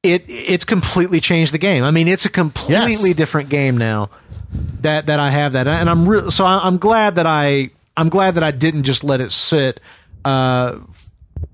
it 0.02 0.24
it's 0.28 0.64
completely 0.64 1.20
changed 1.20 1.52
the 1.52 1.58
game. 1.58 1.84
I 1.84 1.90
mean, 1.90 2.08
it's 2.08 2.24
a 2.24 2.30
completely 2.30 3.10
Yes. 3.10 3.16
different 3.16 3.48
game 3.48 3.76
now 3.76 4.10
that 4.80 5.06
that 5.06 5.20
I 5.20 5.30
have 5.30 5.52
that, 5.52 5.68
and 5.68 5.88
I'm 5.88 6.08
re- 6.08 6.30
so 6.30 6.44
I- 6.44 6.66
I'm 6.66 6.78
glad 6.78 7.14
that 7.16 7.26
I 7.26 7.70
I'm 7.96 8.08
glad 8.08 8.34
that 8.36 8.44
I 8.44 8.50
didn't 8.50 8.84
just 8.84 9.04
let 9.04 9.20
it 9.20 9.30
sit 9.32 9.80
uh, 10.24 10.76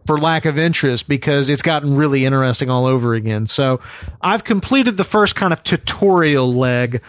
for 0.06 0.18
lack 0.18 0.44
of 0.46 0.58
interest 0.58 1.08
because 1.08 1.48
it's 1.48 1.62
gotten 1.62 1.96
really 1.96 2.24
interesting 2.24 2.70
all 2.70 2.86
over 2.86 3.14
again. 3.14 3.46
So 3.46 3.80
I've 4.20 4.44
completed 4.44 4.96
the 4.96 5.04
first 5.04 5.34
kind 5.36 5.52
of 5.52 5.62
tutorial 5.62 6.52
leg 6.54 7.02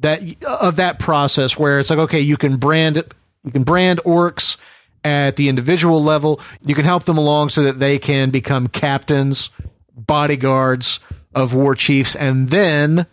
that 0.00 0.22
of 0.44 0.76
that 0.76 0.98
process 0.98 1.58
where 1.58 1.78
it's 1.80 1.90
like 1.90 1.98
okay, 2.00 2.20
you 2.20 2.36
can 2.36 2.56
brand 2.58 2.96
you 3.44 3.52
can 3.52 3.62
brand 3.62 4.00
orcs 4.04 4.56
at 5.04 5.36
the 5.36 5.48
individual 5.48 6.02
level. 6.02 6.40
You 6.64 6.74
can 6.74 6.84
help 6.84 7.04
them 7.04 7.18
along 7.18 7.50
so 7.50 7.62
that 7.64 7.78
they 7.78 7.98
can 7.98 8.30
become 8.30 8.66
captains, 8.66 9.50
bodyguards 9.94 11.00
of 11.34 11.54
war 11.54 11.74
chiefs, 11.74 12.16
and 12.16 12.50
then 12.50 13.06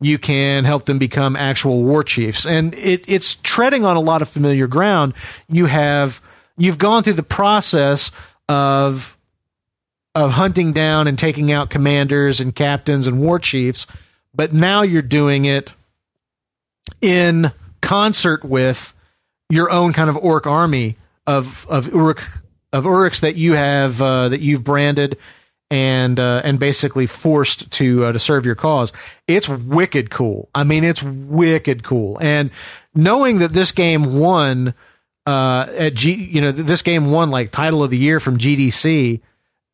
you 0.00 0.18
can 0.18 0.64
help 0.64 0.84
them 0.84 0.98
become 0.98 1.36
actual 1.36 1.82
war 1.82 2.02
chiefs. 2.02 2.44
And 2.44 2.74
it, 2.74 3.04
it's 3.08 3.36
treading 3.36 3.84
on 3.84 3.96
a 3.96 4.00
lot 4.00 4.20
of 4.20 4.28
familiar 4.28 4.66
ground. 4.66 5.14
You 5.48 5.66
have 5.66 6.20
you've 6.56 6.78
gone 6.78 7.02
through 7.02 7.14
the 7.14 7.22
process 7.22 8.10
of 8.48 9.16
of 10.14 10.32
hunting 10.32 10.72
down 10.72 11.06
and 11.06 11.18
taking 11.18 11.50
out 11.50 11.70
commanders 11.70 12.40
and 12.40 12.54
captains 12.54 13.06
and 13.06 13.18
war 13.18 13.38
chiefs, 13.38 13.86
but 14.34 14.52
now 14.52 14.82
you're 14.82 15.00
doing 15.00 15.46
it 15.46 15.72
in 17.00 17.52
concert 17.80 18.44
with 18.44 18.92
your 19.50 19.70
own 19.70 19.92
kind 19.92 20.08
of 20.08 20.16
orc 20.16 20.46
army 20.46 20.96
of 21.26 21.66
of 21.68 21.86
uruk 21.88 22.22
of 22.72 22.84
uruks 22.84 23.20
that 23.20 23.36
you 23.36 23.52
have 23.52 24.00
uh, 24.00 24.28
that 24.28 24.40
you've 24.40 24.64
branded 24.64 25.18
and 25.70 26.20
uh, 26.20 26.42
and 26.44 26.58
basically 26.58 27.06
forced 27.06 27.70
to 27.70 28.04
uh, 28.04 28.12
to 28.12 28.18
serve 28.18 28.44
your 28.44 28.54
cause. 28.54 28.92
It's 29.26 29.48
wicked 29.48 30.10
cool. 30.10 30.50
I 30.54 30.64
mean, 30.64 30.84
it's 30.84 31.02
wicked 31.02 31.82
cool. 31.82 32.18
And 32.20 32.50
knowing 32.94 33.38
that 33.38 33.54
this 33.54 33.72
game 33.72 34.18
won 34.18 34.74
uh, 35.26 35.66
at 35.74 35.94
G, 35.94 36.12
you 36.12 36.40
know, 36.40 36.52
this 36.52 36.82
game 36.82 37.10
won 37.10 37.30
like 37.30 37.50
title 37.50 37.82
of 37.82 37.90
the 37.90 37.96
year 37.98 38.20
from 38.20 38.38
GDC. 38.38 39.20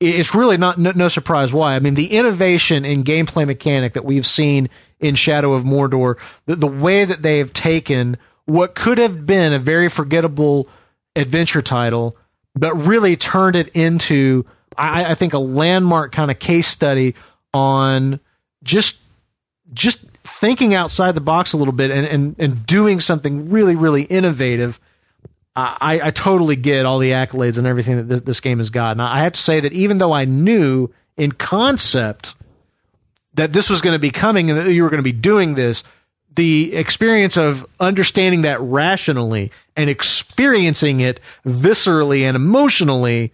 It's 0.00 0.32
really 0.32 0.56
not 0.56 0.78
no, 0.78 0.92
no 0.92 1.08
surprise 1.08 1.52
why. 1.52 1.74
I 1.74 1.80
mean, 1.80 1.94
the 1.94 2.12
innovation 2.12 2.84
in 2.84 3.02
gameplay 3.02 3.44
mechanic 3.44 3.94
that 3.94 4.04
we've 4.04 4.26
seen 4.26 4.68
in 5.00 5.16
Shadow 5.16 5.54
of 5.54 5.64
Mordor, 5.64 6.16
the, 6.46 6.54
the 6.54 6.68
way 6.68 7.04
that 7.04 7.22
they 7.22 7.38
have 7.38 7.52
taken 7.52 8.16
what 8.48 8.74
could 8.74 8.96
have 8.96 9.26
been 9.26 9.52
a 9.52 9.58
very 9.58 9.90
forgettable 9.90 10.68
adventure 11.14 11.60
title, 11.60 12.16
but 12.54 12.74
really 12.74 13.14
turned 13.14 13.56
it 13.56 13.68
into, 13.76 14.46
I, 14.76 15.12
I 15.12 15.14
think, 15.14 15.34
a 15.34 15.38
landmark 15.38 16.12
kind 16.12 16.30
of 16.30 16.38
case 16.38 16.66
study 16.66 17.14
on 17.52 18.20
just 18.62 18.96
just 19.74 19.98
thinking 20.24 20.72
outside 20.72 21.12
the 21.12 21.20
box 21.20 21.52
a 21.52 21.58
little 21.58 21.72
bit 21.72 21.90
and, 21.90 22.06
and, 22.06 22.36
and 22.38 22.64
doing 22.64 23.00
something 23.00 23.50
really, 23.50 23.76
really 23.76 24.04
innovative. 24.04 24.80
I, 25.54 26.00
I 26.04 26.10
totally 26.10 26.56
get 26.56 26.86
all 26.86 26.98
the 27.00 27.10
accolades 27.10 27.58
and 27.58 27.66
everything 27.66 27.96
that 27.98 28.04
this, 28.04 28.20
this 28.22 28.40
game 28.40 28.58
has 28.58 28.70
gotten. 28.70 29.00
I 29.00 29.24
have 29.24 29.32
to 29.32 29.40
say 29.40 29.60
that 29.60 29.74
even 29.74 29.98
though 29.98 30.12
I 30.12 30.24
knew 30.24 30.88
in 31.18 31.32
concept 31.32 32.34
that 33.34 33.52
this 33.52 33.68
was 33.68 33.82
going 33.82 33.94
to 33.94 33.98
be 33.98 34.10
coming 34.10 34.50
and 34.50 34.58
that 34.58 34.72
you 34.72 34.84
were 34.84 34.88
going 34.88 34.98
to 34.98 35.02
be 35.02 35.12
doing 35.12 35.54
this, 35.54 35.84
the 36.38 36.76
experience 36.76 37.36
of 37.36 37.66
understanding 37.80 38.42
that 38.42 38.60
rationally 38.60 39.50
and 39.76 39.90
experiencing 39.90 41.00
it 41.00 41.18
viscerally 41.44 42.20
and 42.20 42.36
emotionally, 42.36 43.32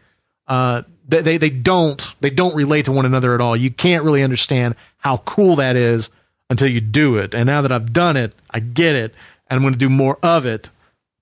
uh, 0.48 0.80
they, 1.06 1.36
they 1.36 1.50
don't 1.50 2.14
they 2.20 2.30
don't 2.30 2.54
relate 2.54 2.86
to 2.86 2.92
one 2.92 3.04
another 3.04 3.34
at 3.34 3.42
all. 3.42 3.54
You 3.54 3.70
can't 3.70 4.04
really 4.04 4.22
understand 4.22 4.74
how 4.96 5.18
cool 5.18 5.56
that 5.56 5.76
is 5.76 6.08
until 6.48 6.68
you 6.68 6.80
do 6.80 7.18
it. 7.18 7.34
And 7.34 7.46
now 7.46 7.60
that 7.60 7.72
I've 7.72 7.92
done 7.92 8.16
it, 8.16 8.34
I 8.50 8.60
get 8.60 8.96
it, 8.96 9.12
and 9.48 9.58
I'm 9.58 9.60
going 9.60 9.74
to 9.74 9.78
do 9.78 9.90
more 9.90 10.18
of 10.22 10.46
it 10.46 10.70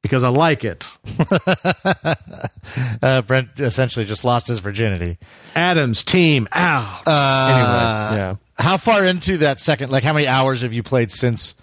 because 0.03 0.23
I 0.23 0.29
like 0.29 0.65
it. 0.65 0.89
Uh, 3.03 3.21
Brent 3.21 3.61
essentially 3.61 4.07
just 4.07 4.25
lost 4.25 4.47
his 4.47 4.61
virginity. 4.61 5.19
Adams 5.57 6.05
team. 6.05 6.49
Ow. 6.55 7.03
anyway, 7.05 8.23
yeah. 8.23 8.37
How 8.57 8.77
far 8.77 9.05
into 9.05 9.39
that 9.39 9.61
second? 9.61 9.91
Like, 9.91 10.05
how 10.05 10.13
many 10.13 10.29
hours 10.29 10.63
have 10.63 10.73
you 10.73 10.83
played 10.85 11.11
since? 11.11 11.55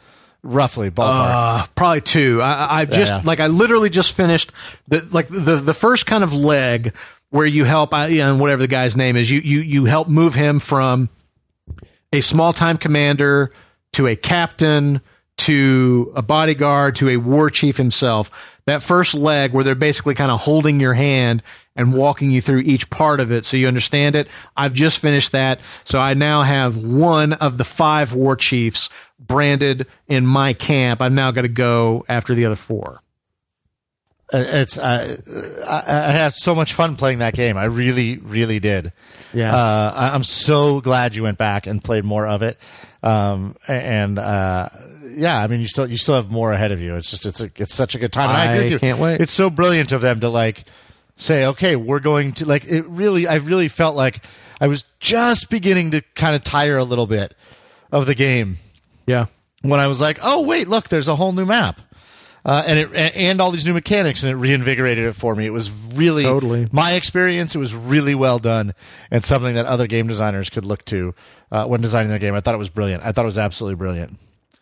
Roughly, 0.41 0.89
ballpark. 0.89 1.61
Uh, 1.63 1.67
probably 1.75 2.01
two. 2.01 2.41
I, 2.41 2.81
I- 2.81 2.85
just 2.85 3.11
Yeah. 3.11 3.21
like 3.25 3.39
I 3.39 3.47
literally 3.47 3.89
just 3.89 4.13
finished 4.13 4.51
the 4.87 5.05
like 5.11 5.27
the 5.27 5.57
the 5.57 5.73
first 5.73 6.05
kind 6.05 6.23
of 6.23 6.33
leg 6.33 6.93
where 7.29 7.45
you 7.45 7.65
help 7.65 7.93
I, 7.93 8.07
you 8.07 8.23
know, 8.23 8.37
whatever 8.37 8.61
the 8.61 8.67
guy's 8.67 8.95
name 8.95 9.15
is. 9.17 9.29
You 9.29 9.39
you 9.41 9.59
you 9.59 9.85
help 9.85 10.07
move 10.07 10.35
him 10.35 10.59
from 10.59 11.09
a 12.13 12.21
small 12.21 12.53
time 12.53 12.77
commander 12.77 13.51
to 13.93 14.07
a 14.07 14.15
captain 14.15 15.01
to 15.39 16.11
a 16.15 16.21
bodyguard 16.21 16.95
to 16.97 17.09
a 17.09 17.17
war 17.17 17.49
chief 17.49 17.77
himself. 17.77 18.29
That 18.65 18.83
first 18.83 19.13
leg 19.15 19.51
where 19.53 19.63
they're 19.63 19.75
basically 19.75 20.15
kind 20.15 20.31
of 20.31 20.39
holding 20.41 20.79
your 20.79 20.93
hand 20.93 21.41
and 21.75 21.93
walking 21.93 22.29
you 22.29 22.41
through 22.41 22.59
each 22.59 22.89
part 22.89 23.19
of 23.19 23.31
it 23.31 23.45
so 23.45 23.57
you 23.57 23.67
understand 23.67 24.15
it. 24.15 24.27
I've 24.57 24.73
just 24.73 24.99
finished 24.99 25.31
that. 25.31 25.59
So 25.85 25.99
I 25.99 26.13
now 26.13 26.43
have 26.43 26.77
one 26.77 27.33
of 27.33 27.57
the 27.57 27.63
five 27.63 28.13
war 28.13 28.35
chiefs 28.35 28.89
branded 29.19 29.87
in 30.07 30.25
my 30.25 30.53
camp. 30.53 31.01
I've 31.01 31.11
now 31.11 31.31
got 31.31 31.41
to 31.41 31.49
go 31.49 32.05
after 32.07 32.33
the 32.33 32.45
other 32.45 32.55
four. 32.55 33.01
Uh, 34.31 34.43
it's 34.45 34.77
uh, 34.77 35.17
I, 35.67 36.09
I 36.09 36.11
have 36.11 36.35
so 36.35 36.53
much 36.53 36.73
fun 36.73 36.95
playing 36.95 37.19
that 37.19 37.33
game. 37.33 37.57
I 37.57 37.65
really, 37.65 38.17
really 38.17 38.59
did. 38.59 38.93
Yeah. 39.33 39.55
Uh, 39.55 39.93
I, 39.95 40.09
I'm 40.13 40.23
so 40.23 40.81
glad 40.81 41.15
you 41.15 41.23
went 41.23 41.37
back 41.39 41.65
and 41.65 41.83
played 41.83 42.05
more 42.05 42.27
of 42.27 42.43
it. 42.43 42.57
Um, 43.01 43.55
and 43.67 44.19
uh, 44.19 44.69
yeah, 45.15 45.41
I 45.41 45.47
mean, 45.47 45.61
you 45.61 45.67
still 45.67 45.89
you 45.89 45.97
still 45.97 46.15
have 46.15 46.29
more 46.29 46.51
ahead 46.53 46.71
of 46.71 46.79
you. 46.79 46.95
It's 46.95 47.09
just 47.09 47.25
it's 47.25 47.41
a, 47.41 47.49
it's 47.55 47.73
such 47.73 47.95
a 47.95 47.99
good 47.99 48.13
time. 48.13 48.29
And 48.29 48.37
I, 48.37 48.41
I 48.41 48.45
agree 48.45 48.63
with 48.63 48.71
you. 48.73 48.79
can't 48.79 48.99
wait. 48.99 49.21
It's 49.21 49.31
so 49.31 49.49
brilliant 49.49 49.91
of 49.91 50.01
them 50.01 50.19
to 50.19 50.29
like 50.29 50.65
say, 51.17 51.45
okay, 51.47 51.75
we're 51.75 51.99
going 51.99 52.33
to 52.33 52.45
like 52.45 52.65
it. 52.65 52.85
Really, 52.87 53.27
I 53.27 53.35
really 53.35 53.67
felt 53.67 53.95
like 53.95 54.23
I 54.61 54.67
was 54.67 54.83
just 54.99 55.49
beginning 55.49 55.91
to 55.91 56.01
kind 56.15 56.35
of 56.35 56.43
tire 56.43 56.77
a 56.77 56.83
little 56.83 57.07
bit 57.07 57.33
of 57.91 58.05
the 58.05 58.15
game 58.15 58.57
Yeah. 59.09 59.25
when 59.61 59.79
I 59.79 59.87
was 59.87 59.99
like, 59.99 60.19
oh 60.23 60.41
wait, 60.41 60.67
look, 60.67 60.89
there's 60.89 61.07
a 61.07 61.15
whole 61.15 61.31
new 61.33 61.45
map. 61.45 61.81
Uh, 62.45 62.63
and 62.65 62.79
it 62.79 63.17
and- 63.17 63.41
all 63.41 63.51
these 63.51 63.65
new 63.65 63.73
mechanics, 63.73 64.23
and 64.23 64.31
it 64.31 64.35
reinvigorated 64.35 65.05
it 65.05 65.13
for 65.13 65.35
me. 65.35 65.45
It 65.45 65.51
was 65.53 65.69
really 65.93 66.23
Totally. 66.23 66.69
my 66.71 66.93
experience. 66.93 67.53
It 67.53 67.59
was 67.59 67.75
really 67.75 68.15
well 68.15 68.39
done, 68.39 68.73
and 69.11 69.23
something 69.25 69.55
that 69.55 69.65
other 69.65 69.87
game 69.87 70.07
designers 70.07 70.49
could 70.49 70.65
look 70.65 70.85
to 70.85 71.13
uh, 71.51 71.65
when 71.67 71.81
designing 71.81 72.09
their 72.09 72.17
game. 72.19 72.33
I 72.35 72.39
thought 72.39 72.55
it 72.55 72.59
was 72.59 72.69
brilliant. 72.69 73.03
I 73.03 73.11
thought 73.11 73.23
it 73.23 73.25
was 73.25 73.37
absolutely 73.37 73.75
brilliant. 73.75 74.17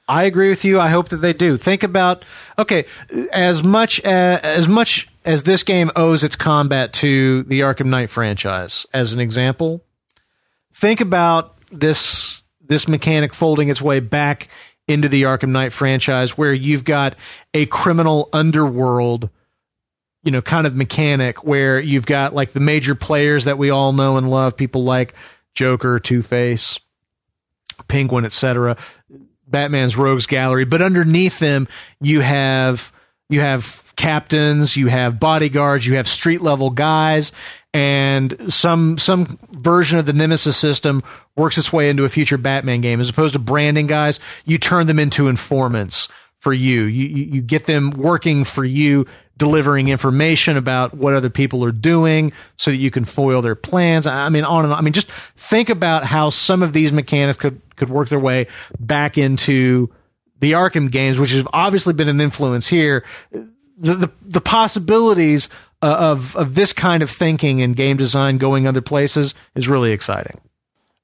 I 0.09 0.23
agree 0.23 0.49
with 0.49 0.63
you. 0.65 0.79
I 0.79 0.89
hope 0.89 1.09
that 1.09 1.17
they 1.17 1.33
do. 1.33 1.55
Think 1.57 1.83
about 1.83 2.25
okay, 2.57 2.85
as 3.31 3.61
much 3.61 3.99
as, 4.01 4.39
as 4.41 4.67
much 4.67 5.07
as 5.23 5.43
this 5.43 5.61
game 5.61 5.91
owes 5.95 6.23
its 6.23 6.35
combat 6.35 6.93
to 6.93 7.43
the 7.43 7.59
Arkham 7.59 7.87
Knight 7.87 8.09
franchise, 8.09 8.87
as 8.91 9.13
an 9.13 9.19
example, 9.19 9.83
think 10.73 10.99
about 10.99 11.57
this 11.71 12.41
this 12.67 12.87
mechanic 12.87 13.33
folding 13.33 13.69
its 13.69 13.81
way 13.81 13.99
back 13.99 14.47
into 14.87 15.09
the 15.09 15.23
Arkham 15.23 15.49
Knight 15.49 15.73
franchise, 15.73 16.37
where 16.37 16.53
you've 16.53 16.83
got 16.83 17.15
a 17.53 17.65
criminal 17.67 18.29
underworld, 18.31 19.29
you 20.23 20.31
know, 20.31 20.41
kind 20.41 20.65
of 20.65 20.75
mechanic 20.75 21.43
where 21.43 21.79
you've 21.79 22.05
got 22.05 22.33
like 22.33 22.53
the 22.53 22.59
major 22.59 22.95
players 22.95 23.45
that 23.45 23.57
we 23.57 23.69
all 23.69 23.93
know 23.93 24.17
and 24.17 24.29
love, 24.29 24.55
people 24.55 24.83
like 24.83 25.13
Joker, 25.53 25.99
Two 25.99 26.21
Face, 26.21 26.79
Penguin, 27.87 28.25
etc. 28.25 28.77
Batman's 29.47 29.97
rogues 29.97 30.25
gallery, 30.25 30.65
but 30.65 30.81
underneath 30.81 31.39
them 31.39 31.67
you 32.01 32.21
have 32.21 32.91
you 33.29 33.39
have 33.41 33.83
captains, 33.97 34.77
you 34.77 34.87
have 34.87 35.19
bodyguards, 35.19 35.85
you 35.85 35.95
have 35.95 36.07
street 36.07 36.41
level 36.41 36.69
guys, 36.69 37.33
and 37.73 38.51
some 38.51 38.97
some 38.97 39.37
version 39.51 39.99
of 39.99 40.05
the 40.05 40.13
Nemesis 40.13 40.55
system 40.55 41.03
works 41.35 41.57
its 41.57 41.73
way 41.73 41.89
into 41.89 42.05
a 42.05 42.09
future 42.09 42.37
Batman 42.37 42.79
game. 42.79 43.01
As 43.01 43.09
opposed 43.09 43.33
to 43.33 43.39
branding 43.39 43.87
guys, 43.87 44.19
you 44.45 44.57
turn 44.57 44.87
them 44.87 44.99
into 44.99 45.27
informants 45.27 46.07
for 46.39 46.53
you. 46.53 46.83
You 46.83 47.07
you, 47.07 47.41
get 47.41 47.65
them 47.65 47.91
working 47.91 48.45
for 48.45 48.63
you, 48.63 49.05
delivering 49.37 49.89
information 49.89 50.55
about 50.55 50.93
what 50.93 51.13
other 51.13 51.29
people 51.29 51.63
are 51.65 51.71
doing, 51.71 52.31
so 52.55 52.71
that 52.71 52.77
you 52.77 52.91
can 52.91 53.05
foil 53.05 53.41
their 53.41 53.55
plans. 53.55 54.07
I 54.07 54.29
mean, 54.29 54.43
on 54.45 54.63
and 54.63 54.73
on. 54.73 54.79
I 54.79 54.81
mean, 54.81 54.93
just 54.93 55.11
think 55.35 55.69
about 55.69 56.05
how 56.05 56.29
some 56.29 56.63
of 56.63 56.73
these 56.73 56.93
mechanics 56.93 57.37
could 57.37 57.61
could 57.75 57.89
work 57.89 58.09
their 58.09 58.19
way 58.19 58.47
back 58.79 59.17
into 59.17 59.93
the 60.39 60.53
Arkham 60.53 60.91
games, 60.91 61.19
which 61.19 61.31
have 61.31 61.47
obviously 61.51 61.93
been 61.93 62.09
an 62.09 62.21
influence 62.21 62.67
here. 62.67 63.03
The 63.77 63.93
the, 63.93 64.11
the 64.21 64.41
possibilities 64.41 65.49
uh, 65.81 65.95
of 65.99 66.35
of 66.35 66.55
this 66.55 66.73
kind 66.73 67.03
of 67.03 67.09
thinking 67.09 67.61
and 67.61 67.75
game 67.75 67.97
design 67.97 68.37
going 68.37 68.67
other 68.67 68.81
places 68.81 69.33
is 69.55 69.67
really 69.67 69.91
exciting. 69.91 70.39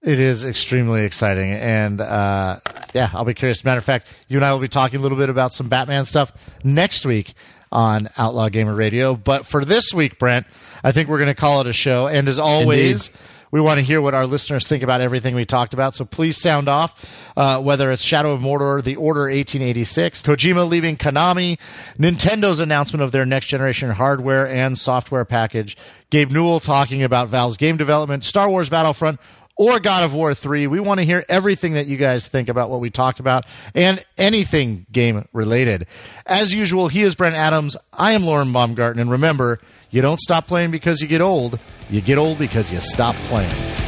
It 0.01 0.19
is 0.19 0.43
extremely 0.43 1.05
exciting, 1.05 1.51
and 1.51 2.01
uh, 2.01 2.59
yeah, 2.93 3.09
I'll 3.13 3.23
be 3.23 3.33
curious. 3.33 3.63
Matter 3.63 3.77
of 3.77 3.85
fact, 3.85 4.07
you 4.27 4.37
and 4.37 4.45
I 4.45 4.51
will 4.51 4.59
be 4.59 4.67
talking 4.67 4.99
a 4.99 5.01
little 5.01 5.17
bit 5.17 5.29
about 5.29 5.53
some 5.53 5.69
Batman 5.69 6.03
stuff 6.05 6.33
next 6.63 7.05
week 7.05 7.33
on 7.71 8.09
Outlaw 8.17 8.49
Gamer 8.49 8.75
Radio. 8.75 9.15
But 9.15 9.45
for 9.45 9.63
this 9.63 9.93
week, 9.93 10.19
Brent, 10.19 10.45
I 10.83 10.91
think 10.91 11.09
we're 11.09 11.19
going 11.19 11.29
to 11.29 11.35
call 11.35 11.61
it 11.61 11.67
a 11.67 11.73
show. 11.73 12.07
And 12.07 12.27
as 12.27 12.37
always, 12.37 13.11
we 13.53 13.61
want 13.61 13.77
to 13.77 13.85
hear 13.85 14.01
what 14.01 14.15
our 14.15 14.25
listeners 14.25 14.67
think 14.67 14.81
about 14.81 14.99
everything 14.99 15.35
we 15.35 15.45
talked 15.45 15.75
about. 15.75 15.93
So 15.93 16.05
please 16.05 16.41
sound 16.41 16.67
off, 16.67 17.07
uh, 17.37 17.61
whether 17.61 17.91
it's 17.91 18.01
Shadow 18.01 18.31
of 18.31 18.41
Mordor, 18.41 18.83
The 18.83 18.95
Order 18.95 19.25
1886, 19.25 20.23
Kojima 20.23 20.67
leaving 20.67 20.97
Konami, 20.97 21.59
Nintendo's 21.99 22.59
announcement 22.59 23.03
of 23.03 23.11
their 23.11 23.27
next 23.27 23.45
generation 23.45 23.91
hardware 23.91 24.49
and 24.49 24.75
software 24.75 25.23
package, 25.23 25.77
Gabe 26.09 26.31
Newell 26.31 26.61
talking 26.61 27.03
about 27.03 27.29
Valve's 27.29 27.57
game 27.57 27.77
development, 27.77 28.23
Star 28.23 28.49
Wars 28.49 28.69
Battlefront, 28.71 29.19
or 29.55 29.79
God 29.79 30.03
of 30.03 30.13
War 30.13 30.33
3. 30.33 30.67
We 30.67 30.79
want 30.79 30.99
to 30.99 31.05
hear 31.05 31.23
everything 31.29 31.73
that 31.73 31.87
you 31.87 31.97
guys 31.97 32.27
think 32.27 32.49
about 32.49 32.69
what 32.69 32.79
we 32.79 32.89
talked 32.89 33.19
about 33.19 33.45
and 33.75 34.03
anything 34.17 34.85
game 34.91 35.27
related. 35.33 35.87
As 36.25 36.53
usual, 36.53 36.87
he 36.87 37.01
is 37.03 37.15
Brent 37.15 37.35
Adams. 37.35 37.77
I 37.91 38.13
am 38.13 38.23
Lauren 38.23 38.51
Baumgarten. 38.51 38.99
And 39.01 39.11
remember, 39.11 39.59
you 39.91 40.01
don't 40.01 40.19
stop 40.19 40.47
playing 40.47 40.71
because 40.71 41.01
you 41.01 41.07
get 41.07 41.21
old. 41.21 41.59
You 41.89 42.01
get 42.01 42.17
old 42.17 42.39
because 42.39 42.71
you 42.71 42.79
stop 42.81 43.15
playing. 43.27 43.82